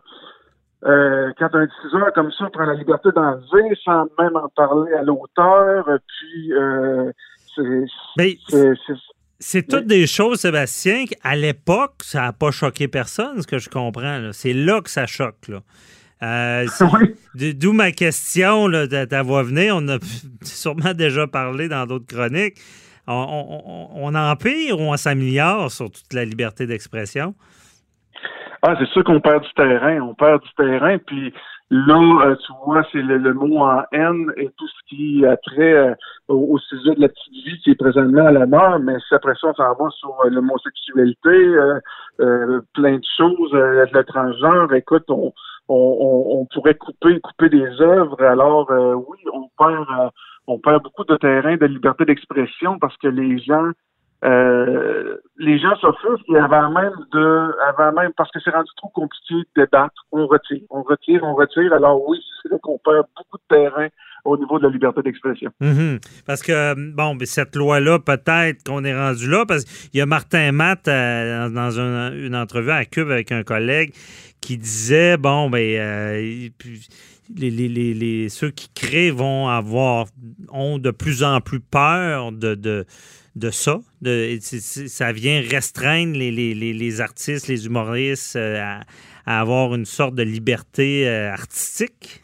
euh, 0.85 1.31
quand 1.37 1.53
un 1.55 1.65
diffuseur 1.65 2.13
comme 2.13 2.31
ça 2.31 2.49
prend 2.51 2.65
la 2.65 2.73
liberté 2.73 3.09
d'enlever 3.13 3.75
sans 3.83 4.05
même 4.17 4.35
en 4.35 4.47
parler 4.49 4.93
à 4.93 5.03
l'auteur, 5.03 5.85
puis 6.07 6.53
euh, 6.53 7.11
c'est 9.39 9.67
toutes 9.67 9.85
des 9.87 10.05
choses, 10.07 10.39
Sébastien, 10.41 11.05
qu'à 11.05 11.35
l'époque, 11.35 11.95
ça 12.03 12.21
n'a 12.21 12.33
pas 12.33 12.51
choqué 12.51 12.87
personne, 12.87 13.41
ce 13.41 13.47
que 13.47 13.57
je 13.57 13.69
comprends. 13.69 14.29
C'est 14.33 14.53
là 14.53 14.81
que 14.81 14.89
ça 14.89 15.05
choque. 15.07 15.47
Là. 15.47 15.61
Euh, 16.21 16.65
oui. 17.35 17.53
D'où 17.53 17.71
ma 17.71 17.91
question 17.91 18.67
là, 18.67 18.87
de 18.87 19.05
ta 19.05 19.21
voix 19.23 19.43
venir. 19.43 19.75
On 19.77 19.87
a 19.87 19.97
sûrement 20.43 20.93
déjà 20.93 21.27
parlé 21.27 21.69
dans 21.69 21.85
d'autres 21.85 22.07
chroniques. 22.07 22.57
On, 23.07 23.13
on- 23.13 23.63
on- 23.65 24.07
on 24.13 24.15
empire 24.15 24.79
ou 24.79 24.83
on 24.91 24.97
s'améliore 24.97 25.71
sur 25.71 25.89
toute 25.89 26.13
la 26.13 26.25
liberté 26.25 26.67
d'expression? 26.67 27.33
Ah, 28.61 28.75
c'est 28.77 28.89
sûr 28.89 29.03
qu'on 29.05 29.21
perd 29.21 29.43
du 29.43 29.53
terrain, 29.55 30.01
on 30.01 30.13
perd 30.13 30.41
du 30.43 30.49
terrain, 30.57 30.97
puis 31.07 31.33
là, 31.71 32.25
euh, 32.25 32.35
tu 32.35 32.51
vois, 32.65 32.83
c'est 32.91 33.01
le, 33.01 33.17
le 33.17 33.33
mot 33.33 33.59
en 33.59 33.83
haine 33.91 34.31
et 34.37 34.49
tout 34.57 34.67
ce 34.67 34.89
qui 34.89 35.25
a 35.25 35.37
trait 35.37 35.73
euh, 35.73 35.95
au, 36.27 36.55
au 36.55 36.59
sujet 36.59 36.95
de 36.95 37.01
la 37.01 37.09
petite 37.09 37.33
vie 37.45 37.59
qui 37.63 37.71
est 37.71 37.75
présentement 37.75 38.25
à 38.25 38.31
la 38.31 38.45
mort, 38.45 38.79
mais 38.79 38.97
si 39.07 39.13
après 39.13 39.35
ça, 39.39 39.47
on 39.47 39.53
s'en 39.53 39.73
va 39.75 39.89
sur 39.91 40.15
euh, 40.25 40.29
l'homosexualité, 40.29 41.55
plein 42.17 42.97
de 42.97 43.05
choses, 43.17 43.53
la 43.53 44.03
transgenre, 44.03 44.73
écoute, 44.73 45.05
on, 45.09 45.31
on, 45.69 45.97
on, 46.01 46.41
on 46.41 46.45
pourrait 46.45 46.75
couper, 46.75 47.19
couper 47.19 47.49
des 47.49 47.81
œuvres, 47.81 48.21
alors 48.23 48.69
euh, 48.71 48.95
oui, 48.95 49.19
on 49.31 49.47
perd, 49.57 49.87
euh, 49.99 50.09
on 50.47 50.59
perd 50.59 50.83
beaucoup 50.83 51.05
de 51.05 51.15
terrain 51.15 51.55
de 51.55 51.65
liberté 51.65 52.05
d'expression 52.05 52.79
parce 52.79 52.97
que 52.97 53.07
les 53.07 53.37
gens 53.39 53.69
euh, 54.25 55.15
les 55.37 55.57
gens 55.59 55.75
s'offusquent 55.79 56.29
et 56.29 56.37
avant 56.37 56.69
même 56.71 56.91
de, 57.13 57.51
avant 57.69 57.91
même, 57.93 58.11
parce 58.17 58.29
que 58.31 58.39
c'est 58.43 58.51
rendu 58.51 58.69
trop 58.77 58.89
compliqué 58.89 59.35
de 59.35 59.45
débattre, 59.63 60.05
on 60.11 60.27
retire, 60.27 60.61
on 60.69 60.83
retire, 60.83 61.21
on 61.23 61.35
retire. 61.35 61.73
Alors 61.73 62.07
oui, 62.07 62.17
c'est 62.43 62.51
là 62.51 62.57
qu'on 62.61 62.77
perd 62.79 63.05
beaucoup 63.15 63.37
de 63.37 63.55
terrain 63.55 63.87
au 64.25 64.37
niveau 64.37 64.59
de 64.59 64.63
la 64.67 64.69
liberté 64.69 65.01
d'expression. 65.01 65.49
Mhm. 65.61 65.99
Parce 66.27 66.41
que, 66.41 66.73
bon, 66.93 67.15
ben, 67.15 67.25
cette 67.25 67.55
loi-là, 67.55 67.99
peut-être 67.99 68.63
qu'on 68.65 68.83
est 68.83 68.93
rendu 68.93 69.29
là, 69.29 69.45
parce 69.47 69.63
qu'il 69.63 69.97
y 69.99 70.01
a 70.01 70.05
Martin 70.05 70.51
Matt 70.51 70.87
euh, 70.89 71.47
dans 71.47 71.53
dans 71.69 71.79
un- 71.79 72.11
une 72.13 72.35
entrevue 72.35 72.71
à 72.71 72.83
Cube 72.83 73.09
avec 73.09 73.31
un 73.31 73.43
collègue 73.43 73.93
qui 74.41 74.57
disait, 74.57 75.15
bon, 75.15 75.49
ben, 75.49 75.59
euh, 75.79 76.49
les, 77.35 77.49
les- 77.51 77.69
les- 77.69 77.93
les- 77.93 78.29
ceux 78.29 78.49
qui 78.49 78.69
créent 78.73 79.11
vont 79.11 79.47
avoir, 79.47 80.07
ont 80.51 80.77
de 80.79 80.91
plus 80.91 81.23
en 81.23 81.39
plus 81.41 81.59
peur 81.61 82.31
de, 82.33 82.55
de 83.35 83.49
ça. 83.49 83.79
Ça 84.01 85.11
vient 85.11 85.41
restreindre 85.41 86.17
les, 86.17 87.01
artistes, 87.01 87.47
les 87.47 87.65
humoristes 87.65 88.35
euh, 88.35 88.79
à, 89.25 89.39
avoir 89.41 89.75
une 89.75 89.85
sorte 89.85 90.15
de 90.15 90.23
liberté 90.23 91.07
euh, 91.07 91.31
artistique? 91.31 92.23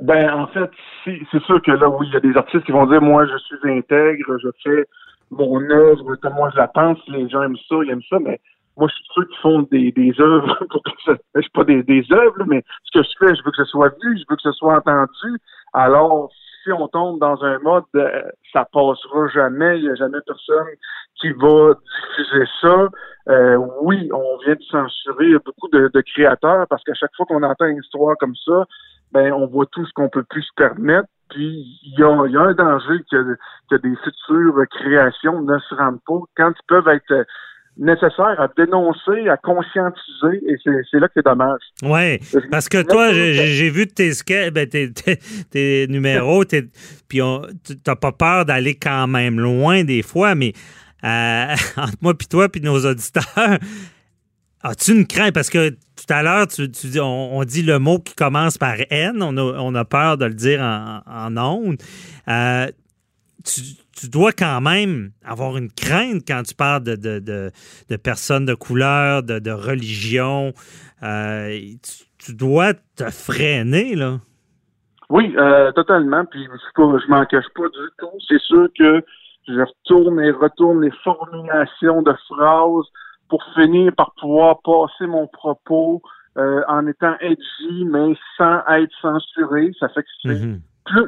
Ben, 0.00 0.32
en 0.32 0.46
fait, 0.48 0.70
c'est 1.04 1.42
sûr 1.44 1.62
que 1.62 1.70
là, 1.70 1.88
oui, 1.88 2.06
il 2.08 2.14
y 2.14 2.16
a 2.16 2.20
des 2.20 2.36
artistes 2.36 2.64
qui 2.64 2.72
vont 2.72 2.86
dire, 2.86 3.00
moi, 3.00 3.26
je 3.26 3.38
suis 3.38 3.70
intègre, 3.70 4.38
je 4.42 4.48
fais 4.62 4.84
mon 5.30 5.60
œuvre 5.70 6.16
comme 6.16 6.34
moi 6.34 6.50
je 6.52 6.58
la 6.58 6.68
pense, 6.68 6.98
les 7.08 7.28
gens 7.28 7.42
aiment 7.42 7.56
ça, 7.68 7.76
ils 7.82 7.90
aiment 7.90 8.02
ça, 8.08 8.18
mais 8.20 8.40
moi, 8.76 8.88
je 8.88 8.94
suis 8.94 9.04
sûr 9.12 9.28
qu'ils 9.28 9.38
font 9.38 9.62
des, 9.70 9.92
des 9.92 10.20
œuvres 10.20 10.58
je 11.06 11.40
suis 11.40 11.50
pas 11.50 11.64
des, 11.64 11.82
des 11.82 12.04
œuvres, 12.10 12.44
mais 12.46 12.64
ce 12.84 12.98
que 12.98 13.04
je 13.04 13.26
fais, 13.26 13.34
je 13.34 13.42
veux 13.44 13.50
que 13.50 13.56
ce 13.56 13.64
soit 13.64 13.90
vu, 14.02 14.18
je 14.18 14.24
veux 14.28 14.36
que 14.36 14.42
ce 14.42 14.52
soit 14.52 14.76
entendu. 14.76 15.38
Alors, 15.72 16.30
si 16.64 16.72
on 16.72 16.88
tombe 16.88 17.20
dans 17.20 17.44
un 17.44 17.58
mode, 17.60 17.84
euh, 17.94 18.22
ça 18.52 18.66
passera 18.72 19.28
jamais, 19.28 19.78
il 19.78 19.84
n'y 19.84 19.90
a 19.90 19.94
jamais 19.94 20.18
personne 20.26 20.66
qui 21.20 21.30
va 21.32 21.74
diffuser 21.74 22.46
ça. 22.60 22.88
Euh, 23.28 23.56
oui, 23.82 24.10
on 24.12 24.38
vient 24.44 24.54
de 24.54 24.62
censurer 24.70 25.34
beaucoup 25.44 25.68
de, 25.68 26.00
créateurs 26.00 26.66
parce 26.68 26.82
qu'à 26.84 26.94
chaque 26.94 27.14
fois 27.16 27.26
qu'on 27.26 27.42
entend 27.42 27.66
une 27.66 27.78
histoire 27.78 28.16
comme 28.18 28.34
ça, 28.44 28.64
ben 29.12 29.32
on 29.32 29.46
voit 29.46 29.66
tout 29.66 29.86
ce 29.86 29.92
qu'on 29.92 30.08
peut 30.08 30.24
plus 30.24 30.42
se 30.42 30.54
permettre. 30.56 31.08
Puis 31.30 31.78
il 31.82 31.98
y 31.98 32.02
a, 32.02 32.26
y 32.26 32.36
a 32.36 32.40
un 32.40 32.54
danger 32.54 33.00
que, 33.10 33.36
que 33.70 33.76
des 33.76 33.96
futures 33.96 34.54
créations 34.70 35.42
ne 35.42 35.58
se 35.58 35.74
rendent 35.74 36.02
pas 36.06 36.20
quand 36.36 36.50
ils 36.50 36.66
peuvent 36.66 36.88
être 36.88 37.26
nécessaire 37.76 38.40
à 38.40 38.48
dénoncer, 38.56 39.28
à 39.28 39.36
conscientiser, 39.36 40.42
et 40.46 40.56
c'est 40.62 41.00
là 41.00 41.08
que 41.08 41.14
c'est 41.16 41.24
dommage. 41.24 41.60
Oui, 41.82 42.18
parce 42.50 42.68
que 42.68 42.82
toi, 42.82 43.12
j'ai 43.12 43.70
vu 43.70 43.86
tes, 43.86 44.12
ben, 44.50 44.68
tes, 44.68 44.92
tes, 45.50 45.86
numéros, 45.88 46.44
puis 47.08 47.20
t'as 47.82 47.96
pas 47.96 48.12
peur 48.12 48.44
d'aller 48.44 48.76
quand 48.76 49.06
même 49.06 49.40
loin 49.40 49.84
des 49.84 50.02
fois, 50.02 50.34
mais 50.34 50.52
euh, 51.04 51.54
entre 51.76 51.96
moi 52.00 52.14
puis 52.16 52.28
toi 52.28 52.48
puis 52.48 52.60
nos 52.60 52.84
auditeurs, 52.86 53.58
as-tu 54.62 54.92
une 54.92 55.06
crainte? 55.06 55.34
Parce 55.34 55.50
que 55.50 55.70
tout 55.70 56.12
à 56.12 56.22
l'heure, 56.22 56.46
tu, 56.46 56.70
tu, 56.70 56.88
on, 57.00 57.42
dit 57.44 57.62
le 57.62 57.78
mot 57.78 57.98
qui 57.98 58.14
commence 58.14 58.56
par 58.56 58.76
N, 58.90 59.22
on 59.22 59.36
a, 59.36 59.42
on 59.42 59.74
a 59.74 59.84
peur 59.84 60.16
de 60.16 60.26
le 60.26 60.34
dire 60.34 60.60
en, 60.60 61.02
en 61.06 61.36
ondes. 61.36 61.76
Euh, 62.28 62.68
tu, 63.44 63.60
tu 63.94 64.08
dois 64.08 64.32
quand 64.32 64.60
même 64.60 65.10
avoir 65.24 65.56
une 65.56 65.70
crainte 65.70 66.22
quand 66.26 66.42
tu 66.42 66.54
parles 66.54 66.82
de, 66.82 66.96
de, 66.96 67.50
de, 67.88 67.96
personnes 67.96 68.44
de 68.44 68.54
couleur, 68.54 69.22
de, 69.22 69.38
de 69.38 69.50
religion. 69.50 70.52
Euh, 71.02 71.58
tu, 72.18 72.34
dois 72.34 72.74
te 72.96 73.10
freiner, 73.10 73.94
là. 73.94 74.18
Oui, 75.10 75.34
euh, 75.36 75.70
totalement. 75.72 76.24
Puis 76.24 76.44
je 76.44 76.82
ne 76.82 77.10
m'en 77.10 77.24
cache 77.26 77.44
pas 77.54 77.68
du 77.68 77.88
tout. 77.98 78.18
C'est 78.26 78.40
sûr 78.40 78.68
que 78.78 79.04
je 79.46 79.60
retourne 79.60 80.20
et 80.20 80.30
retourne 80.30 80.82
les 80.82 80.92
formulations 81.02 82.02
de 82.02 82.14
phrases 82.28 82.86
pour 83.28 83.44
finir 83.54 83.92
par 83.94 84.14
pouvoir 84.20 84.60
passer 84.62 85.06
mon 85.06 85.26
propos 85.26 86.00
euh, 86.38 86.62
en 86.68 86.86
étant 86.86 87.14
edgy, 87.20 87.84
mais 87.84 88.14
sans 88.36 88.60
être 88.68 88.92
censuré. 89.02 89.70
Ça 89.78 89.88
fait 89.90 90.02
que 90.02 90.08
c'est 90.22 90.60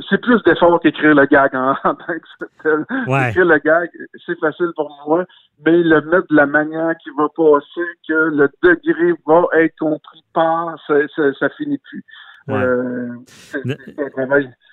c'est 0.08 0.20
plus 0.20 0.42
d'effort 0.44 0.80
qu'écrire 0.80 1.14
le 1.14 1.26
gag 1.26 1.54
en, 1.54 1.74
tant 1.84 1.94
que 1.94 2.44
tel. 2.62 2.84
Écrire 3.28 3.44
le 3.44 3.58
gag, 3.58 3.90
c'est 4.24 4.38
facile 4.38 4.72
pour 4.74 4.90
moi, 5.06 5.24
mais 5.64 5.82
le 5.82 6.00
mettre 6.02 6.26
de 6.28 6.36
la 6.36 6.46
manière 6.46 6.94
qui 7.02 7.10
va 7.16 7.28
passer, 7.28 7.86
que 8.08 8.14
le 8.14 8.48
degré 8.62 9.12
va 9.26 9.44
être 9.60 9.76
compris 9.78 10.24
par, 10.32 10.76
ça, 10.86 10.94
ça, 11.38 11.48
finit 11.56 11.78
plus. 11.78 12.04
Euh, 12.48 13.08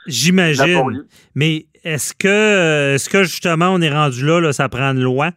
J'imagine. 0.06 1.06
Mais 1.36 1.66
est-ce 1.84 2.14
que 2.14 2.94
est-ce 2.94 3.10
que 3.10 3.24
justement 3.24 3.70
on 3.70 3.82
est 3.82 3.92
rendu 3.92 4.24
là, 4.24 4.40
là 4.40 4.54
ça 4.54 4.70
prend 4.70 4.92
une 4.92 5.02
loi 5.02 5.32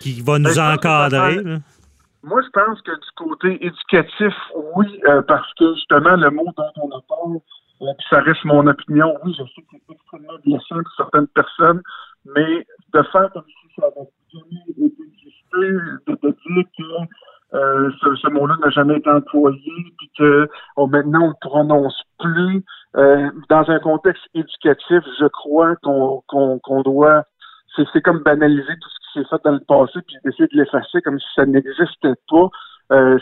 qui 0.00 0.20
va 0.20 0.38
nous 0.38 0.54
ben, 0.56 0.74
encadrer? 0.74 1.60
Moi, 2.24 2.42
je 2.42 2.50
pense 2.50 2.82
que 2.82 2.90
du 2.90 3.10
côté 3.16 3.64
éducatif, 3.64 4.34
oui, 4.74 5.00
euh, 5.06 5.22
parce 5.22 5.52
que 5.54 5.72
justement, 5.74 6.16
le 6.16 6.30
mot 6.30 6.46
dont 6.56 6.72
on 6.82 6.90
a 6.90 7.00
parlé, 7.08 7.38
ça 8.10 8.20
reste 8.20 8.44
mon 8.44 8.66
opinion. 8.66 9.14
Oui, 9.24 9.34
je 9.38 9.44
sais 9.44 9.62
que 9.62 9.76
c'est 9.86 9.92
extrêmement 9.92 10.38
blessant 10.44 10.82
pour 10.82 10.94
certaines 10.96 11.28
personnes, 11.28 11.82
mais 12.24 12.66
de 12.94 13.02
faire 13.12 13.30
comme 13.32 13.44
si 13.46 13.74
ça 13.76 13.86
avait 13.86 14.08
jamais 14.32 14.86
été 14.86 15.02
existé, 15.02 15.36
de, 16.06 16.14
dire 16.22 16.64
que 16.78 17.56
euh, 17.56 17.90
ce, 18.00 18.14
ce 18.16 18.28
mot-là 18.28 18.56
n'a 18.60 18.70
jamais 18.70 18.96
été 18.98 19.08
employé, 19.08 19.72
puis 19.98 20.10
que 20.18 20.48
oh, 20.76 20.86
maintenant 20.86 21.24
on 21.24 21.28
ne 21.28 21.48
prononce 21.48 22.02
plus. 22.18 22.64
Euh, 22.96 23.30
dans 23.48 23.70
un 23.70 23.78
contexte 23.80 24.24
éducatif, 24.34 25.04
je 25.20 25.26
crois 25.28 25.76
qu'on 25.76 26.22
qu'on 26.26 26.82
doit 26.82 27.24
c'est 27.92 28.02
comme 28.02 28.22
banaliser 28.22 28.74
tout 28.80 28.88
ce 28.88 28.98
qui 28.98 29.18
s'est 29.18 29.28
fait 29.28 29.42
dans 29.44 29.52
le 29.52 29.60
passé, 29.60 30.00
puis 30.06 30.16
essayer 30.24 30.48
de 30.52 30.56
l'effacer 30.56 31.00
comme 31.02 31.18
si 31.18 31.26
ça 31.34 31.46
n'existait 31.46 32.14
pas. 32.28 32.48
Euh, 32.92 33.18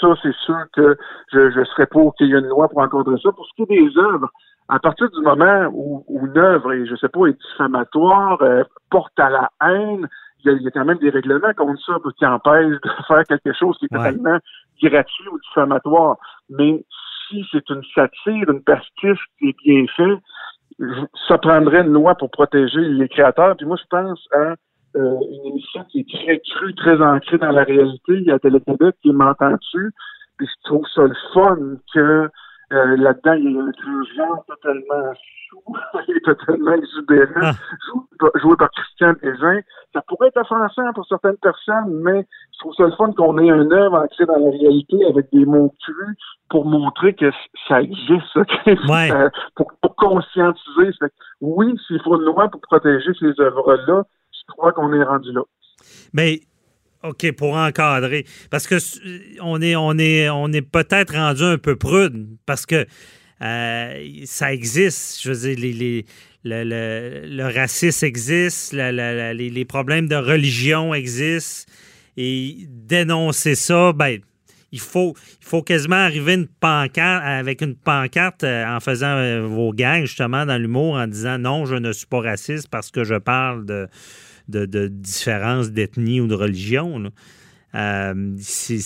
ça, 0.00 0.08
c'est 0.22 0.34
sûr 0.44 0.64
que 0.72 0.96
je, 1.32 1.50
je 1.50 1.64
serais 1.64 1.86
pour 1.86 2.14
qu'il 2.14 2.28
y 2.28 2.34
ait 2.34 2.38
une 2.38 2.48
loi 2.48 2.68
pour 2.68 2.80
encadrer 2.80 3.16
ça. 3.22 3.32
Pour 3.32 3.46
ce 3.46 3.54
qui 3.54 3.62
est 3.62 3.80
des 3.80 3.98
œuvres, 3.98 4.30
à 4.68 4.78
partir 4.78 5.10
du 5.10 5.20
moment 5.20 5.68
où, 5.72 6.04
une 6.24 6.38
œuvre, 6.38 6.72
est, 6.72 6.86
je 6.86 6.94
sais 6.96 7.08
pas, 7.08 7.26
est 7.26 7.38
diffamatoire, 7.50 8.40
euh, 8.42 8.62
porte 8.90 9.18
à 9.18 9.28
la 9.28 9.50
haine, 9.62 10.08
il 10.44 10.62
y, 10.62 10.66
a, 10.66 10.70
quand 10.70 10.84
même 10.84 10.98
des 10.98 11.10
règlements 11.10 11.52
contre 11.54 11.82
ça 11.84 11.96
qui 12.16 12.24
empêchent 12.24 12.80
de 12.80 12.90
faire 13.08 13.24
quelque 13.24 13.52
chose 13.52 13.76
qui 13.78 13.86
est 13.86 13.88
totalement 13.88 14.38
gratuit 14.82 15.28
ou 15.28 15.38
diffamatoire. 15.40 16.16
Mais 16.48 16.84
si 17.28 17.44
c'est 17.52 17.68
une 17.68 17.82
satire, 17.94 18.48
une 18.48 18.62
pastiche 18.62 19.20
qui 19.38 19.48
est 19.48 19.56
bien 19.64 19.84
fait, 19.96 20.18
ça 21.28 21.36
prendrait 21.36 21.82
une 21.82 21.92
loi 21.92 22.14
pour 22.14 22.30
protéger 22.30 22.80
les 22.80 23.08
créateurs. 23.08 23.56
Puis 23.56 23.66
moi, 23.66 23.76
je 23.76 23.86
pense 23.90 24.26
à 24.32 24.54
euh, 24.96 25.16
une 25.30 25.46
émission 25.52 25.84
qui 25.90 26.00
est 26.00 26.10
très 26.10 26.40
crue, 26.40 26.74
très 26.74 27.00
ancrée 27.00 27.38
dans 27.38 27.52
la 27.52 27.64
réalité. 27.64 28.14
Il 28.14 28.24
y 28.24 28.30
a 28.30 28.38
Télé-Québec 28.38 28.96
qui 29.02 29.12
m'entend 29.12 29.52
dessus. 29.52 29.92
Puis 30.36 30.46
je 30.46 30.68
trouve 30.68 30.86
ça 30.94 31.02
le 31.02 31.14
fun 31.32 31.58
que 31.94 32.28
euh, 32.72 32.96
là-dedans, 32.96 33.32
il 33.32 33.50
y 33.50 33.58
a 33.58 33.62
un 33.62 34.04
genre 34.16 34.44
totalement 34.46 35.12
chou, 35.48 35.60
il 36.08 36.16
est 36.16 36.24
totalement 36.24 36.72
exubérant, 36.72 37.40
ah. 37.42 37.52
joué, 38.36 38.56
par 38.56 38.70
Christian 38.70 39.12
Desjardins. 39.20 39.60
Ça 39.92 40.02
pourrait 40.06 40.28
être 40.28 40.40
offensant 40.40 40.92
pour 40.94 41.04
certaines 41.06 41.36
personnes, 41.38 42.00
mais 42.02 42.24
je 42.52 42.58
trouve 42.60 42.74
ça 42.74 42.84
le 42.84 42.92
fun 42.92 43.12
qu'on 43.12 43.38
ait 43.38 43.50
un 43.50 43.68
œuvre 43.72 43.98
ancrée 43.98 44.24
dans 44.24 44.38
la 44.38 44.50
réalité 44.50 45.04
avec 45.06 45.26
des 45.32 45.44
mots 45.44 45.74
crus 45.82 46.16
pour 46.48 46.64
montrer 46.64 47.14
que 47.14 47.32
ça 47.66 47.82
existe, 47.82 48.36
euh, 48.68 49.30
pour, 49.56 49.72
pour, 49.82 49.96
conscientiser. 49.96 50.90
oui, 51.40 51.74
s'il 51.86 52.00
faut 52.02 52.16
une 52.18 52.26
loi 52.26 52.48
pour 52.48 52.60
protéger 52.60 53.12
ces 53.18 53.40
œuvres-là, 53.40 54.04
je 54.48 54.52
crois 54.52 54.72
qu'on 54.72 54.92
est 54.92 55.02
rendu 55.02 55.32
là. 55.32 55.42
Mais 56.12 56.40
OK, 57.02 57.32
pour 57.32 57.54
encadrer. 57.54 58.26
Parce 58.50 58.66
que 58.66 58.76
on 59.40 59.60
est, 59.62 59.76
on 59.76 59.96
est, 59.98 60.28
on 60.28 60.48
est 60.52 60.62
peut-être 60.62 61.14
rendu 61.14 61.42
un 61.42 61.58
peu 61.58 61.76
prude 61.76 62.28
parce 62.44 62.66
que 62.66 62.86
euh, 63.42 64.04
ça 64.24 64.52
existe. 64.52 65.22
Je 65.22 65.32
veux 65.32 65.54
dire, 65.54 65.58
les, 65.58 66.04
le, 66.44 67.54
racisme 67.54 68.04
existe, 68.04 68.72
les, 68.74 69.64
problèmes 69.64 70.08
de 70.08 70.16
religion 70.16 70.92
existent. 70.94 71.72
Et 72.16 72.66
dénoncer 72.68 73.54
ça, 73.54 73.92
ben, 73.94 74.18
il 74.72 74.80
faut, 74.80 75.14
il 75.40 75.46
faut 75.46 75.62
quasiment 75.62 75.96
arriver 75.96 76.34
une 76.34 76.48
pancarte, 76.48 77.22
avec 77.24 77.62
une 77.62 77.76
pancarte 77.76 78.44
euh, 78.44 78.66
en 78.66 78.80
faisant 78.80 79.16
euh, 79.16 79.40
vos 79.40 79.72
gangs, 79.72 80.04
justement, 80.04 80.44
dans 80.44 80.58
l'humour, 80.58 80.96
en 80.96 81.06
disant 81.06 81.38
non, 81.38 81.64
je 81.64 81.76
ne 81.76 81.92
suis 81.92 82.06
pas 82.06 82.20
raciste 82.20 82.68
parce 82.68 82.90
que 82.90 83.04
je 83.04 83.14
parle 83.14 83.64
de 83.64 83.88
de, 84.50 84.66
de 84.66 84.88
différence 84.88 85.70
d'ethnie 85.70 86.20
ou 86.20 86.26
de 86.26 86.34
religion. 86.34 87.10
Euh, 87.74 88.34
c'est 88.40 88.78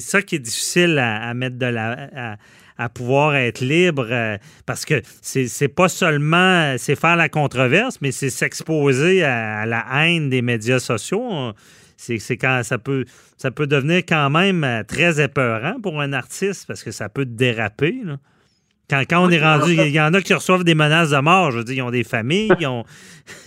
ça 0.00 0.22
qui 0.22 0.36
est 0.36 0.40
difficile 0.40 0.98
à, 0.98 1.32
mettre 1.34 1.56
de 1.56 1.66
la. 1.66 2.36
À, 2.78 2.88
pouvoir 2.88 3.36
être 3.36 3.60
libre 3.60 4.08
euh, 4.10 4.38
parce 4.66 4.84
que 4.84 5.02
c'est 5.20 5.68
pas 5.68 5.88
seulement 5.88 6.74
c'est 6.78 6.96
faire 6.96 7.14
la 7.14 7.28
controverse, 7.28 7.98
mais 8.00 8.10
c'est 8.10 8.30
s'exposer 8.30 9.22
à, 9.22 9.66
la 9.66 9.84
haine 9.94 10.30
des 10.30 10.42
médias 10.42 10.80
sociaux. 10.80 11.52
C'est 11.96 12.36
quand 12.36 12.62
ça 12.64 12.78
peut 12.78 13.04
ça 13.36 13.52
peut 13.52 13.68
devenir 13.68 13.98
quand 13.98 14.30
même 14.30 14.64
euh, 14.64 14.82
très 14.82 15.22
épeurant 15.22 15.80
pour 15.80 16.00
un 16.00 16.12
artiste 16.12 16.66
parce 16.66 16.82
que 16.82 16.90
ça 16.90 17.08
peut 17.08 17.26
déraper. 17.26 18.02
Quand, 18.92 19.24
on 19.24 19.30
est 19.30 19.42
rendu, 19.42 19.72
il 19.72 19.88
y 19.88 20.00
en 20.00 20.12
a 20.12 20.20
qui 20.20 20.34
reçoivent 20.34 20.64
des 20.64 20.74
menaces 20.74 21.10
de 21.10 21.18
mort. 21.18 21.50
Je 21.50 21.58
veux 21.58 21.64
dire, 21.64 21.76
ils 21.76 21.82
ont 21.82 21.90
des 21.90 22.04
familles, 22.04 22.52
ils 22.60 22.66
ont. 22.66 22.84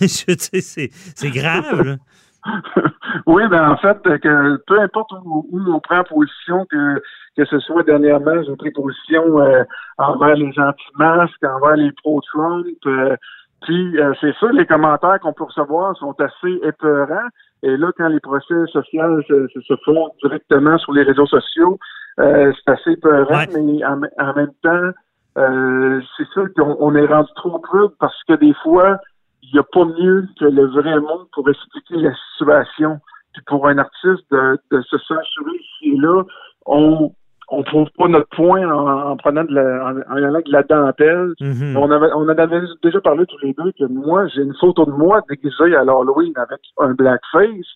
c'est 0.00 1.30
grave. 1.30 1.98
oui, 3.26 3.42
ben 3.48 3.70
en 3.70 3.76
fait, 3.76 4.02
que 4.02 4.56
peu 4.66 4.80
importe 4.80 5.12
où, 5.24 5.46
on 5.52 5.80
prend 5.80 6.02
position, 6.04 6.66
que, 6.70 7.00
que 7.36 7.44
ce 7.44 7.60
soit 7.60 7.84
dernièrement, 7.84 8.42
j'ai 8.42 8.56
pris 8.56 8.70
position 8.72 9.40
euh, 9.40 9.62
envers 9.98 10.34
les 10.34 10.52
anti-masques, 10.58 11.44
envers 11.44 11.76
les 11.76 11.92
pro-Trump. 12.02 12.66
Euh, 12.86 13.16
puis 13.62 14.00
euh, 14.00 14.12
c'est 14.20 14.34
ça, 14.40 14.48
les 14.52 14.66
commentaires 14.66 15.18
qu'on 15.20 15.32
peut 15.32 15.44
recevoir 15.44 15.96
sont 15.96 16.14
assez 16.20 16.60
épeurants. 16.62 17.28
Et 17.62 17.76
là, 17.76 17.90
quand 17.96 18.08
les 18.08 18.20
procès 18.20 18.66
sociaux 18.72 19.22
se, 19.22 19.76
font 19.84 20.10
directement 20.22 20.76
sur 20.78 20.92
les 20.92 21.02
réseaux 21.02 21.26
sociaux, 21.26 21.78
c'est 22.18 22.72
assez 22.72 22.92
épeurant, 22.92 23.44
mais 23.54 23.84
en 23.84 24.34
même 24.34 24.52
temps, 24.62 24.92
euh, 25.36 26.00
c'est 26.16 26.28
sûr 26.28 26.46
qu'on 26.54 26.94
est 26.94 27.06
rendu 27.06 27.30
trop 27.36 27.58
crude 27.58 27.92
parce 27.98 28.22
que 28.24 28.34
des 28.34 28.54
fois, 28.62 28.98
il 29.42 29.50
n'y 29.52 29.58
a 29.58 29.64
pas 29.64 29.84
mieux 29.84 30.26
que 30.38 30.46
le 30.46 30.66
vrai 30.66 30.98
monde 30.98 31.26
pour 31.32 31.48
expliquer 31.48 31.96
la 31.96 32.12
situation. 32.32 32.98
Puis 33.32 33.42
pour 33.46 33.66
un 33.68 33.76
artiste 33.78 34.24
de, 34.30 34.58
se 34.70 34.98
censurer 34.98 35.56
ici 35.56 35.94
et 35.94 35.98
là, 35.98 36.22
on 36.64 37.12
on 37.48 37.62
trouve 37.62 37.86
pas 37.96 38.08
notre 38.08 38.28
point 38.30 38.68
en, 38.68 39.16
prenant 39.16 39.44
de 39.44 39.54
la, 39.54 39.86
en, 39.86 40.16
allant 40.16 40.40
de 40.44 40.50
la 40.50 40.64
dentelle. 40.64 41.32
Mm-hmm. 41.40 41.76
On 41.76 41.90
avait, 41.92 42.12
on 42.12 42.22
en 42.22 42.28
avait 42.28 42.60
déjà 42.82 43.00
parlé 43.00 43.24
tous 43.26 43.38
les 43.40 43.52
deux 43.52 43.70
que 43.78 43.84
moi, 43.84 44.26
j'ai 44.28 44.42
une 44.42 44.54
photo 44.56 44.84
de 44.84 44.90
moi 44.90 45.20
déguisée 45.28 45.76
à 45.76 45.84
l'Halloween 45.84 46.32
avec 46.34 46.58
un 46.78 46.94
blackface. 46.94 47.68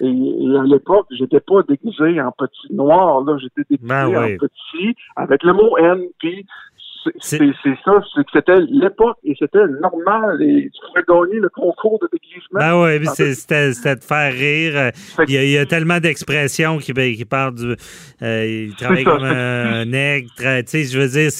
Et, 0.00 0.06
et 0.06 0.56
à 0.56 0.62
l'époque, 0.62 1.06
j'étais 1.10 1.40
pas 1.40 1.62
déguisé 1.68 2.18
en 2.22 2.32
petit 2.32 2.72
noir, 2.72 3.22
là, 3.22 3.36
j'étais 3.36 3.62
déguisé 3.68 3.86
ben 3.86 4.06
en 4.06 4.38
petit, 4.38 4.96
avec 5.16 5.42
le 5.42 5.52
mot 5.52 5.76
N, 5.76 6.00
puis 6.18 6.46
c'est 7.20 7.38
ça, 7.84 8.00
c'est 8.14 8.24
que 8.24 8.30
c'était 8.32 8.60
l'époque 8.68 9.18
et 9.24 9.34
c'était 9.38 9.66
normal 9.80 10.42
et 10.42 10.70
tu 10.70 10.80
pouvais 10.86 11.04
gagner 11.08 11.40
le 11.40 11.48
concours 11.48 11.98
de 12.00 12.08
déguisement. 12.12 12.60
Ben 12.60 13.00
oui, 13.00 13.06
c'était 13.34 13.96
de 13.96 14.04
faire 14.04 14.32
rire. 14.32 14.92
Il 15.28 15.50
y 15.50 15.58
a, 15.58 15.66
tellement 15.66 16.00
d'expressions 16.00 16.78
qui, 16.78 16.92
ben, 16.92 17.14
qui 17.14 17.24
parlent 17.24 17.54
du. 17.54 17.76
Euh, 18.22 18.66
il 18.68 18.74
travaille 18.74 19.04
comme 19.04 19.24
un 19.24 19.84
nègre. 19.84 20.30
Tu 20.36 20.64
sais, 20.66 20.84
je 20.84 20.98
veux 20.98 21.08
dire. 21.08 21.30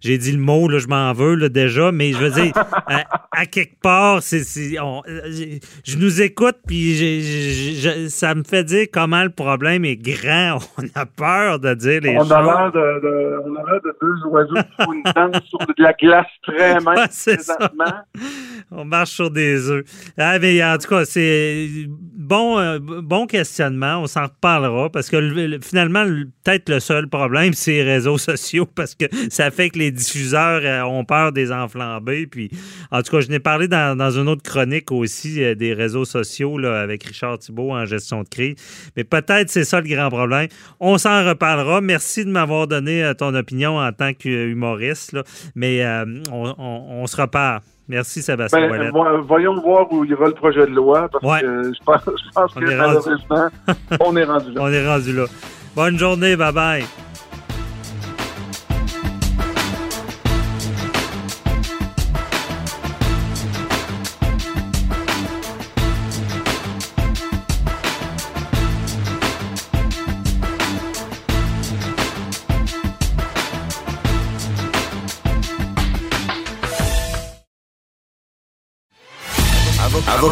J'ai 0.00 0.18
dit 0.18 0.32
le 0.32 0.40
mot, 0.40 0.68
là, 0.68 0.78
je 0.78 0.88
m'en 0.88 1.12
veux 1.12 1.34
là, 1.34 1.48
déjà, 1.48 1.92
mais 1.92 2.12
je 2.12 2.18
veux 2.18 2.30
dire, 2.30 2.52
à, 3.32 3.46
quelque 3.46 3.80
part, 3.80 4.22
c'est. 4.22 4.42
Je 4.42 5.98
nous 5.98 6.22
écoute, 6.22 6.56
puis 6.66 8.08
ça 8.08 8.34
me 8.34 8.42
fait 8.42 8.64
dire 8.64 8.86
comment 8.92 9.22
le 9.22 9.30
problème 9.30 9.84
est 9.84 9.96
grand. 9.96 10.58
On 10.78 11.00
a 11.00 11.06
peur 11.06 11.58
de 11.58 11.74
dire 11.74 12.00
les 12.02 12.16
on 12.16 12.30
A 12.30 12.42
l'air 12.42 12.72
de, 12.72 13.40
on 13.44 13.54
a 13.56 13.70
l'air 13.70 13.80
de 13.82 13.96
deux 14.00 14.26
oiseaux 14.28 14.54
qui 14.54 14.82
font 14.84 14.92
une 14.92 15.03
danse 15.04 15.42
sur 15.48 15.58
de 15.58 15.74
la 15.78 15.92
glace 15.92 16.26
très 16.42 16.80
mince 16.80 17.24
présentement. 17.24 18.04
On 18.70 18.84
marche 18.84 19.10
sur 19.10 19.30
des 19.30 19.70
œufs. 19.70 19.84
Ah, 20.18 20.38
mais 20.38 20.62
en 20.64 20.78
tout 20.78 20.88
cas, 20.88 21.04
c'est 21.04 21.68
bon, 21.88 22.58
euh, 22.58 22.78
bon 22.80 23.26
questionnement. 23.26 23.98
On 23.98 24.06
s'en 24.06 24.24
reparlera 24.24 24.90
parce 24.90 25.10
que 25.10 25.58
finalement, 25.62 26.04
peut-être 26.42 26.68
le 26.68 26.80
seul 26.80 27.08
problème, 27.08 27.52
c'est 27.52 27.72
les 27.72 27.82
réseaux 27.82 28.18
sociaux 28.18 28.66
parce 28.66 28.94
que 28.94 29.04
ça 29.28 29.50
fait 29.50 29.70
que 29.70 29.78
les 29.78 29.90
diffuseurs 29.90 30.62
euh, 30.64 30.82
ont 30.82 31.04
peur 31.04 31.32
des 31.32 31.52
enflambés. 31.52 32.26
Puis, 32.26 32.50
en 32.90 33.02
tout 33.02 33.12
cas, 33.12 33.20
je 33.20 33.28
n'ai 33.28 33.40
parlé 33.40 33.68
dans, 33.68 34.10
une 34.10 34.28
autre 34.28 34.42
chronique 34.42 34.90
aussi 34.92 35.42
euh, 35.42 35.54
des 35.54 35.74
réseaux 35.74 36.04
sociaux 36.04 36.58
là, 36.58 36.80
avec 36.80 37.04
Richard 37.04 37.38
Thibault 37.38 37.72
en 37.72 37.84
gestion 37.84 38.22
de 38.22 38.28
crise. 38.28 38.56
Mais 38.96 39.04
peut-être 39.04 39.50
c'est 39.50 39.64
ça 39.64 39.80
le 39.80 39.88
grand 39.88 40.08
problème. 40.08 40.48
On 40.80 40.98
s'en 40.98 41.24
reparlera. 41.24 41.80
Merci 41.80 42.24
de 42.24 42.30
m'avoir 42.30 42.66
donné 42.66 43.12
ton 43.18 43.34
opinion 43.34 43.78
en 43.78 43.92
tant 43.92 44.14
qu'humoriste. 44.14 44.93
Mais 45.54 45.84
on, 46.30 47.06
se 47.06 47.20
repart. 47.20 47.62
Merci, 47.86 48.22
Sébastien. 48.22 48.68
Ben, 48.68 48.90
voyons 49.26 49.60
voir 49.60 49.92
où 49.92 50.04
il 50.04 50.10
y 50.10 50.14
aura 50.14 50.28
le 50.28 50.32
projet 50.32 50.66
de 50.66 50.72
loi, 50.74 51.08
parce 51.12 51.42
que 51.42 51.72
je 51.72 51.84
pense, 51.84 52.00
je 52.06 52.30
pense 52.34 52.54
que 52.54 52.64
malheureusement, 52.64 53.48
on 54.00 54.16
est 54.16 54.24
rendu 54.24 54.52
là. 54.52 54.62
On 54.62 54.72
est 54.72 54.86
rendu 54.86 55.12
là. 55.12 55.24
Bonne 55.76 55.98
journée, 55.98 56.36
bye 56.36 56.52
bye. 56.52 56.84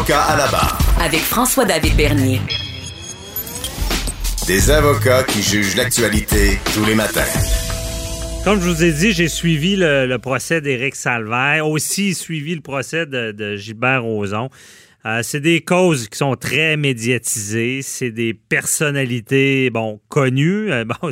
Avocat 0.03 0.23
à 0.23 0.35
la 0.35 0.47
barre. 0.47 0.77
Avec 0.99 1.21
François-David 1.21 1.95
Bernier. 1.95 2.41
Des 4.47 4.69
avocats 4.69 5.23
qui 5.23 5.41
jugent 5.41 5.77
l'actualité 5.77 6.59
tous 6.73 6.83
les 6.83 6.93
matins. 6.93 7.21
Comme 8.43 8.59
je 8.59 8.69
vous 8.69 8.83
ai 8.83 8.91
dit, 8.91 9.13
j'ai 9.13 9.29
suivi 9.29 9.77
le, 9.77 10.17
procès 10.17 10.59
d'Éric 10.59 10.95
Salvaire, 10.95 11.69
aussi 11.69 12.15
suivi 12.15 12.53
le 12.53 12.59
procès 12.59 13.05
de, 13.05 13.55
Gilbert 13.55 14.03
Rozon. 14.03 14.49
Euh, 15.05 15.19
c'est 15.21 15.41
des 15.41 15.61
causes 15.61 16.07
qui 16.07 16.17
sont 16.17 16.35
très 16.35 16.77
médiatisées. 16.77 17.81
C'est 17.81 18.11
des 18.11 18.33
personnalités, 18.33 19.69
bon, 19.69 19.99
connues. 20.07 20.71
Euh, 20.71 20.85
bon, 21.01 21.11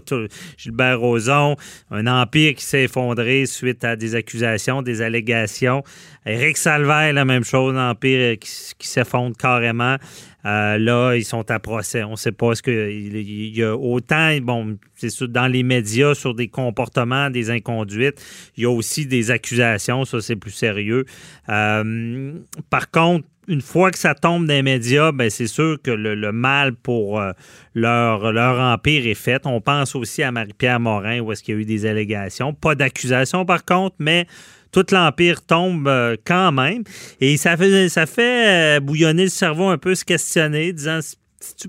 Gilbert 0.57 0.99
Rozon, 0.99 1.55
un 1.89 2.07
empire 2.07 2.55
qui 2.55 2.63
s'est 2.63 2.83
effondré 2.83 3.45
suite 3.45 3.83
à 3.83 3.95
des 3.95 4.15
accusations, 4.15 4.81
des 4.81 5.01
allégations. 5.01 5.83
Éric 6.25 6.57
Salvaire, 6.57 7.13
la 7.13 7.25
même 7.25 7.43
chose, 7.43 7.75
un 7.75 7.89
empire 7.89 8.37
qui, 8.39 8.87
s'effondre 8.87 9.35
carrément. 9.35 9.97
Euh, 10.45 10.77
là, 10.77 11.15
ils 11.15 11.25
sont 11.25 11.49
à 11.51 11.59
procès. 11.59 12.03
On 12.03 12.11
ne 12.11 12.15
sait 12.15 12.31
pas 12.31 12.55
ce 12.55 12.61
que 12.61 12.91
il 12.91 13.55
y 13.55 13.63
a 13.63 13.75
autant, 13.75 14.35
bon, 14.41 14.77
c'est 14.95 15.09
sûr, 15.09 15.27
dans 15.27 15.47
les 15.47 15.63
médias 15.63 16.15
sur 16.15 16.33
des 16.33 16.47
comportements, 16.47 17.29
des 17.29 17.49
inconduites. 17.49 18.23
Il 18.57 18.63
y 18.63 18.65
a 18.65 18.71
aussi 18.71 19.05
des 19.05 19.31
accusations, 19.31 20.05
ça 20.05 20.21
c'est 20.21 20.35
plus 20.35 20.51
sérieux. 20.51 21.05
par 21.45 22.91
contre, 22.91 23.25
une 23.51 23.61
fois 23.61 23.91
que 23.91 23.99
ça 23.99 24.15
tombe 24.15 24.47
dans 24.47 24.53
les 24.53 24.63
médias, 24.63 25.11
ben 25.11 25.29
c'est 25.29 25.45
sûr 25.45 25.77
que 25.83 25.91
le, 25.91 26.31
mal 26.31 26.73
pour 26.73 27.19
euh, 27.19 27.33
leur, 27.75 28.23
empire 28.59 29.05
est 29.05 29.13
fait. 29.13 29.45
On 29.45 29.59
pense 29.59 29.93
aussi 29.93 30.23
à 30.23 30.31
Marie-Pierre 30.31 30.79
Morin, 30.79 31.19
où 31.19 31.31
est-ce 31.33 31.43
qu'il 31.43 31.55
y 31.55 31.57
a 31.57 31.61
eu 31.61 31.65
des 31.65 31.85
allégations. 31.85 32.53
Pas 32.53 32.75
d'accusations, 32.75 33.45
par 33.45 33.65
contre, 33.65 33.97
mais 33.99 34.25
tout 34.71 34.85
l'empire 34.91 35.45
tombe 35.45 35.85
euh, 35.89 36.15
quand 36.25 36.53
même. 36.53 36.83
Et 37.19 37.35
ça 37.35 37.57
fait, 37.57 37.89
ça 37.89 38.05
fait 38.05 38.77
euh, 38.77 38.79
bouillonner 38.79 39.23
le 39.23 39.29
cerveau 39.29 39.67
un 39.67 39.77
peu, 39.77 39.95
se 39.95 40.05
questionner, 40.05 40.71
disant 40.71 41.01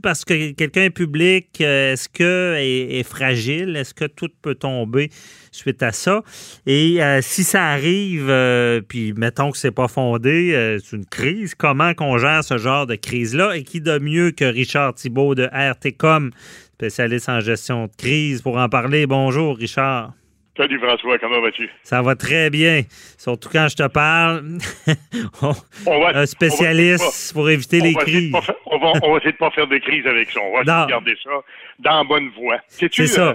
parce 0.03 0.25
que 0.25 0.53
quelqu'un 0.53 0.85
est 0.85 0.91
public, 0.91 1.61
est-ce 1.61 2.09
que 2.09 2.57
est, 2.59 3.03
fragile? 3.03 3.77
Est-ce 3.77 3.95
que 3.95 4.05
tout 4.05 4.29
peut 4.43 4.55
tomber 4.55 5.11
suite 5.51 5.83
à 5.83 5.93
ça? 5.93 6.23
Et 6.67 7.03
euh, 7.03 7.21
si 7.23 7.45
ça 7.45 7.67
arrive, 7.67 8.29
euh, 8.29 8.81
puis 8.81 9.13
mettons 9.13 9.51
que 9.51 9.59
c'est 9.59 9.71
pas 9.71 9.89
fondé, 9.89 10.53
euh, 10.55 10.79
c'est 10.79 10.97
une 10.97 11.07
crise, 11.07 11.55
comment 11.55 11.95
qu'on 11.95 12.19
gère 12.19 12.45
ce 12.45 12.59
genre 12.59 12.87
de 12.87 12.95
crise-là? 12.95 13.57
Et 13.57 13.65
qui 13.65 13.81
de 13.81 13.99
mieux 13.99 14.31
que 14.31 14.45
Richard 14.45 14.95
Thibault 14.95 15.35
de 15.35 15.49
RTCOM, 15.53 16.31
spécialiste 16.75 17.29
en 17.29 17.41
gestion 17.41 17.87
de 17.87 17.93
crise, 17.97 18.43
pour 18.43 18.57
en 18.59 18.69
parler? 18.69 19.07
Bonjour, 19.07 19.57
Richard. 19.57 20.13
Salut 20.55 20.79
François, 20.81 21.19
comment 21.19 21.41
vas-tu? 21.41 21.71
Ça 21.83 22.03
va 22.03 22.15
très 22.15 22.51
bien. 22.51 22.83
Surtout 23.17 23.49
quand 23.51 23.69
je 23.69 23.77
te 23.77 23.89
parle, 23.89 24.59
un 26.15 26.27
spécialiste 26.27 27.33
pour 27.33 27.49
éviter 27.49 27.81
les 27.81 27.95
crises. 27.95 28.35
on, 28.67 28.79
va, 28.79 28.93
essayer 29.17 29.33
de 29.33 29.37
pas 29.39 29.51
faire 29.51 29.67
de 29.67 29.79
crise 29.79 30.07
avec 30.07 30.31
ça. 30.31 30.41
On 30.41 30.53
va 30.55 30.61
de 30.61 30.91
garder 30.91 31.17
ça 31.25 31.31
dans 31.79 31.99
la 31.99 32.05
bonne 32.05 32.29
voie. 32.39 32.59
C'est 32.69 32.93
ça. 32.93 33.29
Euh, 33.29 33.35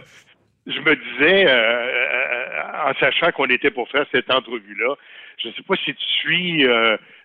je 0.68 0.80
me 0.80 0.96
disais, 0.96 1.48
euh, 1.48 1.52
euh, 1.52 2.90
en 2.92 2.94
sachant 3.00 3.32
qu'on 3.32 3.48
était 3.48 3.72
pour 3.72 3.90
faire 3.90 4.06
cette 4.12 4.30
entrevue-là, 4.30 4.94
je 5.42 5.48
ne 5.48 5.54
sais 5.54 5.64
pas 5.64 5.76
si 5.76 5.96
tu 5.96 6.06
suis 6.22 6.68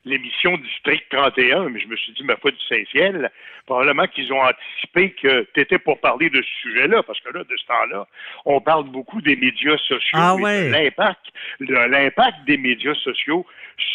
l'émission 0.07 0.57
District 0.57 1.05
31, 1.11 1.69
mais 1.69 1.81
je 1.81 1.87
me 1.87 1.97
suis 1.97 2.13
dit, 2.13 2.25
ma 2.25 2.37
foi 2.37 2.51
du 2.51 2.61
Saint-Ciel, 2.67 3.31
probablement 3.67 4.07
qu'ils 4.07 4.33
ont 4.33 4.43
anticipé 4.43 5.11
que 5.23 5.47
tu 5.55 5.61
étais 5.61 5.79
pour 5.79 6.01
parler 6.01 6.31
de 6.31 6.43
ce 6.43 6.69
sujet-là, 6.69 7.03
parce 7.03 7.21
que 7.21 7.31
là, 7.31 7.45
de 7.45 7.57
ce 7.57 7.67
temps-là, 7.67 8.07
on 8.45 8.61
parle 8.61 8.85
beaucoup 8.91 9.21
des 9.21 9.37
médias 9.37 9.77
sociaux 9.79 10.19
ah, 10.19 10.35
ouais. 10.35 10.71
l'impact, 10.71 11.25
l'impact 11.61 12.45
des 12.47 12.57
médias 12.57 12.95
sociaux 12.95 13.47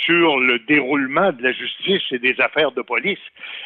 sur 0.06 0.40
le 0.40 0.60
déroulement 0.60 1.32
de 1.32 1.44
la 1.44 1.52
justice 1.52 2.02
et 2.12 2.20
des 2.20 2.36
affaires 2.40 2.72
de 2.72 2.82
police. 2.82 3.20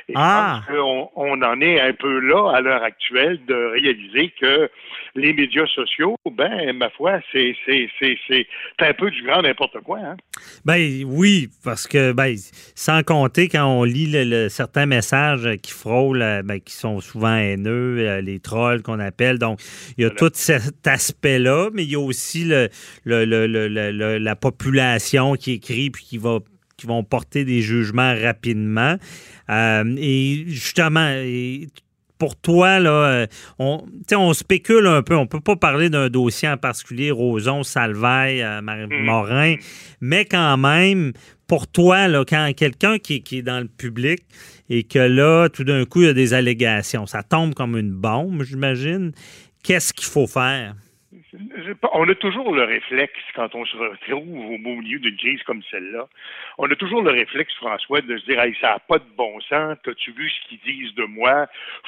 Et 0.10 0.14
ah. 0.16 0.62
je 0.68 0.74
pense 0.74 0.78
qu'on 0.78 1.10
on 1.16 1.42
en 1.42 1.62
est 1.62 1.80
un 1.80 1.94
peu 1.94 2.20
là, 2.20 2.56
à 2.56 2.62
l'heure 2.62 2.84
actuelle, 2.84 3.40
de 3.48 3.56
réaliser 3.72 4.34
que 4.40 4.70
les 5.16 5.34
médias 5.34 5.66
sociaux, 5.68 6.16
ben, 6.30 6.74
ma 6.74 6.90
foi, 6.90 7.20
c'est, 7.32 7.56
c'est, 7.66 7.90
c'est, 8.00 8.18
c'est 8.28 8.48
un 8.80 8.94
peu 8.94 9.10
du 9.12 9.24
grand 9.24 9.42
n'importe 9.42 9.80
quoi. 9.82 10.00
Hein? 10.00 10.18
Ben 10.66 11.04
oui, 11.06 11.50
parce 11.64 11.88
que 11.88 12.12
ben, 12.12 12.36
sans 12.76 13.04
compter 13.04 13.48
quand 13.48 13.66
on 13.66 13.84
lit 13.84 14.08
le, 14.12 14.50
certains 14.50 14.86
messages 14.86 15.58
qui 15.62 15.72
frôlent, 15.72 15.91
euh, 15.92 16.42
ben, 16.44 16.60
qui 16.60 16.74
sont 16.74 17.00
souvent 17.02 17.36
haineux, 17.36 17.98
euh, 18.00 18.22
les 18.22 18.40
trolls 18.40 18.82
qu'on 18.82 19.00
appelle. 19.00 19.38
Donc, 19.38 19.60
il 19.98 20.04
y 20.04 20.06
a 20.06 20.10
tout 20.10 20.32
cet 20.34 20.88
aspect-là, 20.88 21.70
mais 21.74 21.84
il 21.84 21.92
y 21.92 21.96
a 21.96 22.00
aussi 22.00 22.46
le, 22.46 22.70
la 23.06 24.36
population 24.36 25.36
qui 25.36 25.54
écrit 25.54 25.90
puis 25.90 26.04
qui 26.04 26.18
va 26.18 26.40
qui 26.78 26.88
vont 26.88 27.04
porter 27.04 27.46
des 27.46 27.62
jugements 27.62 28.16
rapidement. 28.20 28.96
Euh, 29.52 29.96
et 30.00 30.46
justement, 30.48 31.16
pour 32.18 32.36
toi, 32.36 32.80
là, 32.80 33.28
on, 33.60 33.86
on 34.16 34.34
spécule 34.34 34.88
un 34.88 35.04
peu. 35.04 35.16
On 35.16 35.22
ne 35.22 35.28
peut 35.28 35.42
pas 35.42 35.56
parler 35.56 35.92
d'un 35.92 36.10
dossier 36.10 36.50
en 36.50 36.58
particulier, 36.58 37.12
Roson, 37.12 37.62
Salvaille, 37.62 38.44
mm. 38.44 38.88
Morin, 39.04 39.56
mais 40.00 40.26
quand 40.26 40.58
même, 40.58 41.14
pour 41.52 41.68
toi, 41.68 42.08
quand 42.24 42.54
quelqu'un 42.56 42.98
qui, 42.98 43.24
qui, 43.24 43.40
est 43.40 43.42
dans 43.42 43.60
le 43.60 43.68
public 43.68 44.24
et 44.70 44.84
que 44.84 45.00
là, 45.00 45.50
tout 45.50 45.66
d'un 45.66 45.84
coup, 45.84 46.00
il 46.00 46.06
y 46.06 46.10
a 46.10 46.14
des 46.14 46.34
allégations, 46.34 47.06
ça 47.06 47.24
tombe 47.24 47.54
comme 47.54 47.76
une 47.76 47.92
bombe, 47.92 48.44
j'imagine, 48.44 49.12
qu'est-ce 49.62 49.92
qu'il 49.92 50.06
faut 50.06 50.28
faire? 50.28 50.76
On 51.94 52.08
a 52.08 52.16
toujours 52.16 52.54
le 52.54 52.64
réflexe, 52.64 53.20
quand 53.36 53.54
on 53.56 53.66
se 53.66 53.76
retrouve 53.76 54.52
au 54.52 54.58
milieu 54.58 55.00
d'une 55.00 55.18
crise 55.18 55.44
comme 55.44 55.62
celle-là, 55.70 56.08
on 56.58 56.70
a 56.72 56.76
toujours 56.76 57.02
le 57.02 57.12
réflexe, 57.12 57.54
François, 57.56 58.02
de 58.02 58.18
se 58.18 58.26
dire 58.26 58.42
ça 58.62 58.74
n'a 58.74 58.80
pas 58.80 59.00
de 59.00 59.10
bon 59.18 59.40
sens, 59.42 59.78
as-tu 59.88 60.12
vu 60.12 60.30
ce 60.30 60.48
qu'ils 60.48 60.60
disent 60.60 60.96
de 60.96 61.04
moi? 61.04 61.48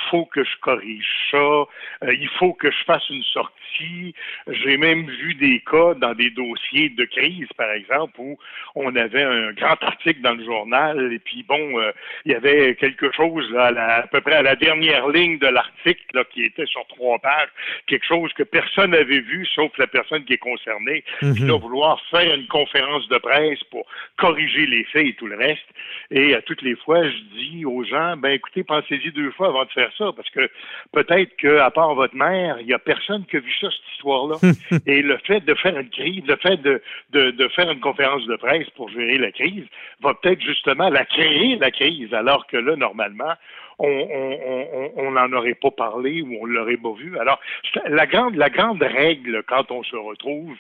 faut 0.10 0.26
que 0.26 0.44
je 0.44 0.58
corrige 0.62 1.08
ça, 1.32 1.38
euh, 1.38 2.14
il 2.14 2.28
faut 2.40 2.54
que 2.54 2.70
je 2.70 2.84
fasse 2.86 3.08
une 3.10 3.24
sortie. 3.24 4.14
J'ai 4.48 4.78
même 4.78 5.10
vu 5.10 5.34
des 5.36 5.60
cas 5.62 5.94
dans 5.96 6.14
des 6.14 6.30
dossiers 6.30 6.90
de 6.90 7.06
crise, 7.06 7.48
par 7.58 7.72
exemple, 7.72 8.20
où 8.20 8.38
on 8.76 8.96
avait 8.96 9.24
un 9.24 9.54
grand 9.54 9.82
article 9.82 10.22
dans 10.22 10.34
le 10.34 10.44
journal, 10.44 11.14
et 11.14 11.20
puis 11.20 11.44
bon, 11.44 11.80
euh, 11.80 11.92
il 12.26 12.34
y 12.34 12.36
avait 12.36 12.76
quelque 12.76 13.12
chose 13.12 13.50
là, 13.52 13.72
à, 13.98 14.08
peu 14.08 14.22
près 14.22 14.36
à 14.36 14.42
la 14.42 14.56
dernière 14.56 15.08
ligne 15.08 15.40
de 15.40 15.48
l'article 15.48 16.26
qui 16.32 16.44
était 16.44 16.66
sur 16.66 16.86
trois 16.88 17.20
pages, 17.20 17.50
quelque 17.88 18.06
chose 18.06 18.32
que 18.34 18.44
personne 18.44 18.92
n'avait 18.92 19.13
avez 19.14 19.22
vu, 19.22 19.46
sauf 19.54 19.72
la 19.78 19.88
personne 19.88 20.24
qui 20.26 20.34
est 20.34 20.38
concernée, 20.38 21.04
qui 21.20 21.46
doit 21.46 21.58
vouloir 21.58 22.02
faire 22.10 22.34
une 22.34 22.48
conférence 22.48 23.08
de 23.10 23.18
presse 23.18 23.64
pour 23.72 23.86
corriger 24.18 24.66
les 24.66 24.84
faits 24.86 25.06
et 25.06 25.14
tout 25.14 25.28
le 25.28 25.38
reste. 25.38 25.66
Et 26.12 26.36
à 26.36 26.42
toutes 26.42 26.62
les 26.62 26.76
fois, 26.76 27.04
je 27.04 27.18
dis 27.38 27.66
aux 27.66 27.84
gens, 27.84 28.18
ben 28.18 28.32
écoutez, 28.32 28.64
pensez-y 28.64 29.12
deux 29.12 29.32
fois 29.32 29.48
avant 29.48 29.66
de 29.66 29.72
faire 29.72 29.92
ça, 29.98 30.12
parce 30.16 30.30
que 30.30 30.50
peut-être 30.92 31.36
qu'à 31.38 31.70
part 31.72 31.96
votre 31.96 32.16
mère, 32.16 32.58
il 32.60 32.68
y 32.68 32.74
a 32.74 32.80
personne 32.80 33.26
qui 33.26 33.38
a 33.38 33.40
vu 33.40 33.52
ça, 33.60 33.68
cette 33.70 33.94
histoire-là. 33.94 34.38
et 34.86 35.02
le 35.02 35.18
fait 35.26 35.42
de 35.42 35.54
faire 35.56 35.78
une 35.78 35.90
crise, 35.90 36.24
le 36.28 36.36
fait 36.38 36.58
de, 36.58 36.82
de, 37.12 37.32
de 37.32 37.48
faire 37.50 37.70
une 37.72 37.80
conférence 37.80 38.26
de 38.26 38.36
presse 38.36 38.70
pour 38.72 38.90
gérer 38.90 39.18
la 39.18 39.32
crise, 39.32 39.66
va 40.02 40.14
peut-être 40.14 40.42
justement 40.42 40.90
la 40.90 41.06
créer, 41.06 41.58
la 41.58 41.72
crise, 41.72 42.14
alors 42.14 42.48
que 42.48 42.58
là, 42.58 42.76
normalement, 42.76 43.34
on 43.80 43.88
on- 43.90 44.68
on- 44.74 44.92
on 45.08 45.12
n'en 45.12 45.32
aurait 45.34 45.56
pas 45.56 45.72
parlé 45.72 46.22
ou 46.22 46.38
on 46.42 46.46
l'aurait 46.46 46.78
pas 46.78 46.94
vu. 46.94 47.18
Alors, 47.20 47.40
la 47.88 48.06
grande, 48.06 48.36
la 48.36 48.50
grande 48.50 48.82
règle 48.82 49.44
quand 49.48 49.72
on 49.72 49.84
se 49.84 49.96
retrouve 49.96 50.56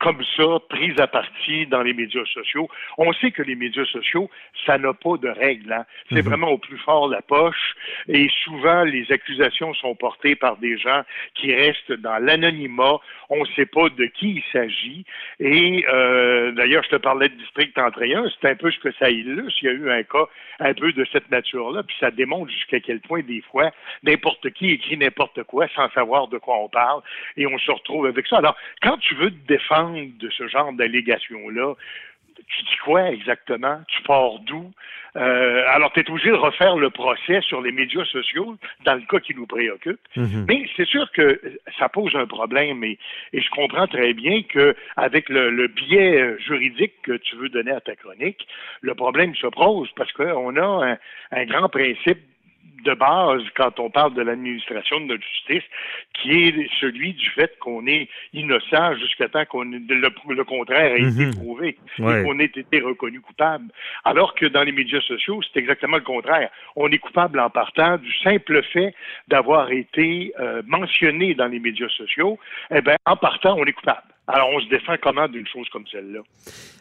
comme 0.00 0.22
ça, 0.36 0.44
prise 0.68 0.98
à 1.00 1.08
partie 1.08 1.66
dans 1.66 1.82
les 1.82 1.92
médias 1.92 2.24
sociaux, 2.26 2.68
on 2.98 3.12
sait 3.14 3.32
que 3.32 3.42
les 3.42 3.56
médias 3.56 3.84
sociaux, 3.86 4.30
ça 4.64 4.78
n'a 4.78 4.92
pas 4.94 5.16
de 5.16 5.28
règle. 5.28 5.72
hein. 5.72 5.84
C'est 6.12 6.20
vraiment 6.20 6.50
au 6.50 6.58
plus 6.58 6.78
fort 6.78 7.08
la 7.08 7.20
poche 7.20 7.74
et 8.06 8.28
souvent 8.44 8.84
les 8.84 9.10
accusations 9.10 9.74
sont 9.74 9.96
portées 9.96 10.36
par 10.36 10.56
des 10.58 10.78
gens 10.78 11.02
qui 11.34 11.52
restent 11.52 11.92
dans 11.92 12.18
l'anonymat. 12.18 12.98
On 13.28 13.40
ne 13.40 13.46
sait 13.56 13.66
pas 13.66 13.88
de 13.88 14.06
qui 14.06 14.36
il 14.36 14.42
s'agit. 14.52 15.04
Et 15.40 15.84
euh, 15.88 16.52
d'ailleurs, 16.52 16.84
je 16.84 16.90
te 16.90 16.96
parlais 16.96 17.28
de 17.28 17.34
District 17.34 17.74
31, 17.74 18.26
c'est 18.40 18.48
un 18.50 18.54
peu 18.54 18.70
ce 18.70 18.78
que 18.78 18.92
ça 19.00 19.10
illustre. 19.10 19.58
Il 19.62 19.66
y 19.66 19.68
a 19.68 19.72
eu 19.72 19.90
un 19.90 20.02
cas 20.04 20.26
un 20.60 20.74
peu 20.74 20.92
de 20.92 21.04
cette 21.12 21.28
nature-là, 21.30 21.82
puis 21.82 21.96
ça 21.98 22.10
démontre 22.12 22.52
jusqu'à 22.58 22.80
quel 22.80 23.00
point, 23.00 23.22
des 23.22 23.42
fois, 23.50 23.70
n'importe 24.02 24.50
qui 24.50 24.70
écrit 24.70 24.96
n'importe 24.96 25.42
quoi 25.44 25.66
sans 25.74 25.88
savoir 25.90 26.28
de 26.28 26.38
quoi 26.38 26.56
on 26.58 26.68
parle, 26.68 27.02
et 27.36 27.46
on 27.46 27.58
se 27.58 27.70
retrouve 27.70 28.06
avec 28.06 28.26
ça. 28.26 28.38
Alors, 28.38 28.56
quand 28.82 28.98
tu 28.98 29.14
veux 29.14 29.30
te 29.30 29.46
défendre 29.46 29.98
de 30.18 30.30
ce 30.30 30.46
genre 30.48 30.72
d'allégations-là, 30.72 31.74
tu 32.46 32.62
dis 32.62 32.76
quoi 32.84 33.10
exactement? 33.10 33.80
Tu 33.88 34.02
pars 34.02 34.38
d'où? 34.40 34.70
Euh, 35.16 35.64
alors, 35.68 35.92
tu 35.92 36.00
es 36.00 36.10
obligé 36.10 36.30
de 36.30 36.34
refaire 36.34 36.76
le 36.76 36.90
procès 36.90 37.40
sur 37.40 37.60
les 37.60 37.72
médias 37.72 38.04
sociaux, 38.04 38.56
dans 38.84 38.94
le 38.94 39.02
cas 39.02 39.18
qui 39.18 39.34
nous 39.34 39.46
préoccupe. 39.46 40.00
Mhm. 40.16 40.46
Mais 40.48 40.68
c'est 40.76 40.86
sûr 40.86 41.10
que 41.12 41.40
ça 41.78 41.88
pose 41.88 42.14
un 42.14 42.26
problème 42.26 42.84
et, 42.84 42.98
et 43.32 43.40
je 43.40 43.50
comprends 43.50 43.86
très 43.86 44.12
bien 44.12 44.42
que 44.42 44.76
avec 44.96 45.28
le, 45.28 45.50
le 45.50 45.66
biais 45.66 46.38
juridique 46.38 46.94
que 47.02 47.16
tu 47.16 47.36
veux 47.36 47.48
donner 47.48 47.72
à 47.72 47.80
ta 47.80 47.96
chronique, 47.96 48.46
le 48.82 48.94
problème 48.94 49.34
se 49.34 49.48
pose 49.48 49.90
parce 49.96 50.12
qu'on 50.12 50.56
a 50.56 50.90
un, 50.92 50.98
un 51.32 51.44
grand 51.46 51.68
principe 51.68 52.20
de 52.84 52.94
base 52.94 53.42
quand 53.56 53.78
on 53.80 53.90
parle 53.90 54.14
de 54.14 54.22
l'administration 54.22 55.00
de 55.00 55.06
notre 55.06 55.22
justice, 55.24 55.68
qui 56.14 56.44
est 56.44 56.68
celui 56.80 57.12
du 57.14 57.28
fait 57.30 57.58
qu'on 57.58 57.86
est 57.86 58.08
innocent 58.32 58.94
jusqu'à 58.96 59.28
temps 59.28 59.44
qu'on 59.46 59.64
le, 59.64 59.78
le 60.30 60.44
contraire 60.44 60.92
ait 60.94 61.00
Mhm. 61.00 61.20
été 61.20 61.36
prouvé 61.38 61.76
Ouais. 61.98 62.20
et 62.20 62.24
qu'on 62.24 62.38
ait 62.38 62.44
été 62.44 62.80
reconnu 62.80 63.20
coupable. 63.20 63.66
Alors 64.04 64.34
que 64.34 64.46
dans 64.46 64.62
les 64.62 64.72
médias 64.72 65.00
sociaux, 65.02 65.40
c'est 65.42 65.58
exactement 65.58 65.96
le 65.96 66.02
contraire. 66.04 66.50
On 66.76 66.88
est 66.90 66.98
coupable 66.98 67.40
en 67.40 67.50
partant 67.50 67.96
du 67.98 68.12
simple 68.18 68.62
fait 68.72 68.94
d'avoir 69.28 69.70
été 69.72 70.32
euh, 70.40 70.62
mentionné 70.66 71.34
dans 71.34 71.46
les 71.48 71.58
médias 71.58 71.88
sociaux. 71.88 72.38
Eh 72.74 72.80
bien, 72.80 72.96
en 73.06 73.16
partant, 73.16 73.56
on 73.58 73.64
est 73.64 73.72
coupable. 73.72 74.02
Alors, 74.26 74.50
on 74.52 74.60
se 74.60 74.68
défend 74.68 74.94
comment 75.00 75.26
d'une 75.26 75.46
chose 75.46 75.68
comme 75.70 75.86
celle-là? 75.90 76.20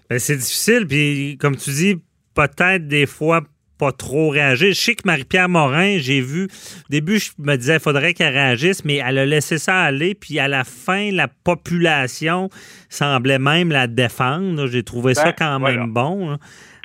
Ben, 0.09 0.19
c'est 0.19 0.35
difficile, 0.35 0.85
puis 0.87 1.37
comme 1.39 1.55
tu 1.55 1.69
dis, 1.71 1.95
peut-être 2.35 2.87
des 2.87 3.05
fois 3.05 3.41
pas 3.77 3.91
trop 3.91 4.29
réagir. 4.29 4.73
Je 4.73 4.79
sais 4.79 4.95
que 4.95 5.03
Marie-Pierre 5.05 5.49
Morin, 5.49 5.97
j'ai 5.99 6.21
vu, 6.21 6.45
au 6.45 6.89
début, 6.89 7.19
je 7.19 7.31
me 7.39 7.55
disais, 7.55 7.75
il 7.75 7.79
faudrait 7.79 8.13
qu'elle 8.13 8.33
réagisse, 8.33 8.83
mais 8.85 8.95
elle 8.95 9.17
a 9.17 9.25
laissé 9.25 9.57
ça 9.57 9.81
aller, 9.81 10.15
puis 10.15 10.39
à 10.39 10.47
la 10.47 10.63
fin, 10.63 11.11
la 11.11 11.27
population 11.27 12.49
semblait 12.89 13.39
même 13.39 13.69
la 13.71 13.87
défendre. 13.87 14.67
J'ai 14.67 14.83
trouvé 14.83 15.13
ça 15.13 15.25
Ben, 15.25 15.35
quand 15.37 15.59
voilà. 15.59 15.81
même 15.81 15.93
bon. 15.93 16.37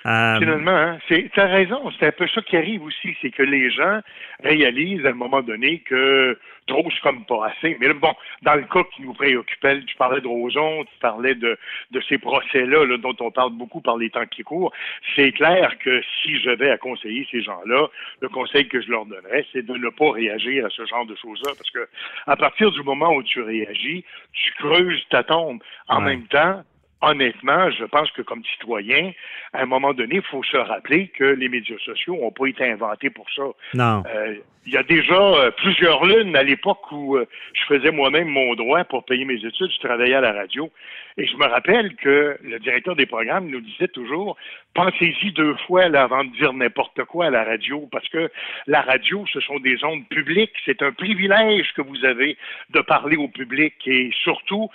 Euh, 0.04 0.38
Finalement, 0.38 0.70
hein, 0.76 0.98
c'est, 1.08 1.30
t'as 1.34 1.46
raison, 1.46 1.90
c'est 1.98 2.06
un 2.06 2.12
peu 2.12 2.26
ça 2.28 2.42
qui 2.42 2.56
arrive 2.56 2.82
aussi, 2.82 3.16
c'est 3.22 3.30
que 3.30 3.42
les 3.42 3.70
gens 3.70 4.00
réalisent 4.42 5.06
à 5.06 5.10
un 5.10 5.14
moment 5.14 5.42
donné 5.42 5.78
que 5.80 6.36
trop, 6.66 6.84
c'est 6.90 7.00
comme 7.02 7.24
pas 7.24 7.46
assez. 7.46 7.76
Mais 7.80 7.88
là, 7.88 7.94
bon, 7.94 8.12
dans 8.42 8.54
le 8.54 8.62
cas 8.64 8.82
qui 8.94 9.02
nous 9.02 9.14
préoccupait, 9.14 9.80
tu 9.84 9.94
parlais 9.96 10.20
de 10.20 10.26
Roson, 10.26 10.84
tu 10.84 10.98
parlais 11.00 11.34
de, 11.34 11.56
de 11.92 12.00
ces 12.08 12.18
procès-là 12.18 12.84
là, 12.86 12.96
dont 12.98 13.14
on 13.20 13.30
parle 13.30 13.52
beaucoup 13.52 13.80
par 13.80 13.96
les 13.96 14.10
temps 14.10 14.26
qui 14.26 14.42
courent. 14.42 14.72
C'est 15.14 15.32
clair 15.32 15.76
que 15.78 16.02
si 16.22 16.38
je 16.40 16.50
vais 16.50 16.70
à 16.70 16.78
conseiller 16.78 17.26
ces 17.30 17.42
gens-là, 17.42 17.86
le 18.20 18.28
conseil 18.28 18.66
que 18.68 18.80
je 18.80 18.90
leur 18.90 19.06
donnerais, 19.06 19.46
c'est 19.52 19.64
de 19.64 19.74
ne 19.76 19.88
pas 19.90 20.10
réagir 20.12 20.66
à 20.66 20.70
ce 20.70 20.84
genre 20.86 21.06
de 21.06 21.14
choses-là. 21.16 21.52
Parce 21.56 21.70
que 21.70 21.88
à 22.26 22.36
partir 22.36 22.70
du 22.72 22.82
moment 22.82 23.12
où 23.14 23.22
tu 23.22 23.40
réagis, 23.40 24.04
tu 24.32 24.52
creuses 24.54 25.04
ta 25.10 25.22
tombe. 25.22 25.60
En 25.88 25.98
Ouais. 25.98 26.10
même 26.16 26.26
temps, 26.28 26.62
honnêtement, 27.02 27.70
je 27.70 27.84
pense 27.84 28.10
que 28.12 28.22
comme 28.22 28.42
citoyen, 28.44 29.12
à 29.52 29.62
un 29.62 29.66
moment 29.66 29.92
donné, 29.92 30.16
il 30.16 30.22
faut 30.22 30.42
se 30.44 30.56
rappeler 30.56 31.08
que 31.08 31.24
les 31.24 31.48
médias 31.48 31.78
sociaux 31.84 32.16
n'ont 32.16 32.30
pas 32.30 32.46
été 32.46 32.64
inventés 32.64 33.10
pour 33.10 33.26
ça. 33.34 33.42
non. 33.74 34.02
Euh, 34.06 34.36
il 34.64 34.72
y 34.72 34.76
a 34.76 34.84
déjà 34.84 35.14
euh, 35.14 35.50
plusieurs 35.50 36.04
lunes 36.04 36.36
à 36.36 36.44
l'époque 36.44 36.92
où 36.92 37.16
euh, 37.16 37.26
je 37.52 37.62
faisais 37.66 37.90
moi-même 37.90 38.28
mon 38.28 38.54
droit 38.54 38.84
pour 38.84 39.04
payer 39.04 39.24
mes 39.24 39.44
études, 39.44 39.70
je 39.72 39.80
travaillais 39.80 40.14
à 40.14 40.20
la 40.20 40.32
radio. 40.32 40.70
Et 41.18 41.26
je 41.26 41.36
me 41.36 41.46
rappelle 41.46 41.96
que 41.96 42.38
le 42.42 42.58
directeur 42.60 42.94
des 42.94 43.06
programmes 43.06 43.48
nous 43.48 43.60
disait 43.60 43.88
toujours 43.88 44.36
pensez-y 44.74 45.32
deux 45.32 45.54
fois 45.66 45.88
là, 45.88 46.04
avant 46.04 46.24
de 46.24 46.30
dire 46.30 46.52
n'importe 46.52 47.04
quoi 47.04 47.26
à 47.26 47.30
la 47.30 47.44
radio, 47.44 47.88
parce 47.90 48.08
que 48.08 48.30
la 48.66 48.80
radio, 48.80 49.24
ce 49.32 49.40
sont 49.40 49.58
des 49.58 49.84
ondes 49.84 50.06
publiques. 50.08 50.54
C'est 50.64 50.80
un 50.82 50.92
privilège 50.92 51.72
que 51.74 51.82
vous 51.82 52.04
avez 52.04 52.38
de 52.70 52.80
parler 52.80 53.16
au 53.16 53.28
public 53.28 53.74
et 53.86 54.10
surtout 54.22 54.70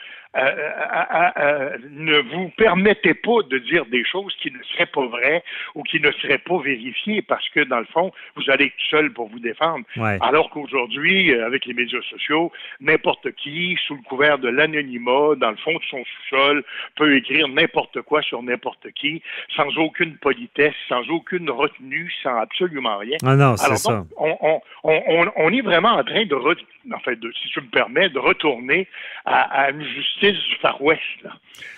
ne 1.90 2.20
vous 2.34 2.50
permettez 2.58 3.14
pas 3.14 3.42
de 3.50 3.58
dire 3.60 3.86
des 3.88 4.04
choses 4.06 4.36
qui 4.42 4.52
ne 4.52 4.62
seraient 4.74 4.86
pas 4.88 5.06
vraies 5.06 5.44
ou 5.76 5.84
qui 5.84 6.00
ne 6.00 6.12
seraient 6.12 6.38
pas 6.38 6.60
vérifiées 6.60 7.22
parce 7.22 7.48
que, 7.50 7.62
dans 7.62 7.80
le 7.80 7.86
fond, 7.86 8.12
vous 8.36 8.50
allez 8.50 8.66
être 8.66 8.74
seul 8.90 9.12
pour 9.12 9.30
vous 9.30 9.40
défendre. 9.40 9.86
Ouais. 9.98 10.18
Alors 10.22 10.50
qu'aujourd'hui, 10.50 11.34
euh, 11.34 11.46
avec 11.46 11.66
les 11.66 11.74
médias 11.74 12.02
sociaux, 12.10 12.52
n'importe 12.80 13.32
qui, 13.34 13.78
sous 13.88 13.96
le 13.96 14.02
couvert 14.04 14.38
de 14.40 14.50
l'anonymat, 14.50 15.36
dans 15.38 15.52
le 15.52 15.58
fond 15.58 15.74
de 15.74 15.84
son 15.90 16.04
sous-sol, 16.04 16.64
peut 16.96 17.16
écrire 17.16 17.48
n'importe 17.48 18.02
quoi 18.02 18.22
sur 18.22 18.42
n'importe 18.44 18.92
qui, 18.92 19.22
sans 19.56 19.76
aucune 19.78 20.18
politesse, 20.18 20.74
sans 20.88 21.08
aucune 21.10 21.50
retenue, 21.50 22.12
sans 22.24 22.38
absolument 22.40 22.98
rien. 22.98 23.18
Ah 23.26 23.36
non, 23.36 23.56
c'est 23.58 23.66
Alors 23.66 23.78
ça. 23.78 23.94
donc, 23.98 24.08
on, 24.18 24.38
on, 24.42 24.62
on, 24.84 25.02
on- 25.08 25.32
on 25.38 25.54
est 25.54 25.62
vraiment 25.62 25.90
en 25.94 26.04
train 26.04 26.26
de, 26.26 26.36
re- 26.36 26.58
en 26.94 27.00
fait, 27.00 27.16
de, 27.20 27.32
si 27.42 27.50
tu 27.50 27.62
me 27.62 27.68
permets, 27.68 28.10
de 28.10 28.20
retourner 28.20 28.88
à, 29.26 29.64
à 29.64 29.70
une 29.72 29.84
justice 29.84 30.27
du 30.32 30.56
Far 30.62 30.82
West. 30.82 31.02
là. 31.24 31.32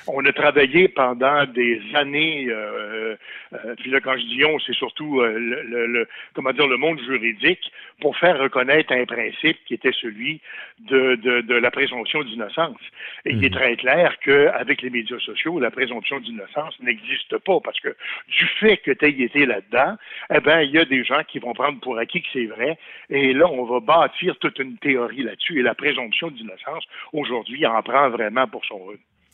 On 0.08 0.26
a 0.26 0.34
travaillé 0.34 0.88
pendant 0.88 1.46
des 1.46 1.82
années, 1.94 2.48
euh, 2.50 3.16
euh, 3.54 3.76
puis 3.80 3.92
là, 3.92 4.00
quand 4.02 4.18
je 4.18 4.26
dis 4.26 4.44
on, 4.44 4.60
c'est 4.60 4.74
surtout 4.74 5.22
euh, 5.22 5.38
le, 5.40 5.62
le- 5.64 5.86
le- 5.88 6.08
comment 6.34 6.52
dire, 6.52 6.68
le 6.68 6.78
monde 6.78 7.00
juridique, 7.02 7.72
pour 8.02 8.18
faire 8.18 8.40
reconnaître 8.40 8.92
un 8.94 9.06
principe 9.06 9.58
qui 9.66 9.74
était 9.74 9.92
celui 9.92 10.40
de, 10.80 11.16
de, 11.16 11.42
de 11.42 11.54
la 11.56 11.70
présomption 11.70 12.24
d'innocence. 12.24 12.80
Et 13.26 13.32
il 13.32 13.44
est 13.44 13.54
très 13.54 13.76
clair 13.76 14.18
qu'avec 14.24 14.82
les 14.82 14.90
médias 14.90 15.20
sociaux, 15.20 15.60
la 15.60 15.70
présomption 15.70 16.20
d'innocence 16.20 16.80
n'existe 16.82 17.38
pas, 17.40 17.60
parce 17.64 17.80
que 17.80 17.90
du 18.30 18.46
fait 18.60 18.78
que 18.78 18.92
tu 18.92 19.06
aies 19.06 19.22
été 19.22 19.46
là-dedans, 19.46 19.96
eh 20.34 20.40
ben, 20.40 20.62
il 20.62 20.72
y 20.72 20.78
a 20.78 20.86
des 20.86 21.04
gens 21.04 21.22
qui 21.28 21.40
vont 21.40 21.54
prendre 21.54 21.80
pour 21.82 21.98
acquis 21.98 22.22
que 22.22 22.28
c'est 22.34 22.46
vrai. 22.46 22.78
Et 23.10 23.34
là, 23.34 23.48
on 23.50 23.66
va 23.66 23.80
bâtir 23.80 24.38
toute 24.38 24.60
une 24.60 24.78
théorie 24.78 25.24
là-dessus. 25.24 25.60
Et 25.60 25.62
la 25.62 25.76
présomption 25.76 26.30
d'innocence, 26.30 26.86
aujourd'hui, 27.14 27.66
en 27.66 27.82
prend 27.84 28.10
vraiment 28.10 28.39
pour 28.48 28.66
son. 28.66 28.80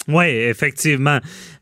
Oui, 0.08 0.26
effectivement. 0.28 1.18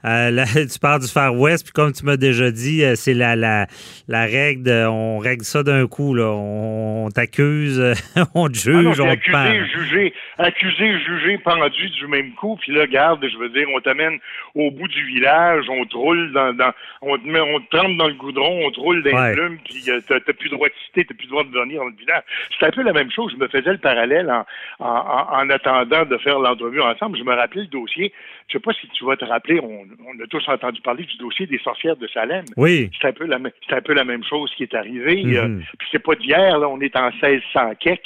Euh, 0.05 0.31
là, 0.31 0.43
tu 0.71 0.79
parles 0.79 1.01
du 1.01 1.07
Far 1.07 1.33
West, 1.33 1.63
puis 1.63 1.71
comme 1.71 1.93
tu 1.93 2.03
m'as 2.05 2.17
déjà 2.17 2.51
dit, 2.51 2.83
euh, 2.83 2.95
c'est 2.95 3.13
la, 3.13 3.35
la, 3.37 3.67
la 4.09 4.25
règle, 4.25 4.63
de- 4.63 4.85
on 4.85 5.17
règle 5.19 5.45
ça 5.45 5.63
d'un 5.63 5.87
coup. 5.87 6.13
Là. 6.13 6.25
On, 6.29 7.09
t'accuse, 7.09 7.79
on 8.35 8.49
te 8.49 8.57
Ah 8.67 8.71
non, 8.71 8.91
juge, 8.91 8.99
on 8.99 9.15
te 9.15 9.31
pend. 9.31 9.37
accusé, 9.39 9.65
jugé, 9.73 10.13
accusé, 10.37 10.99
jugé, 10.99 11.37
pendu 11.37 11.89
du 11.91 12.07
même 12.07 12.33
coup. 12.33 12.57
Puis 12.61 12.73
là, 12.73 12.85
garde, 12.87 13.25
je 13.25 13.37
veux 13.37 13.49
dire, 13.49 13.67
on 13.73 13.79
t'amène 13.79 14.19
au 14.55 14.71
bout 14.71 14.87
du 14.89 15.05
village, 15.05 15.65
on 15.69 15.85
te 15.85 15.95
roule 15.95 16.31
dans, 16.33 16.53
dans 16.53 16.71
on 17.01 17.17
te 17.17 17.25
met, 17.27 17.39
on 17.39 17.59
te 17.61 17.77
trempe 17.77 17.95
dans 17.97 18.07
le 18.07 18.13
goudron, 18.15 18.65
on 18.67 18.71
te 18.71 18.79
roule 18.79 19.03
dans 19.03 19.11
Ouais. 19.11 19.29
les 19.29 19.35
plumes, 19.35 19.57
puis 19.63 19.83
euh, 19.89 19.99
t'as 20.07 20.19
t'as 20.19 20.33
plus 20.33 20.49
le 20.49 20.55
droit 20.57 20.67
de 20.67 20.73
citer, 20.87 21.05
t'as 21.05 21.15
plus 21.15 21.25
le 21.27 21.31
droit 21.31 21.43
de 21.43 21.49
venir 21.49 21.79
dans 21.79 21.87
le 21.87 21.95
village. 21.95 22.23
C'est 22.59 22.65
un 22.65 22.71
peu 22.71 22.83
la 22.83 22.93
même 22.93 23.11
chose. 23.11 23.31
Je 23.33 23.37
me 23.41 23.47
faisais 23.47 23.71
le 23.71 23.77
parallèle 23.77 24.29
en, 24.29 24.45
en, 24.79 24.87
en- 24.89 25.27
en 25.43 25.49
attendant 25.49 26.03
de 26.05 26.17
faire 26.17 26.39
l'entrevue 26.39 26.81
ensemble. 26.81 27.17
Je 27.17 27.23
me 27.23 27.33
rappelais 27.33 27.61
le 27.61 27.67
dossier. 27.67 28.11
Je 28.47 28.53
sais 28.53 28.59
pas 28.59 28.73
si 28.73 28.87
tu 28.89 29.05
vas 29.05 29.15
te 29.15 29.25
rappeler, 29.25 29.59
on, 29.61 29.85
on 30.05 30.23
a 30.23 30.27
tous 30.29 30.43
entendu 30.47 30.81
parler 30.81 31.03
du 31.05 31.17
dossier 31.17 31.45
des 31.47 31.57
sorcières 31.59 31.95
de 31.97 32.07
Salem. 32.07 32.43
Oui. 32.57 32.89
C'est 33.01 33.07
un 33.07 33.13
peu 33.13 33.25
la, 33.25 33.39
même- 33.39 33.51
c'est 33.67 33.75
un 33.75 33.81
peu 33.81 33.93
la 33.93 34.03
même 34.03 34.23
chose 34.23 34.51
qui 34.55 34.63
est 34.63 34.73
arrivée. 34.75 35.23
Euh, 35.37 35.59
puis 35.79 35.87
c'est 35.91 36.03
pas 36.03 36.15
d'hier, 36.15 36.57
là, 36.59 36.67
on 36.69 36.79
est 36.81 36.95
en 36.95 37.09
1600 37.11 37.75
kek, 37.79 38.01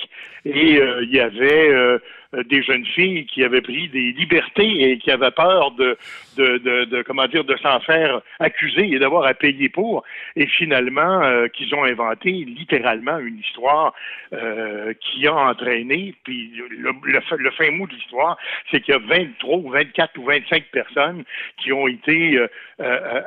et 0.46 0.78
euh, 0.78 1.04
il 1.04 1.14
y 1.14 1.20
avait 1.20 1.70
euh, 1.70 1.98
des 2.34 2.62
jeunes 2.64 2.86
filles 2.86 3.26
qui 3.26 3.44
avaient 3.44 3.62
pris 3.62 3.88
des 3.90 4.12
libertés 4.12 4.92
et 4.92 4.98
qui 4.98 5.12
avaient 5.12 5.32
peur 5.32 5.72
de, 5.72 5.98
de, 6.38 6.58
de, 6.58 6.86
de 6.86 7.02
comment 7.04 7.26
dire, 7.28 7.44
de 7.44 7.56
s'en 7.58 7.80
faire 7.80 8.22
accuser 8.40 8.90
et 8.92 9.00
d'avoir 9.00 9.26
à 9.26 9.34
payer 9.34 9.70
pour, 9.70 10.04
et 10.36 10.46
finalement 10.48 11.24
euh, 11.24 11.48
qu'ils 11.48 11.74
ont 11.74 11.84
inventé 11.84 12.32
littéralement 12.32 13.18
une 13.20 13.40
histoire 13.40 13.94
euh, 14.34 14.94
qui 15.00 15.28
a 15.28 15.34
entraîné, 15.34 16.14
puis 16.24 16.52
le, 16.70 16.92
le, 17.04 17.52
fin 17.52 17.72
mot 17.72 17.88
de 17.88 17.94
l'histoire, 17.94 18.38
c'est 18.72 18.82
qu'il 18.82 18.94
y 18.94 18.98
a 18.98 19.00
23 19.00 19.58
ou 19.58 19.70
24 19.70 20.18
ou 20.18 20.26
25 20.26 20.64
personnes 20.72 21.24
qui 21.62 21.72
ont 21.72 21.88
été 21.88 22.40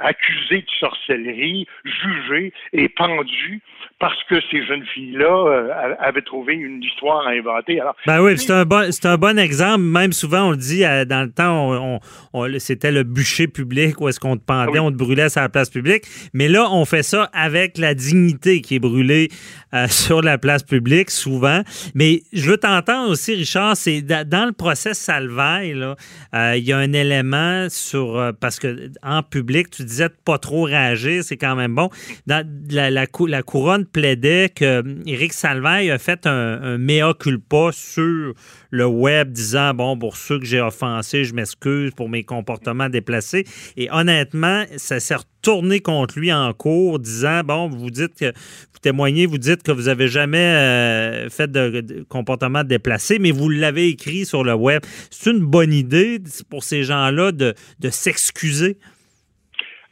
accusées 0.01 0.61
de 0.61 0.71
sorcellerie, 0.79 1.67
jugées 1.85 2.53
et 2.73 2.89
pendues 2.89 3.61
parce 3.99 4.23
que 4.25 4.37
ces 4.51 4.65
jeunes 4.65 4.85
filles-là 4.95 5.97
avaient 5.99 6.23
trouvé 6.23 6.55
une 6.55 6.83
histoire 6.83 7.27
à 7.27 7.31
inventer. 7.31 7.81
Alors, 7.81 7.97
ben 8.07 8.23
oui, 8.23 8.39
c'est 8.39 8.53
un 8.53 8.65
bon 8.65 8.90
c'est 8.91 9.07
un 9.07 9.17
bon 9.17 9.39
exemple. 9.39 9.81
Même 9.81 10.13
souvent, 10.13 10.49
on 10.49 10.51
le 10.53 10.57
dit, 10.57 10.85
euh, 10.85 11.05
dans 11.05 11.23
le 11.23 11.31
temps, 11.31 12.01
on, 12.33 12.59
c'était 12.59 12.93
le 12.93 13.03
bûcher 13.03 13.47
public 13.47 14.01
où 14.01 14.09
est-ce 14.09 14.21
qu'on 14.21 14.37
te 14.37 14.45
pendait, 14.45 14.79
ah 14.79 14.83
on 14.83 14.91
te 14.91 14.97
brûlait 14.97 15.29
sur 15.29 15.41
la 15.41 15.49
place 15.49 15.71
publique. 15.71 16.05
Mais 16.33 16.49
là, 16.49 16.69
on 16.71 16.85
fait 16.85 17.03
ça 17.03 17.31
avec 17.33 17.79
la 17.79 17.95
dignité 17.95 18.61
qui 18.61 18.77
est 18.77 18.79
brûlée 18.81 19.31
euh, 19.75 19.87
sur 19.89 20.23
la 20.23 20.39
place 20.39 20.63
publique, 20.63 21.11
souvent. 21.11 21.63
Mais 21.95 22.23
je 22.33 22.51
veux 22.51 22.57
t'entendre 22.57 23.11
aussi, 23.11 23.35
Richard, 23.35 23.77
c'est 23.77 24.03
dans 24.03 24.47
le 24.47 24.53
procès 24.53 24.95
Salvaille, 24.95 25.75
là, 25.75 25.97
euh, 26.35 26.57
il 26.57 26.65
y 26.65 26.73
a 26.73 26.79
un 26.79 26.93
élément 26.93 27.69
sur... 27.69 28.33
parce 28.41 28.59
que 28.59 28.91
en 29.03 29.23
public, 29.23 29.71
tu 29.71 29.85
disais 29.85 30.09
de 30.09 30.15
pas 30.25 30.39
trop 30.39 30.63
réagir, 30.63 31.23
c'est 31.25 31.37
quand 31.37 31.57
même 31.57 31.75
bon. 31.75 31.91
Dans, 32.27 32.47
la, 32.71 32.91
la, 32.91 33.07
couronne 33.07 33.87
plaidait 33.87 34.51
que 34.55 34.85
Éric 35.07 35.33
Salvaille 35.33 35.91
a 35.91 35.99
fait 35.99 36.27
un, 36.27 36.61
un 36.63 36.79
mea 36.79 37.15
culpa 37.15 37.71
sur 37.73 38.35
le 38.71 38.80
web 38.87 39.31
disant, 39.31 39.75
bon, 39.75 39.99
pour 39.99 40.17
ceux 40.17 40.39
que 40.39 40.45
j'ai 40.45 40.61
offensés, 40.61 41.25
je 41.25 41.35
m'excuse 41.35 41.93
pour 41.93 42.09
mes 42.09 42.25
comportements 42.25 42.89
déplacés. 42.89 43.45
Et 43.77 43.89
honnêtement, 43.91 44.65
ça 44.77 45.01
s'est 45.01 45.17
retourné 45.17 45.81
contre 45.81 46.19
lui 46.19 46.33
en 46.33 46.53
cours, 46.53 46.99
disant, 46.99 47.43
bon, 47.45 47.69
vous 47.69 47.91
dites 47.91 48.15
que, 48.19 48.27
vous 48.27 48.79
témoignez, 48.83 49.27
vous 49.27 49.39
dites 49.39 49.63
que 49.63 49.73
vous 49.73 49.89
avez 49.89 50.09
jamais 50.09 50.39
euh, 50.39 51.29
fait 51.29 51.51
de, 51.51 52.05
comportement 52.09 52.65
déplacé, 52.65 53.19
mais 53.19 53.31
vous 53.31 53.49
l'avez 53.49 53.89
écrit 53.89 54.25
sur 54.25 54.45
le 54.45 54.55
web. 54.55 54.83
C'est 55.11 55.31
une 55.31 55.45
bonne 55.45 55.73
idée 55.73 56.19
pour 56.49 56.65
ces 56.65 56.83
gens-là 56.83 57.33
de, 57.33 57.55
s'excuser? 57.91 58.79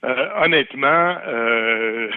Euh, 0.04 0.28
honnêtement, 0.42 1.16
euh, 1.26 2.08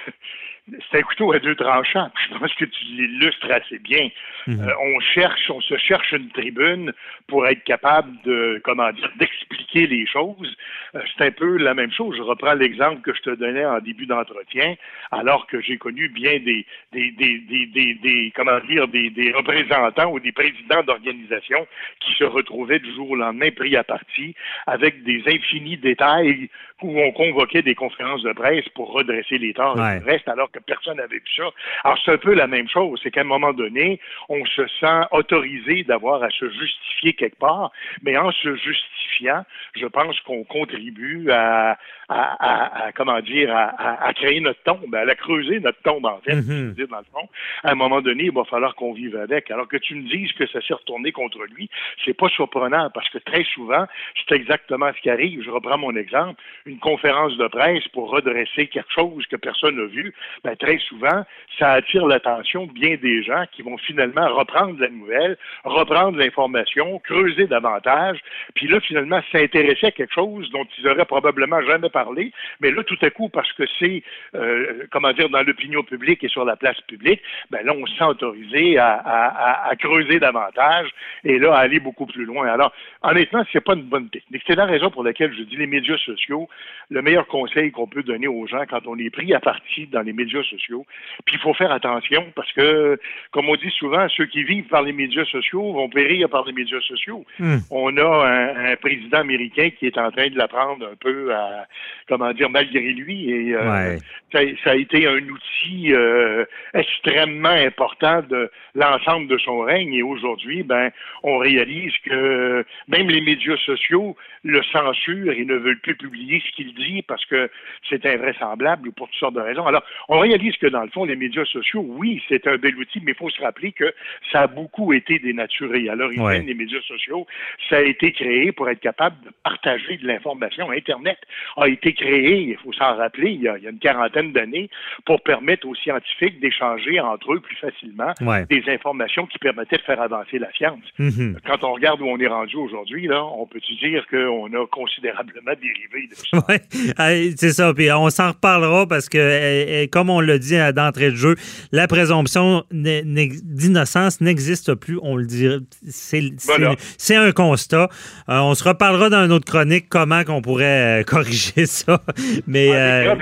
c'est 0.89 0.99
un 0.99 1.01
couteau 1.01 1.33
à 1.33 1.39
deux 1.39 1.55
tranchants. 1.55 2.11
Je 2.29 2.37
pense 2.37 2.53
que 2.55 2.65
tu 2.65 2.85
l'illustres 2.85 3.51
assez 3.51 3.79
bien. 3.79 4.09
Mhm. 4.47 4.61
Euh, 4.61 4.73
on 4.81 4.99
cherche, 4.99 5.49
on 5.49 5.61
se 5.61 5.77
cherche 5.77 6.11
une 6.11 6.29
tribune 6.29 6.93
pour 7.27 7.47
être 7.47 7.63
capable 7.63 8.11
de, 8.23 8.61
comment 8.63 8.91
dire, 8.91 9.11
d'expliquer 9.51 9.87
les 9.87 10.05
choses. 10.05 10.55
Euh, 10.95 10.99
c'est 11.17 11.25
un 11.25 11.31
peu 11.31 11.57
la 11.57 11.73
même 11.73 11.91
chose. 11.91 12.15
Je 12.17 12.21
reprends 12.21 12.53
l'exemple 12.53 13.01
que 13.01 13.13
je 13.13 13.21
te 13.21 13.29
donnais 13.31 13.65
en 13.65 13.79
début 13.79 14.05
d'entretien, 14.05 14.75
alors 15.11 15.47
que 15.47 15.61
j'ai 15.61 15.77
connu 15.77 16.09
bien 16.09 16.39
des, 16.39 16.65
des, 16.91 17.11
des, 17.11 17.39
des, 17.67 17.95
des 17.95 18.33
comment 18.35 18.59
dire, 18.67 18.87
des, 18.87 19.09
des 19.09 19.31
représentants 19.31 20.11
ou 20.11 20.19
des 20.19 20.31
présidents 20.31 20.83
d'organisations 20.83 21.67
qui 21.99 22.13
se 22.13 22.23
retrouvaient 22.23 22.79
du 22.79 22.93
jour 22.93 23.11
au 23.11 23.15
lendemain 23.15 23.51
pris 23.51 23.75
à 23.75 23.83
partie 23.83 24.35
avec 24.67 25.03
des 25.03 25.23
infinis 25.27 25.77
détails 25.77 26.49
où 26.81 26.99
on 26.99 27.11
convoquait 27.11 27.61
des 27.61 27.75
conférences 27.75 28.23
de 28.23 28.33
presse 28.33 28.67
pour 28.69 28.91
redresser 28.91 29.37
les 29.37 29.53
torts 29.53 29.77
et 29.77 29.99
le 29.99 30.05
reste, 30.05 30.27
alors 30.27 30.49
que 30.51 30.59
personne 30.59 30.97
n'avait 30.97 31.17
vu 31.17 31.23
ça. 31.35 31.43
Alors, 31.83 31.97
c'est 32.03 32.11
un 32.11 32.17
peu 32.17 32.33
la 32.33 32.47
même 32.47 32.67
chose. 32.67 32.99
C'est 33.03 33.11
qu'à 33.11 33.21
un 33.21 33.25
moment 33.25 33.53
donné, 33.53 33.99
on 34.29 34.43
se 34.45 34.67
sent 34.79 35.01
autorisé 35.11 35.83
d'avoir 35.83 36.23
à 36.23 36.29
se 36.29 36.49
justifier 36.49 37.13
quelque 37.13 37.37
part, 37.37 37.71
mais 38.01 38.17
en 38.17 38.31
se 38.31 38.55
justifiant, 38.55 39.40
je 39.75 39.85
pense 39.85 40.19
qu'on 40.21 40.43
contribue 40.43 41.29
à, 41.31 41.77
à, 42.09 42.91
comment 42.95 43.19
dire, 43.21 43.55
à, 43.55 44.13
créer 44.13 44.39
notre 44.41 44.61
tombe, 44.63 44.93
à 44.93 45.05
la 45.05 45.15
creuser 45.15 45.59
notre 45.59 45.81
tombe, 45.81 46.05
en 46.05 46.19
fait, 46.19 46.35
mm-hmm. 46.35 46.73
dire 46.73 46.87
dans 46.87 46.99
le 46.99 47.05
fond. 47.11 47.29
À 47.63 47.71
un 47.71 47.75
moment 47.75 48.01
donné, 48.01 48.25
il 48.25 48.31
va 48.31 48.43
falloir 48.45 48.75
qu'on 48.75 48.93
vive 48.93 49.15
avec. 49.15 49.49
Alors 49.51 49.67
que 49.67 49.77
tu 49.77 49.95
me 49.95 50.09
dises 50.09 50.31
que 50.33 50.47
ça 50.47 50.61
s'est 50.61 50.73
retourné 50.73 51.11
contre 51.11 51.39
lui, 51.55 51.69
c'est 52.03 52.13
pas 52.13 52.29
surprenant 52.29 52.89
parce 52.93 53.09
que 53.09 53.17
très 53.19 53.43
souvent, 53.43 53.85
c'est 54.17 54.35
exactement 54.35 54.91
ce 54.95 55.01
qui 55.01 55.09
arrive. 55.09 55.43
Je 55.43 55.49
reprends 55.49 55.77
mon 55.77 55.95
exemple. 55.95 56.41
Une 56.65 56.79
conférence 56.79 57.37
de 57.37 57.47
presse 57.47 57.87
pour 57.89 58.09
redresser 58.09 58.67
quelque 58.67 58.91
chose 58.93 59.25
que 59.27 59.35
personne 59.35 59.77
n'a 59.77 59.85
vu, 59.85 60.13
ben, 60.43 60.55
très 60.55 60.77
souvent, 60.79 61.23
ça 61.57 61.71
attire 61.73 62.05
l'attention 62.05 62.65
de 62.65 62.71
bien 62.71 62.95
des 63.01 63.23
gens 63.23 63.45
qui 63.51 63.61
vont 63.61 63.77
finalement 63.77 64.27
reprendre 64.35 64.79
la 64.79 64.89
nouvelle, 64.89 65.37
reprendre 65.63 66.17
l'information, 66.17 66.99
creuser 66.99 67.47
davantage, 67.47 68.19
puis 68.55 68.67
là, 68.67 68.79
finalement, 68.81 69.21
s'intéresser 69.31 69.87
à 69.87 69.91
quelque 69.91 70.13
chose 70.13 70.49
dont 70.51 70.65
ils 70.77 70.87
auraient 70.87 71.05
probablement 71.05 71.61
jamais 71.61 71.89
parlé, 71.89 72.31
mais 72.59 72.71
là, 72.71 72.83
tout 72.83 72.97
à 73.01 73.09
coup, 73.09 73.29
parce 73.29 73.51
que 73.53 73.63
c'est, 73.79 74.03
euh, 74.35 74.85
comment 74.91 75.11
dire, 75.13 75.29
dans 75.29 75.43
l'opinion 75.43 75.83
publique 75.83 76.23
et 76.23 76.27
sur 76.27 76.45
la 76.45 76.55
place 76.55 76.79
publique, 76.81 77.21
ben 77.49 77.65
là, 77.65 77.73
on 77.75 77.85
se 77.85 77.95
sent 77.95 78.03
autorisé 78.03 78.77
à, 78.77 79.67
à, 79.69 79.75
creuser 79.75 80.19
davantage 80.19 80.89
et 81.23 81.39
là, 81.39 81.53
à 81.53 81.59
aller 81.59 81.79
beaucoup 81.79 82.05
plus 82.05 82.25
loin. 82.25 82.47
Alors, 82.47 82.73
honnêtement, 83.01 83.43
c'est 83.51 83.63
pas 83.63 83.73
une 83.73 83.83
bonne 83.83 84.09
technique. 84.09 84.43
C'est 84.47 84.55
la 84.55 84.65
raison 84.65 84.89
pour 84.89 85.03
laquelle 85.03 85.33
je 85.33 85.43
dis 85.43 85.57
les 85.57 85.67
médias 85.67 85.97
sociaux, 85.97 86.49
le 86.89 87.01
meilleur 87.01 87.27
conseil 87.27 87.71
qu'on 87.71 87.87
peut 87.87 88.03
donner 88.03 88.27
aux 88.27 88.47
gens 88.47 88.63
quand 88.69 88.85
on 88.87 88.97
est 88.97 89.09
pris 89.09 89.33
à 89.33 89.39
partie 89.39 89.87
dans 89.87 90.01
les 90.01 90.13
médias 90.13 90.43
sociaux. 90.43 90.85
Puis 91.25 91.35
il 91.35 91.41
faut 91.41 91.53
faire 91.53 91.71
attention 91.71 92.25
parce 92.35 92.51
que, 92.53 92.99
comme 93.31 93.49
on 93.49 93.55
dit 93.55 93.71
souvent, 93.71 94.07
ceux 94.09 94.25
qui 94.25 94.43
vivent 94.43 94.67
par 94.67 94.83
les 94.83 94.93
médias 94.93 95.25
sociaux 95.25 95.73
vont 95.73 95.89
périr 95.89 96.29
par 96.29 96.45
les 96.45 96.53
médias 96.53 96.81
sociaux. 96.81 97.25
Hmm. 97.39 97.57
On 97.69 97.95
a 97.97 98.27
un, 98.27 98.75
président 98.77 99.20
américain 99.21 99.69
qui 99.69 99.87
est 99.87 99.97
en 99.97 100.11
train 100.11 100.27
de 100.27 100.37
l'apprendre 100.37 100.85
un 100.85 100.95
peu 100.95 101.33
à, 101.33 101.67
comment 102.07 102.33
dire, 102.33 102.49
malgré 102.49 102.91
lui. 102.91 103.31
Et 103.31 103.55
euh, 103.55 103.97
ça, 104.31 104.71
a 104.71 104.75
été 104.75 105.07
un 105.07 105.21
outil 105.27 105.93
euh, 105.93 106.45
extrêmement 106.73 107.49
important 107.49 108.21
de 108.29 108.51
l'ensemble 108.75 109.27
de 109.27 109.37
son 109.37 109.59
règne. 109.59 109.93
Et 109.93 110.03
aujourd'hui, 110.03 110.63
ben, 110.63 110.91
on 111.23 111.37
réalise 111.37 111.93
que 112.05 112.65
même 112.87 113.09
les 113.09 113.21
médias 113.21 113.57
sociaux 113.65 114.15
le 114.43 114.61
censurent 114.63 115.33
et 115.33 115.45
ne 115.45 115.55
veulent 115.55 115.79
plus 115.79 115.95
publier 115.95 116.41
ce 116.45 116.55
qu'il 116.55 116.73
dit 116.73 117.03
parce 117.03 117.23
que 117.25 117.49
c'est 117.89 118.05
invraisemblable 118.05 118.91
pour 118.91 119.07
toutes 119.07 119.19
sortes 119.19 119.35
de 119.35 119.41
raisons. 119.41 119.65
Alors, 119.67 119.83
on 120.09 120.19
réalise 120.19 120.57
que 120.57 120.67
dans 120.67 120.81
le 120.81 120.89
fond, 120.89 121.05
les 121.05 121.15
médias 121.15 121.45
sociaux, 121.45 121.85
oui, 121.87 122.21
c'est 122.27 122.47
un 122.47 122.57
bel 122.57 122.75
outil, 122.75 123.01
mais 123.03 123.11
il 123.11 123.17
faut 123.17 123.29
se 123.29 123.41
rappeler 123.41 123.71
que 123.71 123.93
ça 124.31 124.41
a 124.41 124.47
beaucoup 124.47 124.93
été 124.93 125.19
dénaturé. 125.19 125.89
À 125.89 125.95
l'origine, 125.95 126.45
les 126.47 126.53
médias 126.53 126.81
sociaux, 126.81 127.27
ça 127.69 127.77
a 127.77 127.81
été 127.81 128.11
créé 128.11 128.51
pour 128.51 128.69
être 128.69 128.79
capable 128.79 129.10
de 129.23 129.31
partager 129.43 129.97
de 129.97 130.07
l'information. 130.07 130.71
Internet 130.71 131.17
a 131.57 131.67
été 131.67 131.93
créé, 131.93 132.41
il 132.49 132.57
faut 132.57 132.73
s'en 132.73 132.95
rappeler, 132.95 133.31
il 133.31 133.41
y, 133.41 133.47
a, 133.47 133.57
une 133.57 133.79
quarantaine 133.79 134.31
d'années, 134.31 134.69
pour 135.05 135.21
permettre 135.21 135.67
aux 135.67 135.75
scientifiques 135.75 136.39
d'échanger 136.39 136.99
entre 136.99 137.33
eux 137.33 137.39
plus 137.39 137.55
facilement 137.55 138.13
des 138.49 138.63
informations 138.67 139.25
qui 139.25 139.39
permettaient 139.39 139.77
de 139.77 139.81
faire 139.81 140.01
avancer 140.01 140.39
la 140.39 140.51
science. 140.53 140.83
Mm-hmm. 140.99 141.37
Quand 141.45 141.63
on 141.63 141.73
regarde 141.73 142.01
où 142.01 142.05
on 142.05 142.17
est 142.19 142.27
rendu 142.27 142.55
aujourd'hui, 142.55 143.07
là, 143.07 143.23
on 143.23 143.45
peut-tu 143.45 143.75
dire 143.75 144.05
qu'on 144.07 144.47
a 144.53 144.67
considérablement 144.67 145.53
dérivé 145.61 146.07
de 146.09 146.15
ça? 146.15 146.45
Oui, 146.49 147.35
c'est 147.37 147.51
ça. 147.51 147.73
Puis 147.73 147.91
on 147.91 148.09
s'en 148.09 148.29
reparlera 148.29 148.87
parce 148.87 149.09
que, 149.09 149.17
eh, 149.17 149.83
eh, 149.83 149.87
comme 149.87 150.09
on 150.09 150.19
l'a 150.19 150.37
dit 150.37 150.57
d'entrée 150.73 151.11
de 151.11 151.15
jeu, 151.15 151.35
la 151.71 151.87
présomption 151.87 152.63
d'innocence 152.71 154.21
n'existe 154.21 154.75
plus. 154.75 154.99
On 155.01 155.15
le 155.15 155.25
dit. 155.25 155.47
C'est 155.81 157.15
un 157.15 157.31
constat. 157.31 157.89
Euh, 158.29 158.39
on 158.39 158.53
se 158.53 158.63
reparlera 158.91 159.09
dans 159.09 159.25
une 159.25 159.31
autre 159.31 159.45
chronique 159.45 159.85
comment 159.89 160.23
qu'on 160.23 160.41
pourrait 160.41 161.01
euh, 161.01 161.03
corriger 161.07 161.65
ça. 161.65 162.01
Mais 162.47 162.69
euh, 162.73 163.15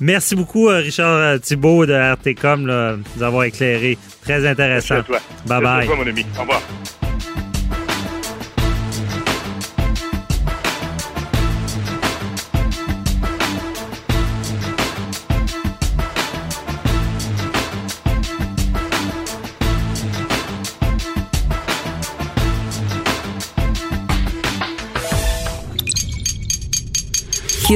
Merci 0.00 0.36
beaucoup, 0.36 0.66
Richard 0.66 1.40
Thibault 1.40 1.86
de 1.86 1.92
RTCOM, 1.92 2.64
de 2.66 2.98
nous 3.16 3.22
avoir 3.22 3.44
éclairé. 3.44 3.98
Très 4.22 4.46
intéressant. 4.46 4.96
Merci 4.96 5.12
à 5.12 5.18
toi. 5.18 5.60
Bye 5.60 5.86
bye. 5.86 5.88
mon 5.96 6.06
ami. 6.06 6.24
Au 6.36 6.40
revoir. 6.42 6.62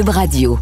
Radio. 0.05 0.59